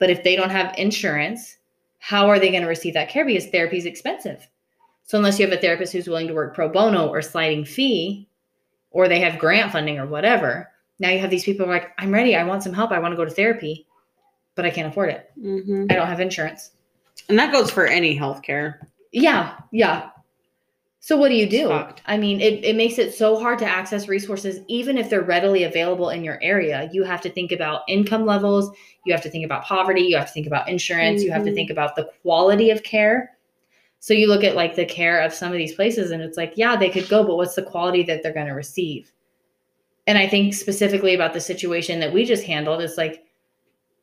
But 0.00 0.10
if 0.10 0.24
they 0.24 0.34
don't 0.34 0.50
have 0.50 0.74
insurance, 0.76 1.58
how 2.00 2.28
are 2.28 2.38
they 2.38 2.50
going 2.50 2.62
to 2.62 2.68
receive 2.68 2.94
that 2.94 3.08
care? 3.08 3.24
Because 3.24 3.46
therapy 3.46 3.78
is 3.78 3.86
expensive. 3.86 4.48
So 5.04 5.16
unless 5.18 5.38
you 5.38 5.46
have 5.46 5.56
a 5.56 5.60
therapist 5.60 5.92
who's 5.92 6.08
willing 6.08 6.26
to 6.28 6.34
work 6.34 6.54
pro 6.54 6.68
bono 6.68 7.08
or 7.08 7.22
sliding 7.22 7.64
fee, 7.64 8.28
or 8.90 9.06
they 9.06 9.20
have 9.20 9.38
grant 9.38 9.70
funding 9.70 9.98
or 9.98 10.06
whatever, 10.06 10.70
now 10.98 11.10
you 11.10 11.18
have 11.18 11.30
these 11.30 11.44
people 11.44 11.64
who 11.64 11.72
are 11.72 11.74
like, 11.74 11.90
I'm 11.98 12.12
ready. 12.12 12.34
I 12.36 12.44
want 12.44 12.62
some 12.62 12.72
help. 12.72 12.90
I 12.90 12.98
want 12.98 13.12
to 13.12 13.16
go 13.16 13.24
to 13.24 13.30
therapy, 13.30 13.86
but 14.54 14.64
I 14.64 14.70
can't 14.70 14.88
afford 14.88 15.10
it. 15.10 15.30
Mhm. 15.38 15.90
I 15.90 15.94
don't 15.94 16.06
have 16.06 16.20
insurance. 16.20 16.72
And 17.28 17.38
that 17.38 17.52
goes 17.52 17.70
for 17.70 17.86
any 17.86 18.18
healthcare. 18.18 18.78
Yeah, 19.12 19.54
yeah. 19.72 20.10
So 21.02 21.16
what 21.16 21.30
do 21.30 21.34
you 21.34 21.48
do? 21.48 21.68
Fucked. 21.68 22.02
I 22.04 22.18
mean, 22.18 22.42
it, 22.42 22.62
it 22.62 22.76
makes 22.76 22.98
it 22.98 23.14
so 23.14 23.40
hard 23.40 23.58
to 23.60 23.66
access 23.66 24.06
resources, 24.06 24.60
even 24.68 24.98
if 24.98 25.08
they're 25.08 25.22
readily 25.22 25.64
available 25.64 26.10
in 26.10 26.22
your 26.22 26.38
area. 26.42 26.90
You 26.92 27.04
have 27.04 27.22
to 27.22 27.30
think 27.30 27.52
about 27.52 27.82
income 27.88 28.26
levels, 28.26 28.70
you 29.06 29.12
have 29.14 29.22
to 29.22 29.30
think 29.30 29.46
about 29.46 29.64
poverty, 29.64 30.02
you 30.02 30.16
have 30.18 30.26
to 30.26 30.32
think 30.32 30.46
about 30.46 30.68
insurance, 30.68 31.22
you 31.22 31.32
have 31.32 31.44
to 31.44 31.50
Mhm. 31.50 31.54
think 31.54 31.70
about 31.70 31.96
the 31.96 32.10
quality 32.20 32.68
of 32.68 32.82
care. 32.82 33.38
So 33.98 34.12
you 34.12 34.28
look 34.28 34.44
at 34.44 34.56
like 34.56 34.76
the 34.76 34.84
care 34.84 35.20
of 35.20 35.32
some 35.32 35.52
of 35.52 35.58
these 35.58 35.74
places 35.74 36.10
and 36.10 36.22
it's 36.22 36.36
like, 36.36 36.52
yeah, 36.56 36.76
they 36.76 36.90
could 36.90 37.08
go, 37.08 37.24
but 37.24 37.36
what's 37.36 37.54
the 37.54 37.62
quality 37.62 38.02
that 38.04 38.22
they're 38.22 38.34
going 38.34 38.46
to 38.46 38.52
receive? 38.52 39.10
And 40.06 40.18
I 40.18 40.28
think 40.28 40.52
specifically 40.52 41.14
about 41.14 41.32
the 41.32 41.40
situation 41.40 42.00
that 42.00 42.12
we 42.12 42.26
just 42.26 42.44
handled, 42.44 42.82
it's 42.82 42.98
like 42.98 43.24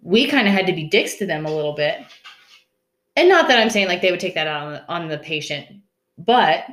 we 0.01 0.25
kind 0.27 0.47
of 0.47 0.53
had 0.53 0.65
to 0.65 0.73
be 0.73 0.83
dicks 0.85 1.15
to 1.17 1.27
them 1.27 1.45
a 1.45 1.53
little 1.55 1.73
bit. 1.73 1.99
And 3.15 3.29
not 3.29 3.47
that 3.49 3.59
I'm 3.59 3.69
saying 3.69 3.87
like 3.87 4.01
they 4.01 4.11
would 4.11 4.19
take 4.19 4.33
that 4.35 4.47
out 4.47 4.83
on 4.89 5.03
on 5.03 5.07
the 5.09 5.17
patient, 5.19 5.67
but 6.17 6.65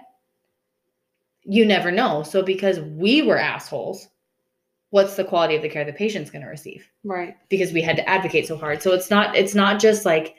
you 1.44 1.64
never 1.64 1.90
know. 1.90 2.22
So 2.22 2.42
because 2.42 2.80
we 2.80 3.22
were 3.22 3.38
assholes, 3.38 4.09
what's 4.90 5.16
the 5.16 5.24
quality 5.24 5.57
of 5.57 5.62
the 5.62 5.68
care 5.68 5.85
the 5.85 5.92
patient's 5.92 6.30
going 6.30 6.42
to 6.42 6.48
receive? 6.48 6.88
Right. 7.02 7.37
Because 7.48 7.72
we 7.72 7.83
had 7.83 7.96
to 7.96 8.09
advocate 8.09 8.46
so 8.46 8.57
hard. 8.57 8.83
So 8.83 8.92
it's 8.92 9.11
not 9.11 9.37
it's 9.37 9.54
not 9.54 9.80
just 9.80 10.04
like 10.04 10.37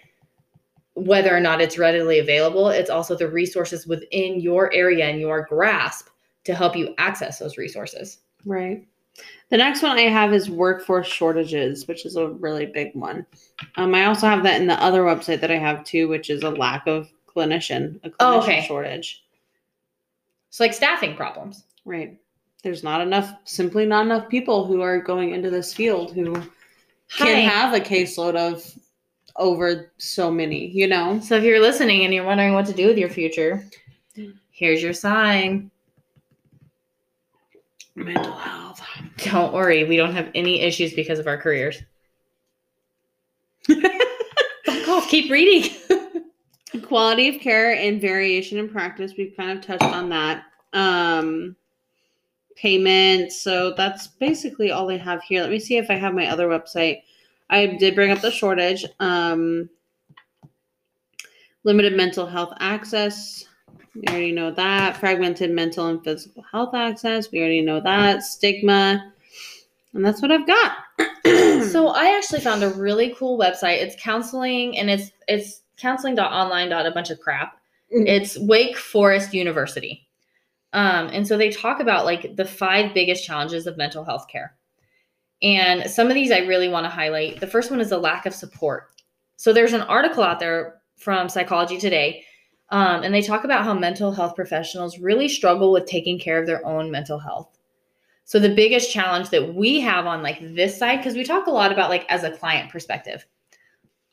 whether 0.94 1.36
or 1.36 1.42
not 1.42 1.60
it's 1.60 1.78
readily 1.78 2.20
available, 2.20 2.70
it's 2.70 2.90
also 2.90 3.16
the 3.16 3.28
resources 3.28 3.86
within 3.86 4.40
your 4.40 4.74
area 4.74 5.06
and 5.06 5.20
your 5.20 5.46
grasp 5.50 6.08
to 6.46 6.56
help 6.56 6.76
you 6.76 6.94
access 6.98 7.38
those 7.38 7.58
resources. 7.58 8.20
Right. 8.46 8.88
The 9.50 9.58
next 9.58 9.82
one 9.82 9.98
I 9.98 10.04
have 10.04 10.34
is 10.34 10.50
workforce 10.50 11.08
shortages, 11.08 11.88
which 11.88 12.06
is 12.06 12.16
a 12.16 12.30
really 12.30 12.66
big 12.66 12.92
one. 12.96 13.26
Um, 13.76 13.94
I 13.94 14.06
also 14.06 14.28
have 14.28 14.44
that 14.44 14.60
in 14.60 14.68
the 14.68 14.82
other 14.82 15.04
website 15.04 15.42
that 15.42 15.52
I 15.52 15.58
have 15.58 15.84
too, 15.84 16.08
which 16.08 16.30
is 16.30 16.44
a 16.44 16.50
lack 16.50 16.88
of 16.88 17.10
clinician, 17.28 18.00
a 18.04 18.10
clinician 18.10 18.16
Oh, 18.22 18.42
okay. 18.42 18.66
shortage. 18.66 19.25
It's 20.56 20.62
like 20.62 20.74
staffing 20.74 21.18
problems. 21.18 21.66
Right. 21.84 22.18
There's 22.64 22.82
not 22.82 23.02
enough, 23.02 23.30
simply 23.44 23.86
not 23.86 24.06
enough 24.06 24.30
people 24.30 24.66
who 24.66 24.80
are 24.80 25.02
going 25.02 25.32
into 25.32 25.50
this 25.50 25.74
field 25.74 26.14
who 26.14 26.34
can 27.10 27.50
have 27.50 27.74
a 27.74 27.82
caseload 27.82 28.38
of 28.38 28.64
over 29.36 29.92
so 29.98 30.32
many, 30.32 30.68
you 30.68 30.88
know? 30.88 31.20
So 31.20 31.36
if 31.36 31.44
you're 31.44 31.60
listening 31.60 32.06
and 32.06 32.14
you're 32.14 32.24
wondering 32.24 32.54
what 32.54 32.66
to 32.68 32.74
do 32.74 32.88
with 32.88 32.98
your 32.98 33.10
future, 33.10 33.66
here's 34.50 34.82
your 34.82 34.94
sign. 34.94 35.70
Mental 37.96 38.32
health. 38.32 38.80
Don't 39.18 39.54
worry, 39.54 39.84
we 39.84 39.98
don't 39.98 40.14
have 40.14 40.32
any 40.36 40.62
issues 40.62 40.94
because 40.94 41.20
of 41.20 41.28
our 41.28 41.38
careers. 41.38 41.84
Keep 45.10 45.30
reading. 45.30 45.76
Quality 46.82 47.30
of 47.30 47.42
care 47.42 47.74
and 47.76 48.02
variation 48.02 48.58
in 48.58 48.70
practice. 48.70 49.14
We've 49.18 49.34
kind 49.36 49.58
of 49.58 49.64
touched 49.64 49.84
on 49.84 50.10
that. 50.10 50.46
Um, 50.74 51.56
payment. 52.56 53.32
So 53.32 53.74
that's 53.74 54.08
basically 54.08 54.72
all 54.72 54.90
I 54.90 54.98
have 54.98 55.22
here. 55.24 55.42
Let 55.42 55.52
me 55.52 55.60
see 55.60 55.78
if 55.78 55.90
I 55.90 55.96
have 55.96 56.14
my 56.14 56.28
other 56.28 56.48
website. 56.48 57.04
I 57.50 57.68
did 57.68 57.96
bring 57.96 58.12
up 58.12 58.22
the 58.22 58.32
shortage. 58.32 58.86
Um, 59.00 59.70
limited 61.64 61.96
mental 61.96 62.26
health 62.26 62.54
access. 62.60 63.46
We 63.94 64.08
already 64.08 64.32
know 64.32 64.52
that. 64.52 64.98
Fragmented 64.98 65.52
mental 65.52 65.88
and 65.88 66.04
physical 66.04 66.44
health 66.52 66.74
access. 66.74 67.32
We 67.32 67.40
already 67.40 67.62
know 67.62 67.80
that. 67.82 68.24
Stigma. 68.24 69.12
And 69.94 70.04
that's 70.04 70.22
what 70.22 70.32
I've 70.32 70.48
got. 70.48 70.78
so 71.72 71.88
I 71.88 72.16
actually 72.18 72.42
found 72.42 72.64
a 72.64 72.70
really 72.70 73.16
cool 73.18 73.40
website. 73.40 73.82
It's 73.82 73.96
counseling 74.02 74.78
and 74.78 74.90
it's 74.90 75.12
it's 75.28 75.62
counseling.online. 75.78 76.72
a 76.72 76.92
bunch 76.92 77.10
of 77.10 77.20
crap. 77.20 77.58
It's 77.90 78.38
Wake 78.38 78.78
Forest 78.78 79.34
University. 79.34 80.08
Um, 80.74 81.08
and 81.08 81.26
so 81.26 81.38
they 81.38 81.52
talk 81.52 81.80
about 81.80 82.06
like 82.06 82.36
the 82.36 82.46
five 82.46 82.94
biggest 82.94 83.26
challenges 83.26 83.68
of 83.68 83.78
mental 83.78 84.04
health 84.04 84.28
care. 84.30 84.56
And 85.42 85.90
some 85.90 86.08
of 86.08 86.14
these 86.14 86.32
I 86.32 86.40
really 86.40 86.68
want 86.68 86.86
to 86.86 86.90
highlight. 86.90 87.40
The 87.40 87.48
first 87.48 87.72
one 87.72 87.80
is 87.80 87.92
a 87.92 87.98
lack 87.98 88.26
of 88.26 88.34
support. 88.34 88.90
So 89.38 89.54
there's 89.54 89.74
an 89.74 89.82
article 89.82 90.24
out 90.24 90.40
there 90.40 90.82
from 90.98 91.30
Psychology 91.30 91.78
Today, 91.78 92.24
um, 92.70 93.04
and 93.04 93.14
they 93.14 93.22
talk 93.22 93.44
about 93.44 93.64
how 93.64 93.74
mental 93.74 94.12
health 94.12 94.36
professionals 94.36 94.98
really 94.98 95.28
struggle 95.28 95.72
with 95.72 95.86
taking 95.86 96.20
care 96.20 96.40
of 96.40 96.48
their 96.48 96.66
own 96.66 96.90
mental 96.90 97.20
health. 97.20 97.58
So 98.24 98.40
the 98.40 98.56
biggest 98.56 98.92
challenge 98.92 99.30
that 99.30 99.54
we 99.54 99.82
have 99.82 100.08
on 100.08 100.24
like 100.24 100.40
this 100.56 100.78
side, 100.80 100.98
because 100.98 101.16
we 101.16 101.24
talk 101.24 101.48
a 101.48 101.52
lot 101.52 101.72
about 101.72 101.90
like 101.90 102.06
as 102.10 102.24
a 102.24 102.32
client 102.32 102.72
perspective, 102.72 103.26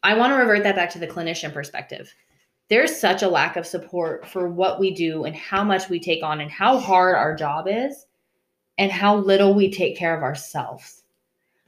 I 0.03 0.15
want 0.15 0.33
to 0.33 0.37
revert 0.37 0.62
that 0.65 0.77
back 0.77 0.91
to 0.91 0.99
the 0.99 1.07
clinician 1.07 1.53
perspective. 1.53 2.12
There's 2.69 2.99
such 2.99 3.23
a 3.23 3.29
lack 3.29 3.57
of 3.57 3.67
support 3.67 4.27
for 4.27 4.49
what 4.49 4.81
we 4.81 4.93
do 4.95 5.25
and 5.25 5.37
how 5.37 5.62
much 5.62 5.88
we 5.88 6.01
take 6.01 6.23
on 6.23 6.41
and 6.41 6.51
how 6.51 6.79
hard 6.79 7.17
our 7.17 7.35
job 7.35 7.67
is 7.69 8.07
and 8.79 8.91
how 8.91 9.17
little 9.17 9.55
we 9.55 9.71
take 9.71 9.97
care 9.97 10.17
of 10.17 10.23
ourselves. 10.23 11.03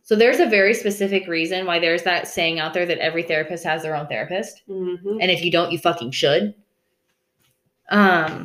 So 0.03 0.17
there's 0.17 0.41
a 0.41 0.47
very 0.47 0.75
specific 0.75 1.27
reason 1.27 1.67
why 1.67 1.79
there's 1.79 2.03
that 2.03 2.29
saying 2.29 2.59
out 2.59 2.75
there 2.75 2.87
that 2.87 2.99
every 2.99 3.23
therapist 3.23 3.65
has 3.65 3.83
their 3.83 3.97
own 3.97 4.07
therapist. 4.07 4.63
Mm-hmm. 4.69 5.19
And 5.21 5.31
if 5.31 5.43
you 5.43 5.51
don't, 5.51 5.73
you 5.73 5.79
fucking 5.79 6.11
should. 6.11 6.55
Um 7.91 8.45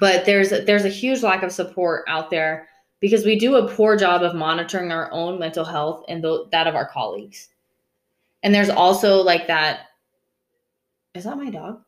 but 0.00 0.24
there's 0.24 0.50
there's 0.50 0.84
a 0.84 0.90
huge 0.90 1.22
lack 1.22 1.42
of 1.42 1.52
support 1.52 2.04
out 2.08 2.30
there 2.30 2.68
because 3.00 3.24
we 3.24 3.38
do 3.38 3.56
a 3.56 3.68
poor 3.68 3.96
job 3.96 4.22
of 4.22 4.34
monitoring 4.34 4.90
our 4.90 5.10
own 5.12 5.38
mental 5.38 5.64
health 5.64 6.04
and 6.08 6.22
th- 6.22 6.48
that 6.50 6.66
of 6.66 6.74
our 6.74 6.88
colleagues. 6.88 7.48
And 8.46 8.54
there's 8.54 8.70
also 8.70 9.22
like 9.24 9.48
that. 9.48 9.80
Is 11.16 11.24
that 11.24 11.36
my 11.36 11.50
dog? 11.50 11.80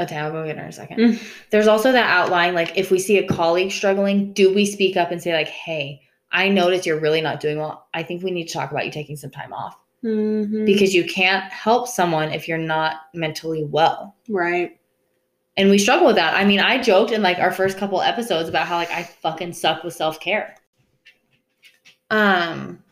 Okay, 0.00 0.16
I'll 0.16 0.32
go 0.32 0.44
get 0.44 0.56
her 0.58 0.64
in 0.64 0.68
a 0.70 0.72
second. 0.72 0.98
Mm. 0.98 1.32
There's 1.50 1.68
also 1.68 1.92
that 1.92 2.10
outline 2.10 2.56
like 2.56 2.76
if 2.76 2.90
we 2.90 2.98
see 2.98 3.16
a 3.18 3.26
colleague 3.28 3.70
struggling, 3.70 4.32
do 4.32 4.52
we 4.52 4.66
speak 4.66 4.96
up 4.96 5.12
and 5.12 5.22
say 5.22 5.32
like, 5.32 5.46
"Hey, 5.46 6.00
I 6.32 6.48
notice 6.48 6.84
you're 6.84 6.98
really 6.98 7.20
not 7.20 7.38
doing 7.38 7.56
well. 7.56 7.86
I 7.94 8.02
think 8.02 8.24
we 8.24 8.32
need 8.32 8.48
to 8.48 8.52
talk 8.52 8.72
about 8.72 8.84
you 8.84 8.90
taking 8.90 9.14
some 9.14 9.30
time 9.30 9.52
off." 9.52 9.78
Mhm. 10.02 10.66
Because 10.66 10.92
you 10.92 11.04
can't 11.04 11.52
help 11.52 11.86
someone 11.86 12.32
if 12.32 12.48
you're 12.48 12.58
not 12.58 13.02
mentally 13.14 13.62
well 13.62 14.16
right. 14.28 14.76
and 15.56 15.70
we 15.70 15.78
struggle 15.78 16.08
with 16.08 16.16
that. 16.16 16.34
I 16.34 16.44
mean, 16.44 16.58
I 16.58 16.82
joked 16.82 17.12
in 17.12 17.22
like 17.22 17.38
our 17.38 17.52
first 17.52 17.78
couple 17.78 18.02
episodes 18.02 18.48
about 18.48 18.66
how 18.66 18.74
like 18.74 18.90
I 18.90 19.04
fucking 19.04 19.52
suck 19.52 19.84
with 19.84 19.94
self-care. 19.94 20.56
Um 22.10 22.82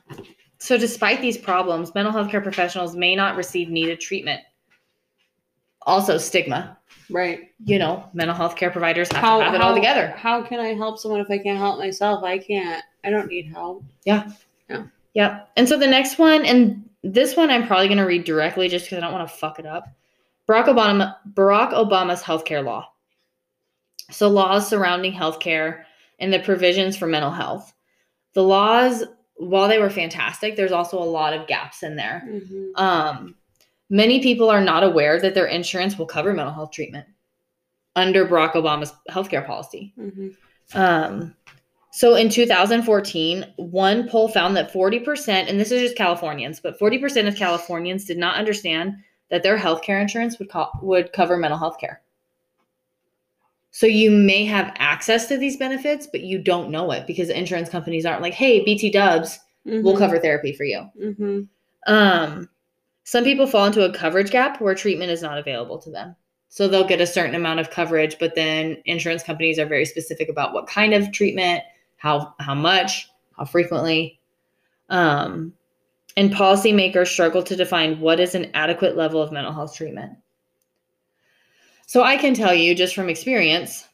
so 0.65 0.79
despite 0.79 1.21
these 1.21 1.37
problems, 1.37 1.95
mental 1.95 2.11
health 2.11 2.31
care 2.31 2.41
professionals 2.41 2.97
may 2.97 3.15
not 3.15 3.37
receive 3.37 3.69
needed 3.69 4.01
treatment. 4.01 4.41
Also 5.83 6.17
stigma. 6.17 6.79
Right. 7.11 7.51
You 7.67 7.79
know, 7.79 8.09
mental 8.15 8.35
health 8.35 8.57
care 8.57 8.71
providers 8.71 9.13
have 9.13 9.21
to 9.21 9.45
have 9.45 9.55
it 9.55 9.61
all 9.61 9.75
together. 9.75 10.15
How 10.17 10.43
can 10.43 10.61
I 10.61 10.69
help 10.69 10.99
someone 10.99 11.21
if 11.21 11.31
I 11.31 11.37
can't 11.37 11.59
help 11.59 11.79
myself? 11.79 12.25
I 12.25 12.39
can't. 12.39 12.83
I 13.05 13.11
don't 13.11 13.29
need 13.29 13.53
help. 13.53 13.85
Yeah. 14.07 14.33
Yeah. 14.71 14.85
Yeah. 15.13 15.41
And 15.59 15.69
so 15.69 15.79
the 15.79 15.87
next 15.87 16.17
one, 16.17 16.47
and 16.47 16.89
this 17.03 17.37
one 17.37 17.51
I'm 17.51 17.67
probably 17.67 17.89
going 17.89 17.99
to 17.99 18.07
read 18.07 18.25
directly 18.25 18.67
just 18.71 18.87
because 18.87 18.97
I 18.97 19.01
don't 19.03 19.13
want 19.13 19.29
to 19.29 19.37
fuck 19.37 19.59
it 19.59 19.67
up. 19.67 19.87
Barack 20.49 20.65
Obama, 20.65 21.17
Barack 21.35 21.75
Obama's 21.75 22.23
healthcare 22.23 22.65
law. 22.65 22.89
So 24.11 24.31
laws 24.31 24.67
surrounding 24.67 25.13
healthcare 25.13 25.83
and 26.21 26.33
the 26.33 26.39
provisions 26.39 26.97
for 26.97 27.07
mental 27.07 27.31
health. 27.31 27.75
The 28.33 28.43
laws, 28.43 29.05
while 29.37 29.69
they 29.69 29.79
were 29.79 29.91
fantastic, 29.91 30.57
there's 30.57 30.73
also 30.73 30.99
a 30.99 31.05
lot 31.05 31.33
of 31.33 31.47
gaps 31.47 31.83
in 31.83 31.97
there. 31.97 32.23
Mhm. 32.27 32.71
Um, 32.77 33.35
many 33.91 34.21
people 34.23 34.49
are 34.51 34.61
not 34.61 34.85
aware 34.85 35.21
that 35.21 35.35
their 35.35 35.47
insurance 35.47 35.99
will 35.99 36.07
cover 36.07 36.33
mental 36.33 36.55
health 36.55 36.71
treatment 36.71 37.07
under 37.97 38.27
Barack 38.27 38.53
Obama's 38.53 38.93
healthcare 39.11 39.47
policy. 39.47 39.93
Mhm. 39.99 40.37
Um, 40.75 41.37
so 41.93 42.15
in 42.17 42.29
2014, 42.29 43.47
one 43.57 44.09
poll 44.09 44.29
found 44.29 44.57
that 44.57 44.73
40%, 44.73 45.49
and 45.49 45.61
this 45.61 45.71
is 45.71 45.81
just 45.83 45.97
Californians, 45.97 46.59
but 46.61 46.79
40% 46.79 47.29
of 47.29 47.37
Californians 47.37 48.05
did 48.05 48.19
not 48.19 48.37
understand 48.37 48.95
that 49.31 49.43
their 49.43 49.59
healthcare 49.59 50.01
insurance 50.01 50.39
would 50.39 50.49
co- 50.51 50.71
would 50.83 51.13
cover 51.13 51.37
mental 51.37 51.59
health 51.59 51.79
care. 51.79 52.03
So 53.77 53.89
you 53.89 54.09
may 54.13 54.45
have 54.45 54.73
access 54.77 55.27
to 55.27 55.37
these 55.37 55.57
benefits, 55.57 56.07
but 56.07 56.21
you 56.21 56.39
don't 56.39 56.71
know 56.71 56.93
it 56.93 57.09
because 57.09 57.29
insurance 57.29 57.69
companies 57.69 58.07
aren't 58.07 58.23
like, 58.23 58.33
"Hey, 58.33 58.63
BT 58.65 58.89
Dubs, 58.89 59.41
we'll 59.65 59.97
Mhm. 59.97 59.99
cover 59.99 60.21
therapy 60.21 60.53
for 60.53 60.63
you." 60.63 60.89
Mhm. 60.97 61.49
Um, 61.89 62.49
some 63.03 63.25
people 63.25 63.49
fall 63.49 63.67
into 63.67 63.85
a 63.85 63.93
coverage 63.93 64.31
gap 64.31 64.61
where 64.61 64.77
treatment 64.77 65.11
is 65.11 65.23
not 65.23 65.39
available 65.39 65.79
to 65.79 65.91
them. 65.91 66.15
So 66.51 66.69
they'll 66.69 66.87
get 66.87 67.01
a 67.01 67.07
certain 67.07 67.35
amount 67.35 67.59
of 67.59 67.71
coverage, 67.71 68.17
but 68.21 68.37
then 68.37 68.81
insurance 68.85 69.25
companies 69.25 69.59
are 69.59 69.67
very 69.67 69.87
specific 69.87 70.29
about 70.29 70.53
what 70.53 70.69
kind 70.69 70.95
of 70.95 71.11
treatment, 71.11 71.65
how 71.97 72.33
how 72.39 72.55
much, 72.55 73.09
how 73.37 73.45
frequently. 73.45 74.21
Um, 74.89 75.53
and 76.17 76.31
policymakers 76.31 77.09
struggle 77.09 77.43
to 77.43 77.57
define 77.57 77.99
what 77.99 78.21
is 78.21 78.37
an 78.37 78.53
adequate 78.55 78.97
level 78.97 79.21
of 79.21 79.33
mental 79.33 79.53
health 79.53 79.75
treatment. 79.75 80.13
So 81.87 82.03
I 82.03 82.17
can 82.17 82.35
tell 82.35 82.55
you 82.55 82.75
just 82.75 82.95
from 82.95 83.09
experience, 83.09 83.87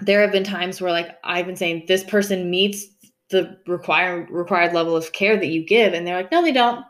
there 0.00 0.20
have 0.22 0.32
been 0.32 0.44
times 0.44 0.80
where 0.80 0.92
like 0.92 1.18
I've 1.24 1.46
been 1.46 1.56
saying 1.56 1.84
this 1.86 2.04
person 2.04 2.50
meets 2.50 2.86
the 3.30 3.58
required 3.66 4.30
required 4.30 4.72
level 4.72 4.96
of 4.96 5.12
care 5.12 5.36
that 5.36 5.46
you 5.48 5.64
give, 5.64 5.92
and 5.92 6.06
they're 6.06 6.16
like, 6.16 6.32
no, 6.32 6.42
they 6.42 6.52
don't. 6.52 6.84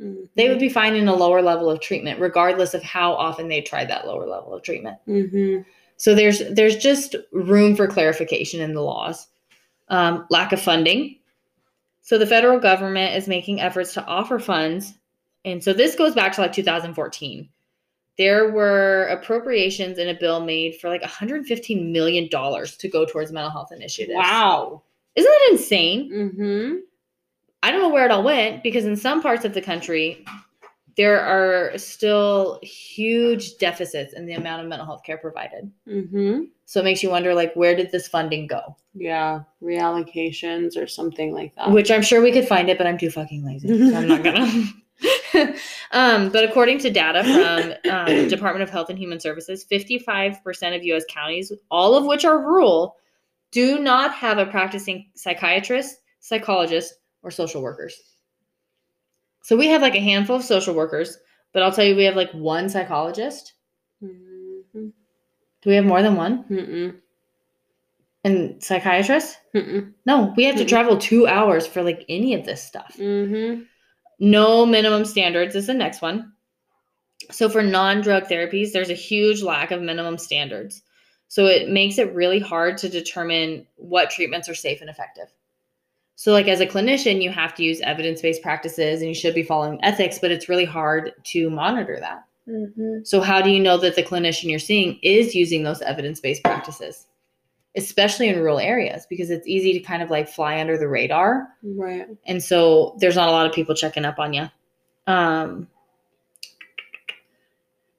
Mhm. 0.00 0.28
they 0.36 0.48
would 0.48 0.60
be 0.60 0.68
fine 0.68 0.94
in 0.94 1.08
a 1.08 1.14
lower 1.14 1.42
level 1.42 1.68
of 1.68 1.80
treatment 1.80 2.20
regardless 2.20 2.72
of 2.72 2.84
how 2.84 3.14
often 3.14 3.48
they 3.48 3.60
tried 3.60 3.90
that 3.90 4.06
lower 4.06 4.26
level 4.28 4.54
of 4.54 4.62
treatment. 4.62 4.96
Mhm. 5.08 5.64
so 5.96 6.14
there's 6.14 6.40
there's 6.52 6.76
just 6.76 7.16
room 7.32 7.74
for 7.74 7.88
clarification 7.88 8.60
in 8.60 8.74
the 8.74 8.80
laws. 8.80 9.26
Um, 9.88 10.24
lack 10.30 10.52
of 10.52 10.60
funding. 10.60 11.18
So 12.02 12.16
the 12.16 12.26
federal 12.26 12.60
government 12.60 13.16
is 13.16 13.26
making 13.26 13.60
efforts 13.60 13.92
to 13.94 14.04
offer 14.04 14.38
funds. 14.38 14.94
And 15.44 15.64
so 15.64 15.72
this 15.72 15.96
goes 15.96 16.14
back 16.14 16.32
to 16.34 16.42
like 16.42 16.52
2014 16.52 17.48
there 18.18 18.50
were 18.50 19.04
appropriations 19.06 19.96
in 19.98 20.08
a 20.08 20.14
bill 20.14 20.40
made 20.44 20.76
for 20.80 20.88
like 20.88 21.00
115 21.02 21.92
million 21.92 22.28
dollars 22.28 22.76
to 22.78 22.88
go 22.88 23.04
towards 23.04 23.30
mental 23.32 23.50
health 23.50 23.70
initiatives 23.72 24.16
Wow. 24.16 24.82
isn't 25.14 25.30
that 25.30 25.48
insane 25.52 26.10
Mhm. 26.10 26.78
I 27.62 27.72
don't 27.72 27.80
know 27.82 27.88
where 27.88 28.04
it 28.04 28.10
all 28.10 28.22
went 28.22 28.62
because 28.62 28.84
in 28.84 28.94
some 28.96 29.20
parts 29.20 29.44
of 29.44 29.52
the 29.52 29.60
country, 29.60 30.24
there 30.96 31.20
are 31.20 31.76
still 31.76 32.60
huge 32.62 33.58
deficits 33.58 34.12
in 34.14 34.26
the 34.26 34.34
amount 34.34 34.62
of 34.62 34.68
mental 34.68 34.86
health 34.86 35.02
care 35.04 35.18
provided. 35.18 35.68
Mhm. 35.88 36.48
So 36.66 36.80
it 36.80 36.84
makes 36.84 37.02
you 37.02 37.10
wonder, 37.10 37.34
like, 37.34 37.54
where 37.54 37.74
did 37.74 37.90
this 37.90 38.06
funding 38.06 38.46
go? 38.46 38.76
Yeah, 38.94 39.40
reallocations 39.60 40.76
or 40.76 40.86
something 40.86 41.32
like 41.32 41.54
that. 41.56 41.70
Which 41.72 41.90
I'm 41.90 42.02
sure 42.02 42.20
we 42.22 42.30
could 42.32 42.46
find 42.46 42.68
it, 42.68 42.78
but 42.78 42.86
I'm 42.86 42.98
too 42.98 43.10
fucking 43.10 43.44
lazy. 43.44 43.68
So 43.68 43.96
I'm 43.96 44.06
not 44.08 44.22
gonna. 44.22 44.46
um, 45.92 46.30
but 46.30 46.44
according 46.44 46.78
to 46.78 46.90
data 46.90 47.22
from 47.22 47.92
um, 47.92 48.06
the 48.06 48.26
Department 48.30 48.62
of 48.62 48.70
Health 48.70 48.90
and 48.90 48.98
Human 48.98 49.20
Services, 49.20 49.64
55% 49.70 50.76
of 50.76 50.84
U.S. 50.84 51.04
counties, 51.08 51.52
all 51.70 51.94
of 51.96 52.04
which 52.04 52.24
are 52.24 52.38
rural, 52.38 52.96
do 53.50 53.78
not 53.78 54.12
have 54.14 54.38
a 54.38 54.46
practicing 54.46 55.08
psychiatrist, 55.14 55.98
psychologist, 56.20 56.94
or 57.22 57.30
social 57.30 57.62
workers. 57.62 57.94
So 59.42 59.56
we 59.56 59.68
have 59.68 59.82
like 59.82 59.94
a 59.94 60.00
handful 60.00 60.36
of 60.36 60.44
social 60.44 60.74
workers, 60.74 61.16
but 61.52 61.62
I'll 61.62 61.72
tell 61.72 61.84
you, 61.84 61.96
we 61.96 62.04
have 62.04 62.16
like 62.16 62.30
one 62.32 62.68
psychologist. 62.68 63.54
Mhm. 64.02 64.62
Do 64.74 65.70
we 65.70 65.74
have 65.76 65.84
more 65.86 66.02
than 66.02 66.16
one? 66.16 66.44
Mm-mm. 66.44 66.96
And 68.24 68.62
psychiatrists? 68.62 69.36
Mm-mm. 69.54 69.92
No, 70.04 70.34
we 70.36 70.44
have 70.44 70.56
to 70.56 70.64
Mm-mm. 70.64 70.68
travel 70.68 70.98
two 70.98 71.26
hours 71.26 71.66
for 71.66 71.82
like 71.82 72.04
any 72.08 72.34
of 72.34 72.44
this 72.44 72.62
stuff. 72.62 72.96
Mhm. 72.98 73.66
No 74.18 74.66
minimum 74.66 75.04
standards 75.04 75.54
is 75.54 75.66
the 75.66 75.74
next 75.74 76.02
one. 76.02 76.32
So 77.30 77.48
for 77.48 77.62
non-drug 77.62 78.24
therapies, 78.24 78.72
there's 78.72 78.90
a 78.90 78.94
huge 78.94 79.42
lack 79.42 79.70
of 79.70 79.82
minimum 79.82 80.18
standards. 80.18 80.82
So 81.28 81.46
it 81.46 81.68
makes 81.68 81.98
it 81.98 82.14
really 82.14 82.38
hard 82.38 82.78
to 82.78 82.88
determine 82.88 83.66
what 83.76 84.10
treatments 84.10 84.48
are 84.48 84.54
safe 84.54 84.80
and 84.80 84.88
effective. 84.88 85.28
So 86.16 86.32
like 86.32 86.48
as 86.48 86.60
a 86.60 86.66
clinician, 86.66 87.22
you 87.22 87.30
have 87.30 87.54
to 87.56 87.62
use 87.62 87.80
evidence-based 87.82 88.42
practices 88.42 89.00
and 89.00 89.08
you 89.08 89.14
should 89.14 89.34
be 89.34 89.42
following 89.42 89.78
ethics, 89.84 90.18
but 90.18 90.32
it's 90.32 90.48
really 90.48 90.64
hard 90.64 91.12
to 91.24 91.50
monitor 91.50 91.98
that. 92.00 92.24
Mhm. 92.48 93.06
So 93.06 93.20
how 93.20 93.42
do 93.42 93.50
you 93.50 93.60
know 93.60 93.76
that 93.76 93.94
the 93.94 94.02
clinician 94.02 94.50
you're 94.50 94.58
seeing 94.58 94.98
is 95.02 95.34
using 95.34 95.62
those 95.62 95.82
evidence-based 95.82 96.42
practices? 96.42 97.06
Especially 97.76 98.28
in 98.28 98.38
rural 98.40 98.58
areas 98.58 99.06
because 99.08 99.30
it's 99.30 99.46
easy 99.46 99.72
to 99.72 99.80
kind 99.80 100.02
of 100.02 100.10
like 100.10 100.28
fly 100.28 100.58
under 100.60 100.76
the 100.78 100.88
radar 100.88 101.48
Right. 101.62 102.06
and 102.26 102.42
so 102.42 102.96
there's 102.98 103.14
not 103.16 103.28
a 103.28 103.32
lot 103.32 103.46
of 103.46 103.52
people 103.52 103.74
checking 103.74 104.04
up 104.04 104.18
on 104.18 104.32
you 104.32 104.48
um, 105.06 105.68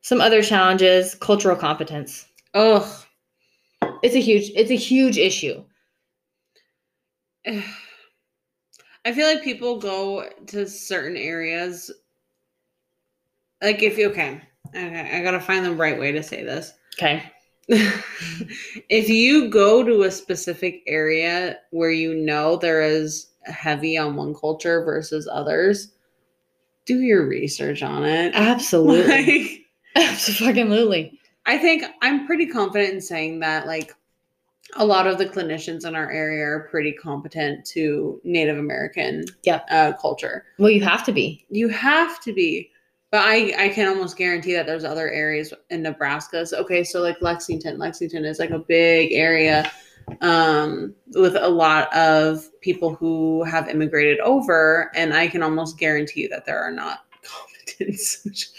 some 0.01 0.19
other 0.21 0.41
challenges 0.41 1.15
cultural 1.15 1.55
competence 1.55 2.27
Ugh. 2.55 2.86
it's 4.03 4.15
a 4.15 4.19
huge 4.21 4.49
it's 4.55 4.71
a 4.71 4.75
huge 4.75 5.17
issue 5.17 5.63
I 9.05 9.13
feel 9.13 9.27
like 9.27 9.43
people 9.43 9.79
go 9.79 10.27
to 10.47 10.67
certain 10.67 11.15
areas. 11.15 11.89
Like 13.62 13.82
if 13.82 13.97
you 13.97 14.10
okay, 14.10 14.41
okay, 14.75 15.17
I 15.17 15.23
gotta 15.23 15.39
find 15.39 15.65
the 15.65 15.71
right 15.71 15.97
way 15.97 16.12
to 16.12 16.21
say 16.21 16.43
this. 16.43 16.73
okay 16.97 17.23
if 18.89 19.10
you 19.10 19.49
go 19.49 19.84
to 19.84 20.03
a 20.03 20.12
specific 20.12 20.82
area 20.88 21.60
where 21.69 21.91
you 21.91 22.15
know 22.15 22.55
there 22.58 22.82
is 22.82 23.27
heavy 23.43 23.97
on 23.97 24.15
one 24.15 24.34
culture 24.34 24.84
versus 24.84 25.29
others, 25.32 25.93
do 26.86 27.01
your 27.01 27.27
research 27.27 27.84
on 27.84 28.03
it. 28.05 28.34
Absolutely. 28.36 29.65
Like, 29.95 30.08
Absolutely. 30.08 31.19
I 31.47 31.58
think 31.58 31.84
I'm 32.03 32.27
pretty 32.27 32.45
confident 32.45 32.93
in 32.93 33.01
saying 33.01 33.39
that 33.39 33.65
like 33.65 33.95
a 34.75 34.86
lot 34.86 35.08
of 35.08 35.17
the 35.17 35.25
clinicians 35.25 35.86
in 35.86 35.95
our 35.95 36.12
area 36.12 36.45
are 36.45 36.67
pretty 36.69 36.91
competent 36.91 37.65
to 37.65 38.21
Native 38.23 38.58
American 38.60 39.25
Yep. 39.43 39.65
uh, 39.71 39.93
culture. 39.93 40.45
Well, 40.60 40.69
you 40.69 40.84
have 40.84 41.03
to 41.05 41.12
be. 41.12 41.45
You 41.49 41.69
have 41.69 42.19
to 42.21 42.34
be. 42.34 42.69
But 43.11 43.21
I, 43.25 43.53
I 43.57 43.69
can 43.69 43.87
almost 43.87 44.17
guarantee 44.17 44.53
that 44.53 44.67
there's 44.67 44.83
other 44.83 45.09
areas 45.09 45.51
in 45.69 45.81
Nebraska. 45.81 46.45
So, 46.45 46.59
okay, 46.59 46.83
so 46.83 47.01
like 47.01 47.17
Lexington. 47.21 47.79
Lexington 47.79 48.23
is 48.23 48.37
like 48.37 48.51
a 48.51 48.59
big 48.59 49.13
area 49.13 49.71
um, 50.21 50.93
with 51.15 51.35
a 51.35 51.47
lot 51.47 51.93
of 51.95 52.47
people 52.61 52.93
who 52.93 53.43
have 53.43 53.67
immigrated 53.67 54.19
over. 54.19 54.91
And 54.95 55.13
I 55.13 55.27
can 55.27 55.41
almost 55.41 55.79
guarantee 55.79 56.27
that 56.27 56.45
there 56.45 56.61
are 56.61 56.71
not 56.71 57.05
competent 57.23 57.99
social- 57.99 58.53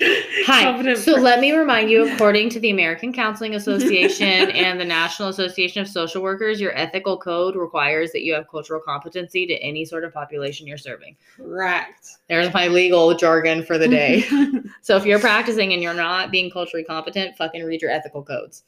Hi. 0.00 0.62
competent 0.62 0.98
So 0.98 1.16
per- 1.16 1.20
let 1.20 1.40
me 1.40 1.52
remind 1.52 1.90
you, 1.90 2.12
according 2.12 2.50
to 2.50 2.60
the 2.60 2.70
American 2.70 3.12
Counseling 3.12 3.54
Association 3.56 4.50
and 4.50 4.78
the 4.78 4.84
National 4.84 5.28
Association 5.28 5.82
of 5.82 5.88
Social 5.88 6.22
Workers, 6.22 6.60
your 6.60 6.76
ethical 6.76 7.18
code 7.18 7.56
requires 7.56 8.12
that 8.12 8.22
you 8.22 8.32
have 8.34 8.48
cultural 8.48 8.80
competency 8.80 9.46
to 9.46 9.54
any 9.54 9.84
sort 9.84 10.04
of 10.04 10.14
population 10.14 10.66
you're 10.66 10.78
serving. 10.78 11.16
Correct. 11.36 12.18
There's 12.28 12.52
my 12.54 12.68
legal 12.68 13.14
jargon 13.14 13.64
for 13.64 13.76
the 13.76 13.88
day. 13.88 14.24
so 14.82 14.96
if 14.96 15.04
you're 15.04 15.18
practicing 15.18 15.72
and 15.72 15.82
you're 15.82 15.94
not 15.94 16.30
being 16.30 16.50
culturally 16.50 16.84
competent, 16.84 17.36
fucking 17.36 17.64
read 17.64 17.82
your 17.82 17.90
ethical 17.90 18.22
codes. 18.22 18.62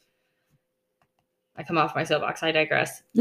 I 1.56 1.62
come 1.62 1.78
off 1.78 1.94
my 1.94 2.04
soapbox. 2.04 2.42
I 2.42 2.52
digress. 2.52 3.02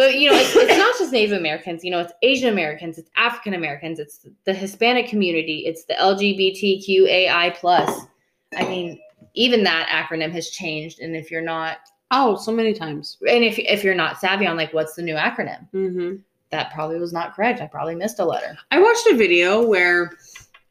But 0.00 0.18
you 0.18 0.30
know, 0.30 0.36
it's, 0.38 0.56
it's 0.56 0.78
not 0.78 0.96
just 0.98 1.12
Native 1.12 1.36
Americans. 1.36 1.84
You 1.84 1.90
know, 1.90 1.98
it's 2.00 2.14
Asian 2.22 2.48
Americans, 2.48 2.96
it's 2.96 3.10
African 3.16 3.52
Americans, 3.52 3.98
it's 3.98 4.26
the 4.46 4.54
Hispanic 4.54 5.08
community, 5.08 5.64
it's 5.66 5.84
the 5.84 5.92
LGBTQAI 5.92 7.54
plus. 7.56 8.06
I 8.56 8.66
mean, 8.66 8.98
even 9.34 9.62
that 9.64 9.88
acronym 9.88 10.32
has 10.32 10.48
changed. 10.48 11.00
And 11.00 11.14
if 11.14 11.30
you're 11.30 11.42
not, 11.42 11.80
oh, 12.12 12.34
so 12.36 12.50
many 12.50 12.72
times. 12.72 13.18
and 13.28 13.44
if 13.44 13.58
if 13.58 13.84
you're 13.84 13.94
not 13.94 14.18
savvy 14.18 14.46
on 14.46 14.56
like 14.56 14.72
what's 14.72 14.94
the 14.94 15.02
new 15.02 15.16
acronym, 15.16 15.68
hmm 15.72 16.14
that 16.48 16.72
probably 16.72 16.98
was 16.98 17.12
not 17.12 17.36
correct. 17.36 17.60
I 17.60 17.66
probably 17.66 17.94
missed 17.94 18.20
a 18.20 18.24
letter. 18.24 18.56
I 18.70 18.80
watched 18.80 19.06
a 19.08 19.16
video 19.16 19.66
where 19.66 20.12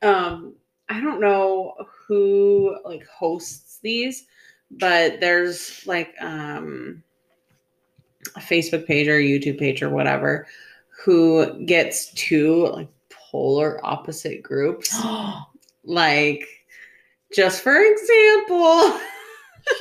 um 0.01 0.55
I 0.89 0.99
don't 0.99 1.21
know 1.21 1.75
who 2.07 2.75
like 2.83 3.05
hosts 3.05 3.77
these, 3.83 4.25
but 4.71 5.19
there's 5.19 5.85
like 5.85 6.15
um 6.19 7.03
Facebook 8.39 8.85
page 8.85 9.07
or 9.07 9.19
YouTube 9.19 9.59
page 9.59 9.81
or 9.81 9.89
whatever 9.89 10.47
who 11.03 11.65
gets 11.65 12.11
two 12.13 12.67
like 12.67 12.89
polar 13.09 13.83
opposite 13.85 14.43
groups. 14.43 14.95
like 15.83 16.45
just 17.33 17.61
for 17.61 17.77
example, 17.77 18.99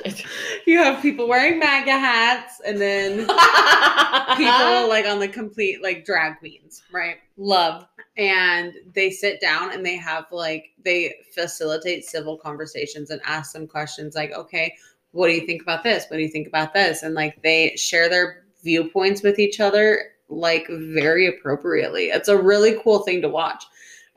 you 0.67 0.79
have 0.79 1.03
people 1.03 1.29
wearing 1.29 1.59
MAGA 1.59 1.91
hats 1.91 2.61
and 2.65 2.81
then 2.81 3.19
people 4.37 4.89
like 4.89 5.07
on 5.07 5.19
the 5.19 5.29
complete 5.29 5.83
like 5.83 6.05
drag 6.05 6.39
queens, 6.39 6.83
right? 6.93 7.17
Love. 7.37 7.87
and 8.17 8.75
they 8.95 9.11
sit 9.11 9.41
down 9.41 9.73
and 9.73 9.85
they 9.85 9.97
have 9.97 10.27
like 10.31 10.71
they 10.85 11.15
facilitate 11.35 12.05
civil 12.05 12.37
conversations 12.37 13.11
and 13.11 13.21
ask 13.25 13.53
them 13.53 13.67
questions 13.67 14.15
like 14.15 14.33
okay 14.33 14.75
what 15.13 15.29
do 15.29 15.35
you 15.35 15.47
think 15.47 15.63
about 15.63 15.83
this? 15.83 16.07
What 16.09 16.17
do 16.17 16.23
you 16.23 16.29
think 16.29 16.49
about 16.49 16.75
this? 16.75 17.03
And 17.03 17.15
like 17.15 17.43
they 17.43 17.75
share 17.77 18.09
their 18.09 18.45
viewpoints 18.63 19.23
with 19.23 19.39
each 19.39 19.61
other 19.61 20.03
like 20.29 20.67
very 20.69 21.27
appropriately. 21.27 22.07
It's 22.07 22.29
a 22.29 22.41
really 22.41 22.79
cool 22.83 23.01
thing 23.01 23.23
to 23.23 23.29
watch. 23.29 23.65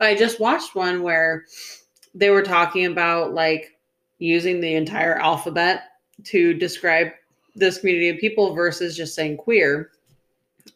I 0.00 0.14
just 0.14 0.40
watched 0.40 0.74
one 0.74 1.02
where 1.02 1.44
they 2.14 2.30
were 2.30 2.42
talking 2.42 2.86
about 2.86 3.32
like 3.32 3.78
using 4.18 4.60
the 4.60 4.74
entire 4.74 5.14
alphabet 5.14 5.84
to 6.24 6.54
describe 6.54 7.08
this 7.54 7.78
community 7.78 8.08
of 8.08 8.18
people 8.18 8.54
versus 8.54 8.96
just 8.96 9.14
saying 9.14 9.36
queer. 9.36 9.90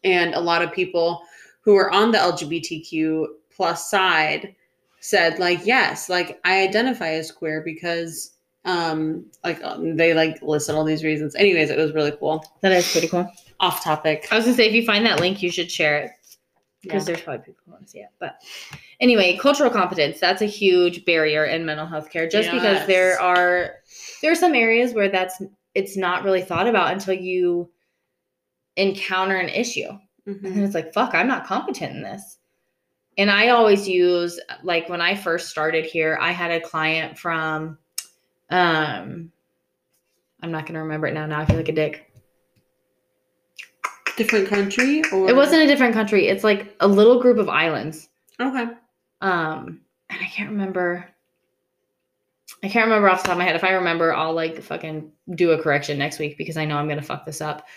And 0.03 0.33
a 0.33 0.39
lot 0.39 0.61
of 0.61 0.73
people 0.73 1.21
who 1.61 1.75
are 1.75 1.91
on 1.91 2.11
the 2.11 2.17
LGBTQ 2.17 3.27
plus 3.55 3.89
side 3.89 4.55
said 4.99 5.39
like 5.39 5.65
yes 5.65 6.09
like 6.09 6.39
I 6.43 6.61
identify 6.61 7.09
as 7.09 7.31
queer 7.31 7.61
because 7.63 8.36
um 8.65 9.25
like 9.43 9.63
um, 9.63 9.95
they 9.95 10.13
like 10.13 10.41
listed 10.41 10.75
all 10.75 10.83
these 10.83 11.03
reasons 11.03 11.35
anyways 11.35 11.69
it 11.69 11.77
was 11.77 11.93
really 11.93 12.11
cool 12.19 12.43
That 12.61 12.71
is 12.73 12.87
pretty 12.89 13.07
cool. 13.07 13.31
off 13.59 13.83
topic 13.83 14.27
I 14.31 14.35
was 14.35 14.45
gonna 14.45 14.57
say 14.57 14.67
if 14.67 14.73
you 14.73 14.85
find 14.85 15.05
that 15.05 15.19
link, 15.19 15.41
you 15.41 15.49
should 15.51 15.71
share 15.71 15.99
it 15.99 16.11
because 16.81 17.05
there's 17.05 17.21
probably 17.21 17.43
people 17.45 17.61
who 17.65 17.71
want 17.71 17.85
to 17.85 17.89
see 17.91 17.99
it. 17.99 18.09
But 18.19 18.41
anyway, 19.01 19.35
cultural 19.37 19.69
competence, 19.69 20.19
that's 20.19 20.41
a 20.41 20.45
huge 20.45 21.03
barrier 21.05 21.43
in 21.45 21.65
mental 21.65 21.85
health 21.85 22.09
care 22.09 22.29
just 22.29 22.49
because 22.51 22.77
Yes. 22.79 22.87
there 22.87 23.19
are 23.19 23.75
there 24.21 24.31
are 24.31 24.35
some 24.35 24.53
areas 24.53 24.93
where 24.93 25.09
that's 25.09 25.41
it's 25.75 25.97
not 25.97 26.23
really 26.23 26.41
thought 26.41 26.67
about 26.67 26.93
until 26.93 27.13
you 27.13 27.69
encounter 28.75 29.35
an 29.35 29.49
issue. 29.49 29.89
And 30.25 30.35
Mhm. 30.41 30.53
then 30.55 30.63
it's 30.63 30.75
like, 30.75 30.93
fuck, 30.93 31.13
I'm 31.13 31.27
not 31.27 31.45
competent 31.45 31.95
in 31.95 32.03
this. 32.03 32.37
And 33.17 33.31
I 33.31 33.49
always 33.49 33.87
use 33.87 34.39
like 34.63 34.87
when 34.89 35.01
I 35.01 35.15
first 35.15 35.49
started 35.49 35.85
here, 35.85 36.17
I 36.21 36.31
had 36.31 36.51
a 36.51 36.61
client 36.61 37.17
from 37.17 37.77
um 38.49 39.31
I'm 40.41 40.51
not 40.51 40.65
gonna 40.65 40.83
remember 40.83 41.07
it 41.07 41.13
now. 41.13 41.25
Now 41.25 41.39
I 41.41 41.45
feel 41.45 41.57
like 41.57 41.69
a 41.69 41.73
dick. 41.73 42.11
different 44.17 44.47
country 44.47 45.03
or 45.11 45.29
It 45.29 45.35
wasn't 45.35 45.63
a 45.63 45.67
different 45.67 45.93
country. 45.93 46.27
It's 46.27 46.43
like 46.43 46.75
a 46.79 46.87
little 46.87 47.19
group 47.21 47.37
of 47.37 47.49
islands. 47.49 48.09
okay 48.39 48.67
Um, 49.21 49.81
and 50.09 50.19
I 50.21 50.25
can't 50.31 50.49
remember. 50.51 51.07
I 52.63 52.69
can't 52.69 52.85
remember 52.85 53.09
off 53.09 53.21
the 53.21 53.27
top 53.27 53.33
of 53.33 53.37
my 53.39 53.43
head. 53.43 53.55
If 53.55 53.63
I 53.63 53.71
remember, 53.71 54.13
I'll 54.15 54.33
like 54.33 54.61
fucking 54.61 55.11
do 55.35 55.51
a 55.51 55.61
correction 55.61 55.97
next 55.97 56.17
week 56.19 56.37
because 56.37 56.57
I 56.57 56.65
know 56.65 56.77
I'm 56.77 56.87
gonna 56.87 57.01
fuck 57.01 57.25
this 57.25 57.41
up. 57.41 57.67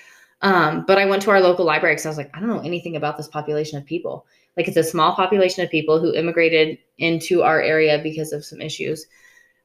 Um, 0.42 0.84
but 0.86 0.96
I 0.96 1.04
went 1.04 1.20
to 1.22 1.30
our 1.30 1.40
local 1.40 1.66
library 1.66 1.94
because 1.94 2.06
I 2.06 2.08
was 2.10 2.16
like, 2.16 2.30
I 2.34 2.40
don't 2.40 2.48
know 2.48 2.60
anything 2.60 2.96
about 2.96 3.16
this 3.18 3.28
population 3.28 3.78
of 3.78 3.84
people. 3.84 4.26
Like 4.56 4.68
it's 4.68 4.76
a 4.76 4.82
small 4.82 5.14
population 5.14 5.62
of 5.62 5.70
people 5.70 6.00
who 6.00 6.14
immigrated 6.14 6.78
into 6.98 7.42
our 7.42 7.60
area 7.60 8.00
because 8.02 8.32
of 8.32 8.44
some 8.44 8.60
issues. 8.62 9.06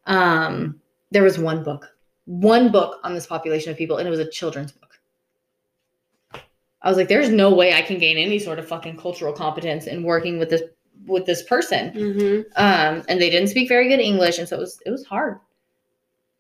Um, 0.06 0.82
there 1.16 1.24
was 1.24 1.40
one 1.40 1.64
book, 1.64 1.96
one 2.26 2.74
book 2.74 3.00
on 3.06 3.14
this 3.14 3.26
population 3.26 3.72
of 3.72 3.78
people, 3.78 3.98
and 3.98 4.06
it 4.06 4.12
was 4.12 4.20
a 4.20 4.30
children's 4.30 4.74
book. 4.74 5.00
I 6.82 6.90
was 6.90 6.98
like, 6.98 7.08
there's 7.08 7.30
no 7.30 7.56
way 7.56 7.74
I 7.74 7.82
can 7.82 8.00
gain 8.00 8.18
any 8.18 8.38
sort 8.38 8.60
of 8.60 8.68
fucking 8.68 8.98
cultural 8.98 9.32
competence 9.32 9.88
in 9.88 10.04
working 10.04 10.38
with 10.38 10.50
this 10.50 10.64
with 11.08 11.26
this 11.26 11.42
person. 11.44 11.92
Hmm 11.94 12.42
um 12.62 13.04
and 13.08 13.22
they 13.22 13.30
didn't 13.30 13.48
speak 13.48 13.70
very 13.70 13.88
good 13.88 14.00
english 14.00 14.40
and 14.40 14.48
so 14.48 14.58
it 14.58 14.60
was 14.60 14.82
it 14.86 14.92
was 14.92 15.06
hard. 15.06 15.40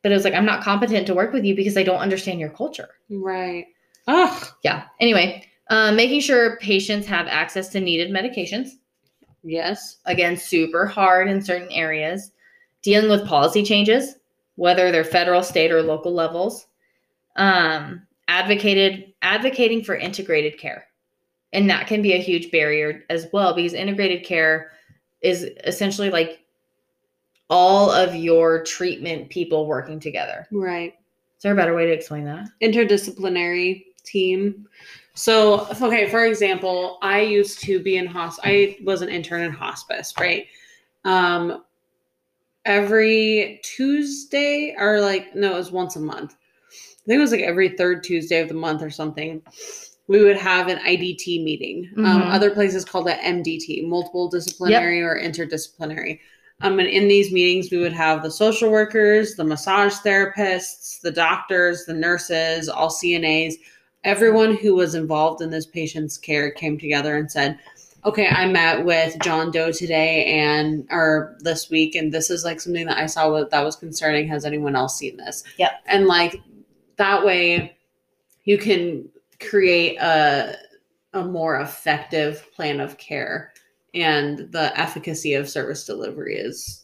But 0.01 0.11
it 0.11 0.15
was 0.15 0.25
like 0.25 0.33
i'm 0.33 0.45
not 0.45 0.61
competent 0.61 1.07
to 1.07 1.15
work 1.15 1.31
with 1.31 1.45
you 1.45 1.55
because 1.55 1.77
i 1.77 1.83
don't 1.83 1.99
understand 1.99 2.41
your 2.41 2.49
culture. 2.49 2.89
Right. 3.09 3.67
Ugh. 4.07 4.47
yeah. 4.63 4.87
Anyway 4.99 5.47
um, 5.69 5.95
making 5.95 6.19
sure 6.19 6.57
patients 6.57 7.07
have 7.07 7.27
access 7.27 7.69
to 7.69 7.79
needed 7.79 8.11
medications. 8.11 8.71
Yes. 9.41 9.97
Again 10.05 10.35
super 10.35 10.85
hard 10.85 11.29
in 11.29 11.41
certain 11.41 11.71
areas. 11.71 12.33
Dealing 12.81 13.09
with 13.09 13.25
policy 13.25 13.63
changes 13.63 14.15
whether 14.55 14.91
they're 14.91 15.03
federal 15.03 15.43
state 15.43 15.71
or 15.71 15.81
local 15.81 16.13
levels 16.13 16.67
um, 17.35 18.01
advocated 18.27 19.13
advocating 19.21 19.83
for 19.83 19.95
integrated 19.95 20.57
care 20.57 20.85
and 21.53 21.69
that 21.69 21.87
can 21.87 22.01
be 22.01 22.13
a 22.13 22.21
huge 22.21 22.51
barrier 22.51 23.03
as 23.09 23.27
well 23.31 23.53
because 23.53 23.73
integrated 23.73 24.23
care 24.25 24.71
is 25.21 25.49
essentially 25.65 26.09
like 26.09 26.41
all 27.49 27.91
of 27.91 28.15
your 28.15 28.63
treatment 28.63 29.29
people 29.29 29.67
working 29.67 29.99
together 29.99 30.47
right 30.51 30.93
is 31.37 31.43
there 31.43 31.53
a 31.53 31.55
better 31.55 31.75
way 31.75 31.85
to 31.85 31.91
explain 31.91 32.25
that 32.25 32.47
interdisciplinary 32.61 33.85
team. 34.05 34.67
So, 35.15 35.67
okay, 35.81 36.09
for 36.09 36.25
example, 36.25 36.97
I 37.01 37.21
used 37.21 37.59
to 37.61 37.81
be 37.81 37.97
in 37.97 38.07
hosp. 38.07 38.39
I 38.43 38.77
was 38.83 39.01
an 39.01 39.09
intern 39.09 39.41
in 39.41 39.51
hospice, 39.51 40.13
right? 40.19 40.47
Um, 41.03 41.63
every 42.65 43.61
Tuesday, 43.63 44.75
or 44.77 44.99
like, 44.99 45.35
no, 45.35 45.53
it 45.53 45.57
was 45.57 45.71
once 45.71 45.95
a 45.95 45.99
month. 45.99 46.35
I 46.71 47.07
think 47.07 47.17
it 47.17 47.21
was 47.21 47.31
like 47.31 47.41
every 47.41 47.69
third 47.69 48.03
Tuesday 48.03 48.41
of 48.41 48.47
the 48.47 48.55
month 48.55 48.81
or 48.81 48.89
something. 48.89 49.41
We 50.07 50.23
would 50.23 50.37
have 50.37 50.67
an 50.67 50.79
IDT 50.79 51.43
meeting. 51.43 51.89
Um, 51.97 52.23
Mhm. 52.23 52.33
other 52.33 52.51
places 52.51 52.85
called 52.85 53.07
it 53.07 53.19
MDT, 53.21 53.81
multiple 53.87 54.27
disciplinary 54.27 55.01
or 55.01 55.19
interdisciplinary. 55.19 56.19
Um, 56.61 56.79
and 56.79 56.87
in 56.87 57.07
these 57.07 57.31
meetings, 57.31 57.69
we 57.69 57.77
would 57.77 57.93
have 57.93 58.23
the 58.23 58.31
social 58.31 58.71
workers, 58.71 59.35
the 59.35 59.43
massage 59.43 59.93
therapists, 59.95 61.01
the 61.01 61.11
doctors, 61.11 61.85
the 61.85 61.93
nurses, 61.93 62.69
all 62.69 62.89
CNAs, 62.89 63.55
everyone 64.03 64.55
who 64.55 64.75
was 64.75 64.95
involved 64.95 65.41
in 65.41 65.49
this 65.49 65.65
patient's 65.65 66.17
care 66.17 66.51
came 66.51 66.77
together 66.77 67.17
and 67.17 67.29
said, 67.29 67.59
okay, 68.05 68.27
I 68.27 68.47
met 68.47 68.85
with 68.85 69.17
John 69.23 69.51
Doe 69.51 69.71
today 69.71 70.25
and 70.25 70.87
or 70.91 71.35
this 71.39 71.69
week, 71.69 71.95
and 71.95 72.11
this 72.13 72.29
is 72.29 72.43
like 72.45 72.61
something 72.61 72.85
that 72.85 72.97
I 72.97 73.07
saw 73.07 73.29
that 73.31 73.49
that 73.49 73.63
was 73.63 73.75
concerning. 73.75 74.27
Has 74.27 74.45
anyone 74.45 74.75
else 74.75 74.97
seen 74.97 75.17
this? 75.17 75.43
Yep. 75.57 75.71
And 75.87 76.05
like 76.05 76.39
that 76.97 77.25
way, 77.25 77.75
you 78.43 78.57
can 78.57 79.09
create 79.39 79.97
a 79.97 80.55
a 81.13 81.23
more 81.23 81.59
effective 81.59 82.45
plan 82.53 82.79
of 82.79 82.97
care, 82.97 83.53
and 83.93 84.39
the 84.51 84.77
efficacy 84.79 85.33
of 85.33 85.49
service 85.49 85.85
delivery 85.85 86.35
is 86.35 86.83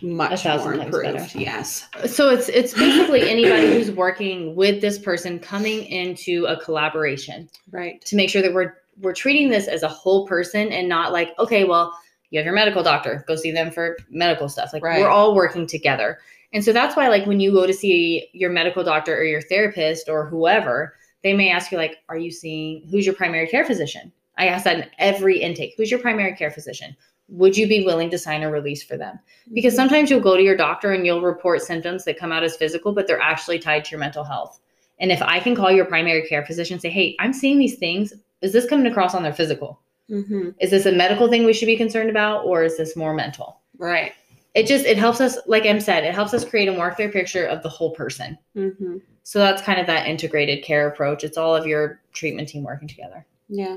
much 0.00 0.44
more 0.44 0.74
improved. 0.74 1.16
better. 1.16 1.38
Yes. 1.38 1.86
So 2.06 2.30
it's 2.30 2.48
it's 2.48 2.74
basically 2.74 3.28
anybody 3.28 3.68
who's 3.68 3.90
working 3.90 4.54
with 4.56 4.80
this 4.80 4.98
person 4.98 5.38
coming 5.38 5.84
into 5.84 6.46
a 6.46 6.56
collaboration 6.60 7.48
Right. 7.70 8.00
to 8.06 8.16
make 8.16 8.30
sure 8.30 8.42
that 8.42 8.52
we're 8.54 8.74
we're 9.00 9.14
treating 9.14 9.48
this 9.48 9.68
as 9.68 9.82
a 9.82 9.88
whole 9.88 10.26
person 10.26 10.70
and 10.72 10.88
not 10.88 11.12
like 11.12 11.30
okay 11.38 11.64
well 11.64 11.92
you 12.32 12.38
have 12.38 12.46
your 12.46 12.54
medical 12.54 12.82
doctor 12.82 13.24
go 13.28 13.36
see 13.36 13.52
them 13.52 13.70
for 13.70 13.96
medical 14.10 14.48
stuff. 14.48 14.72
Like 14.72 14.82
Right. 14.82 15.00
we're 15.00 15.08
all 15.08 15.34
working 15.34 15.66
together. 15.66 16.18
And 16.54 16.64
so 16.64 16.72
that's 16.72 16.96
why 16.96 17.08
like 17.08 17.26
when 17.26 17.40
you 17.40 17.52
go 17.52 17.66
to 17.66 17.74
see 17.74 18.28
your 18.32 18.50
medical 18.50 18.82
doctor 18.82 19.14
or 19.14 19.24
your 19.24 19.42
therapist 19.42 20.08
or 20.08 20.26
whoever 20.26 20.96
they 21.22 21.34
may 21.34 21.50
ask 21.50 21.70
you 21.70 21.78
like 21.78 21.98
are 22.08 22.18
you 22.18 22.30
seeing 22.32 22.88
who's 22.90 23.06
your 23.06 23.14
primary 23.14 23.46
care 23.46 23.64
physician? 23.64 24.10
I 24.38 24.48
ask 24.48 24.64
that 24.64 24.78
in 24.78 24.86
every 24.98 25.40
intake. 25.40 25.74
Who's 25.76 25.90
your 25.90 26.00
primary 26.00 26.34
care 26.34 26.50
physician? 26.50 26.96
Would 27.28 27.56
you 27.56 27.68
be 27.68 27.84
willing 27.84 28.10
to 28.10 28.18
sign 28.18 28.42
a 28.42 28.50
release 28.50 28.82
for 28.82 28.96
them? 28.96 29.18
Because 29.52 29.74
mm-hmm. 29.74 29.82
sometimes 29.82 30.10
you'll 30.10 30.20
go 30.20 30.36
to 30.36 30.42
your 30.42 30.56
doctor 30.56 30.92
and 30.92 31.04
you'll 31.04 31.20
report 31.20 31.60
symptoms 31.60 32.04
that 32.04 32.18
come 32.18 32.32
out 32.32 32.42
as 32.42 32.56
physical 32.56 32.92
but 32.92 33.06
they're 33.06 33.20
actually 33.20 33.58
tied 33.58 33.84
to 33.84 33.90
your 33.90 34.00
mental 34.00 34.24
health. 34.24 34.58
And 35.00 35.12
if 35.12 35.20
i 35.20 35.38
can 35.38 35.54
call 35.54 35.70
your 35.70 35.84
primary 35.84 36.26
care 36.26 36.46
physician 36.46 36.74
and 36.74 36.82
say 36.82 36.90
hey 36.90 37.14
i'm 37.20 37.34
seeing 37.34 37.58
these 37.58 37.76
things 37.76 38.14
is 38.42 38.52
this 38.52 38.66
coming 38.66 38.86
across 38.86 39.14
on 39.14 39.22
their 39.22 39.32
physical 39.34 39.80
Mm-hmm. 40.10 40.50
is 40.60 40.70
this 40.70 40.84
a 40.84 40.92
medical 40.92 41.28
thing 41.28 41.44
we 41.46 41.52
should 41.54 41.66
be 41.66 41.76
concerned 41.76 42.10
about 42.10 42.44
or 42.44 42.64
is 42.64 42.76
this 42.76 42.96
more 42.96 43.14
mental 43.14 43.60
Right. 43.78 44.12
it 44.54 44.66
just 44.66 44.84
it 44.84 44.98
helps 44.98 45.20
us 45.20 45.38
like 45.46 45.64
em 45.64 45.80
said 45.80 46.04
it 46.04 46.12
helps 46.14 46.34
us 46.34 46.44
create 46.44 46.68
a 46.68 46.72
more 46.72 46.92
clear 46.94 47.08
picture 47.08 47.46
of 47.46 47.62
the 47.62 47.68
whole 47.68 47.92
person 47.92 48.36
Mm-hmm. 48.56 48.96
so 49.22 49.38
that's 49.38 49.62
kind 49.62 49.80
of 49.80 49.86
that 49.86 50.06
integrated 50.08 50.62
care 50.64 50.88
approach 50.88 51.22
it's 51.24 51.38
all 51.38 51.54
of 51.56 51.66
your 51.66 52.00
treatment 52.12 52.48
team 52.48 52.64
working 52.64 52.88
together 52.88 53.24
Yeah. 53.48 53.76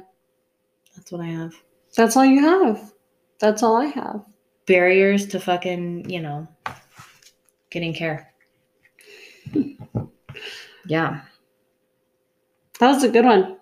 that's 0.95 1.11
what 1.11 1.21
i 1.21 1.25
have 1.27 1.53
That's 1.95 2.17
all 2.17 2.25
you 2.25 2.41
have. 2.41 2.91
That's 3.39 3.61
all 3.63 3.75
I 3.77 3.85
have. 3.85 4.25
barriers 4.65 5.27
to 5.27 5.39
fucking 5.39 6.09
you 6.09 6.21
know 6.21 6.47
getting 7.69 7.93
care 7.93 8.33
yeah 10.87 11.21
That 12.79 12.91
was 12.93 13.03
a 13.03 13.09
good 13.09 13.25
one. 13.25 13.57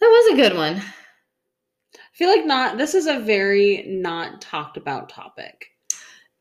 That 0.00 0.06
was 0.06 0.32
a 0.32 0.36
good 0.36 0.56
one 0.56 0.82
I 1.94 2.16
feel 2.18 2.28
like 2.28 2.44
not 2.44 2.78
this 2.78 2.94
is 2.94 3.06
a 3.06 3.20
very 3.20 3.84
not 3.88 4.40
talked 4.40 4.76
about 4.76 5.08
topic. 5.08 5.68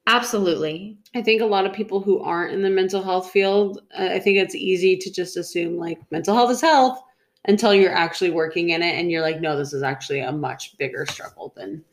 absolutely 0.07 0.97
I 1.15 1.21
think 1.21 1.41
a 1.41 1.45
lot 1.45 1.65
of 1.65 1.73
people 1.73 2.01
who 2.01 2.19
aren't 2.19 2.53
in 2.53 2.61
the 2.61 2.69
mental 2.69 3.03
health 3.03 3.31
field, 3.31 3.81
uh, 3.97 4.09
I 4.11 4.19
think 4.19 4.37
it's 4.37 4.55
easy 4.55 4.97
to 4.97 5.11
just 5.11 5.37
assume 5.37 5.77
like 5.77 5.99
mental 6.11 6.35
health 6.35 6.51
is 6.51 6.61
health 6.61 7.01
until 7.47 7.73
you're 7.73 7.93
actually 7.93 8.29
working 8.29 8.69
in 8.69 8.81
it 8.81 8.95
and 8.95 9.09
you're 9.09 9.21
like, 9.21 9.41
no, 9.41 9.57
this 9.57 9.73
is 9.73 9.83
actually 9.83 10.19
a 10.19 10.31
much 10.31 10.77
bigger 10.77 11.05
struggle 11.05 11.53
than 11.55 11.83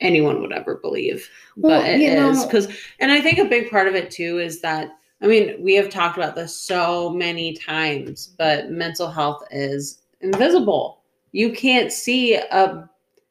anyone 0.00 0.40
would 0.40 0.52
ever 0.52 0.76
believe. 0.76 1.28
Well, 1.56 1.80
but 1.80 1.90
it 1.90 2.00
is 2.00 2.44
because, 2.44 2.68
and 3.00 3.10
I 3.10 3.20
think 3.20 3.38
a 3.38 3.44
big 3.44 3.70
part 3.70 3.88
of 3.88 3.94
it 3.94 4.10
too 4.10 4.38
is 4.38 4.60
that, 4.60 4.90
I 5.22 5.26
mean, 5.26 5.62
we 5.62 5.74
have 5.74 5.90
talked 5.90 6.16
about 6.16 6.34
this 6.34 6.56
so 6.56 7.10
many 7.10 7.54
times, 7.54 8.34
but 8.38 8.70
mental 8.70 9.10
health 9.10 9.42
is 9.50 10.00
invisible. 10.20 10.99
You 11.32 11.52
can't 11.52 11.92
see 11.92 12.34
a 12.34 12.88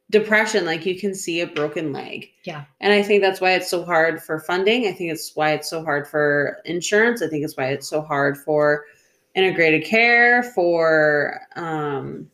depression 0.09 0.65
like 0.65 0.85
you 0.85 0.99
can 0.99 1.13
see 1.13 1.41
a 1.41 1.47
broken 1.47 1.93
leg. 1.93 2.29
Yeah. 2.43 2.65
And 2.81 2.93
I 2.93 3.03
think 3.03 3.21
that's 3.21 3.41
why 3.41 3.51
it's 3.51 3.69
so 3.69 3.85
hard 3.85 4.21
for 4.21 4.39
funding. 4.39 4.87
I 4.87 4.91
think 4.91 5.11
it's 5.11 5.35
why 5.35 5.51
it's 5.51 5.69
so 5.69 5.83
hard 5.83 6.07
for 6.07 6.59
insurance. 6.65 7.21
I 7.21 7.27
think 7.27 7.43
it's 7.43 7.55
why 7.55 7.67
it's 7.67 7.87
so 7.87 8.01
hard 8.01 8.37
for 8.37 8.85
integrated 9.35 9.85
care, 9.85 10.43
for 10.43 11.39
um, 11.55 12.29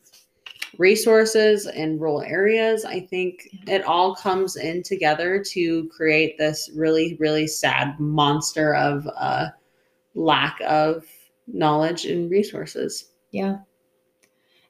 resources 0.78 1.68
in 1.68 2.00
rural 2.00 2.22
areas. 2.22 2.86
I 2.86 3.02
think 3.02 3.50
it 3.68 3.84
all 3.84 4.16
comes 4.16 4.56
in 4.56 4.82
together 4.84 5.44
to 5.52 5.90
create 5.90 6.38
this 6.38 6.70
really, 6.76 7.18
really 7.20 7.48
sad 7.48 8.00
monster 8.00 8.74
of 8.76 9.08
uh, 9.18 9.48
lack 10.14 10.60
of 10.62 11.06
knowledge 11.48 12.06
and 12.06 12.32
resources. 12.32 13.10
Yeah. 13.32 13.58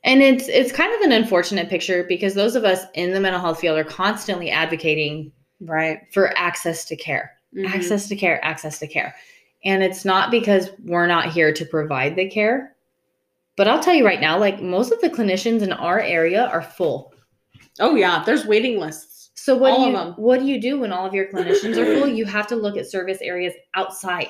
And 0.05 0.21
it's 0.21 0.47
it's 0.47 0.71
kind 0.71 0.93
of 0.95 1.01
an 1.01 1.11
unfortunate 1.11 1.67
picture 1.69 2.03
because 2.07 2.33
those 2.35 2.55
of 2.55 2.63
us 2.63 2.83
in 2.93 3.11
the 3.11 3.19
mental 3.19 3.41
health 3.41 3.59
field 3.59 3.77
are 3.77 3.83
constantly 3.83 4.49
advocating 4.51 5.31
Right. 5.59 5.99
for 6.13 6.37
access 6.37 6.85
to 6.85 6.95
care. 6.95 7.31
Mhm. 7.55 7.73
Access 7.73 8.07
to 8.09 8.15
care, 8.15 8.43
access 8.45 8.77
to 8.79 8.87
care. 8.87 9.15
And 9.63 9.81
it's 9.83 10.05
not 10.05 10.29
because 10.31 10.69
we're 10.83 11.07
not 11.07 11.31
here 11.31 11.51
to 11.53 11.65
provide 11.65 12.15
the 12.15 12.29
care. 12.29 12.75
But 13.57 13.67
I'll 13.67 13.79
tell 13.79 13.95
you 13.95 14.05
right 14.05 14.19
now, 14.21 14.37
like 14.37 14.61
most 14.61 14.91
of 14.91 15.01
the 15.01 15.09
clinicians 15.09 15.61
in 15.61 15.71
our 15.73 15.99
area 15.99 16.45
are 16.45 16.61
full. 16.61 17.13
Oh 17.79 17.95
yeah, 17.95 18.21
there's 18.25 18.45
waiting 18.45 18.79
lists. 18.79 19.31
So 19.33 19.55
what 19.57 19.71
All 19.71 19.85
do 19.85 19.91
you 19.91 19.97
them. 19.97 20.13
what 20.17 20.39
do 20.39 20.45
you 20.45 20.59
do 20.61 20.79
when 20.79 20.91
all 20.91 21.05
of 21.07 21.13
your 21.13 21.27
clinicians 21.27 21.77
are 21.77 21.85
full? 21.85 22.07
You 22.19 22.25
have 22.25 22.47
to 22.47 22.55
look 22.55 22.77
at 22.77 22.85
service 22.89 23.19
areas 23.21 23.53
outside. 23.73 24.27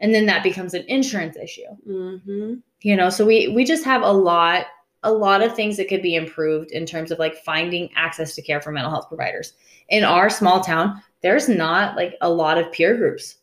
And 0.00 0.14
then 0.14 0.26
that 0.26 0.42
becomes 0.44 0.72
an 0.74 0.84
insurance 0.88 1.36
issue. 1.36 1.68
Mm-hmm. 1.86 2.54
you 2.82 2.94
know 2.96 3.10
so 3.10 3.26
we 3.26 3.48
we 3.48 3.64
just 3.64 3.84
have 3.84 4.02
a 4.02 4.12
lot 4.12 4.66
a 5.02 5.12
lot 5.12 5.42
of 5.42 5.54
things 5.54 5.76
that 5.76 5.88
could 5.88 6.02
be 6.02 6.16
improved 6.16 6.72
in 6.72 6.84
terms 6.84 7.10
of 7.10 7.18
like 7.18 7.36
finding 7.44 7.88
access 7.96 8.34
to 8.34 8.42
care 8.42 8.60
for 8.60 8.72
mental 8.72 8.90
health 8.90 9.08
providers 9.08 9.52
in 9.88 10.04
our 10.04 10.28
small 10.28 10.60
town 10.60 11.00
there's 11.22 11.48
not 11.48 11.96
like 11.96 12.14
a 12.20 12.30
lot 12.30 12.58
of 12.58 12.70
peer 12.72 12.96
groups 12.96 13.36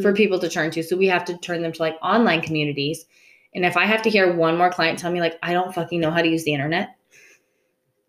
for 0.00 0.12
people 0.12 0.38
to 0.38 0.48
turn 0.48 0.70
to 0.70 0.82
so 0.82 0.96
we 0.96 1.06
have 1.06 1.24
to 1.24 1.36
turn 1.38 1.60
them 1.62 1.72
to 1.72 1.82
like 1.82 1.96
online 2.02 2.40
communities 2.40 3.06
and 3.54 3.64
if 3.64 3.76
i 3.76 3.84
have 3.84 4.02
to 4.02 4.10
hear 4.10 4.32
one 4.36 4.56
more 4.56 4.70
client 4.70 4.98
tell 4.98 5.10
me 5.10 5.20
like 5.20 5.38
i 5.42 5.52
don't 5.52 5.74
fucking 5.74 5.98
know 6.00 6.10
how 6.10 6.22
to 6.22 6.28
use 6.28 6.44
the 6.44 6.52
internet 6.54 6.90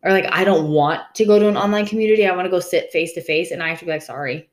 or 0.03 0.11
like 0.11 0.28
i 0.32 0.43
don't 0.43 0.70
want 0.70 1.01
to 1.15 1.26
go 1.26 1.39
to 1.39 1.47
an 1.47 1.57
online 1.57 1.86
community 1.86 2.28
i 2.28 2.36
want 2.36 2.45
to 2.45 2.51
go 2.51 2.59
sit 2.59 2.91
face 2.91 3.13
to 3.13 3.22
face 3.22 3.51
and 3.51 3.63
i 3.63 3.70
have 3.70 3.80
to 3.80 3.86
be 3.86 3.91
like 3.91 4.01
sorry 4.03 4.49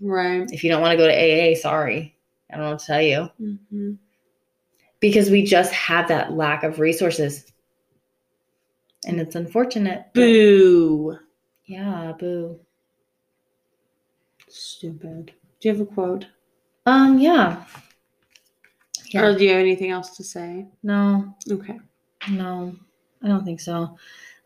right. 0.00 0.46
if 0.52 0.62
you 0.62 0.70
don't 0.70 0.80
want 0.82 0.92
to 0.92 0.96
go 0.98 1.08
to 1.08 1.12
aa 1.12 1.56
sorry 1.56 2.14
i 2.52 2.56
don't 2.56 2.64
know 2.66 2.70
what 2.70 2.78
to 2.78 2.86
tell 2.86 3.02
you 3.02 3.28
Mm-hmm. 3.40 3.92
because 5.00 5.30
we 5.30 5.42
just 5.44 5.72
have 5.72 6.08
that 6.08 6.32
lack 6.34 6.62
of 6.62 6.78
resources. 6.78 7.52
And 9.06 9.20
it's 9.20 9.34
unfortunate. 9.34 10.06
Boo. 10.14 11.18
Yeah, 11.66 12.12
boo. 12.18 12.60
Stupid. 14.48 15.32
Do 15.60 15.68
you 15.68 15.72
have 15.74 15.80
a 15.80 15.86
quote? 15.86 16.26
Um, 16.86 17.18
yeah. 17.18 17.64
Yeah. 19.10 19.22
Or 19.22 19.36
do 19.38 19.44
you 19.44 19.50
have 19.50 19.60
anything 19.60 19.90
else 19.90 20.16
to 20.16 20.24
say? 20.24 20.66
No, 20.82 21.34
Okay. 21.50 21.78
no, 22.30 22.74
I 23.22 23.28
don't 23.28 23.44
think 23.44 23.60
so. 23.60 23.96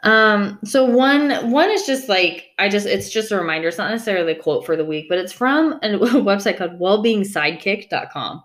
Um, 0.04 0.60
so 0.64 0.84
one 0.84 1.50
one 1.50 1.70
is 1.70 1.84
just 1.84 2.08
like 2.08 2.50
I 2.58 2.68
just 2.68 2.86
it's 2.86 3.10
just 3.10 3.32
a 3.32 3.36
reminder. 3.36 3.66
It's 3.66 3.78
not 3.78 3.90
necessarily 3.90 4.32
a 4.32 4.38
quote 4.40 4.64
for 4.64 4.76
the 4.76 4.84
week, 4.84 5.06
but 5.08 5.18
it's 5.18 5.32
from 5.32 5.72
a 5.82 5.88
website 5.98 6.56
called 6.56 6.78
wellbeingsidekick.com. 6.78 8.44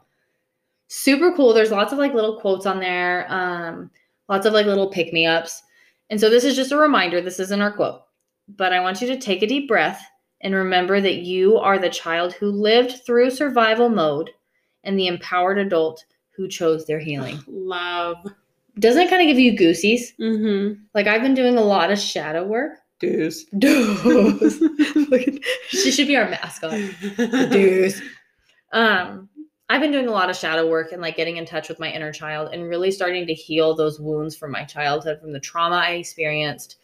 Super 0.87 1.31
cool. 1.35 1.53
There's 1.53 1.71
lots 1.71 1.93
of 1.93 1.99
like 1.99 2.13
little 2.15 2.39
quotes 2.39 2.65
on 2.65 2.79
there, 2.79 3.31
um, 3.31 3.91
lots 4.29 4.45
of 4.47 4.53
like 4.53 4.65
little 4.65 4.89
pick-me-ups. 4.89 5.61
And 6.09 6.19
so 6.19 6.29
this 6.29 6.43
is 6.43 6.55
just 6.55 6.71
a 6.71 6.77
reminder, 6.77 7.21
this 7.21 7.39
isn't 7.39 7.61
our 7.61 7.71
quote. 7.71 8.01
But 8.47 8.73
I 8.73 8.79
want 8.81 9.01
you 9.01 9.07
to 9.07 9.17
take 9.17 9.41
a 9.41 9.47
deep 9.47 9.67
breath 9.67 10.05
and 10.41 10.53
remember 10.53 10.99
that 10.99 11.19
you 11.19 11.57
are 11.57 11.79
the 11.79 11.89
child 11.89 12.33
who 12.33 12.47
lived 12.51 13.05
through 13.05 13.31
survival 13.31 13.89
mode 13.89 14.29
and 14.83 14.99
the 14.99 15.07
empowered 15.07 15.57
adult 15.57 16.03
who 16.35 16.47
chose 16.47 16.85
their 16.85 16.99
healing. 16.99 17.39
Love. 17.47 18.17
Doesn't 18.79 19.03
it 19.03 19.09
kind 19.09 19.21
of 19.21 19.27
give 19.27 19.39
you 19.39 19.55
goosies? 19.57 20.13
Mm-hmm. 20.19 20.81
Like 20.93 21.07
I've 21.07 21.21
been 21.21 21.35
doing 21.35 21.57
a 21.57 21.63
lot 21.63 21.91
of 21.91 21.99
shadow 21.99 22.43
work. 22.45 22.79
Deuce. 22.99 23.45
Deuce. 23.57 24.61
She 25.67 25.91
should 25.91 26.07
be 26.07 26.15
our 26.15 26.29
mascot. 26.29 26.71
Deuce. 27.51 28.01
Um, 28.71 29.29
I've 29.73 29.81
been 29.81 29.91
doing 29.91 30.07
a 30.07 30.11
lot 30.11 30.29
of 30.29 30.35
shadow 30.35 30.69
work 30.69 30.91
and 30.91 31.01
like 31.01 31.17
getting 31.17 31.37
in 31.37 31.47
touch 31.47 31.67
with 31.67 31.79
my 31.79 31.91
inner 31.91 32.13
child 32.13 32.49
and 32.53 32.69
really 32.69 32.91
starting 32.91 33.25
to 33.25 33.33
heal 33.33 33.73
those 33.73 33.99
wounds 33.99 34.35
from 34.35 34.51
my 34.51 34.63
childhood, 34.65 35.19
from 35.19 35.33
the 35.33 35.39
trauma 35.39 35.77
I 35.77 35.93
experienced. 35.93 36.75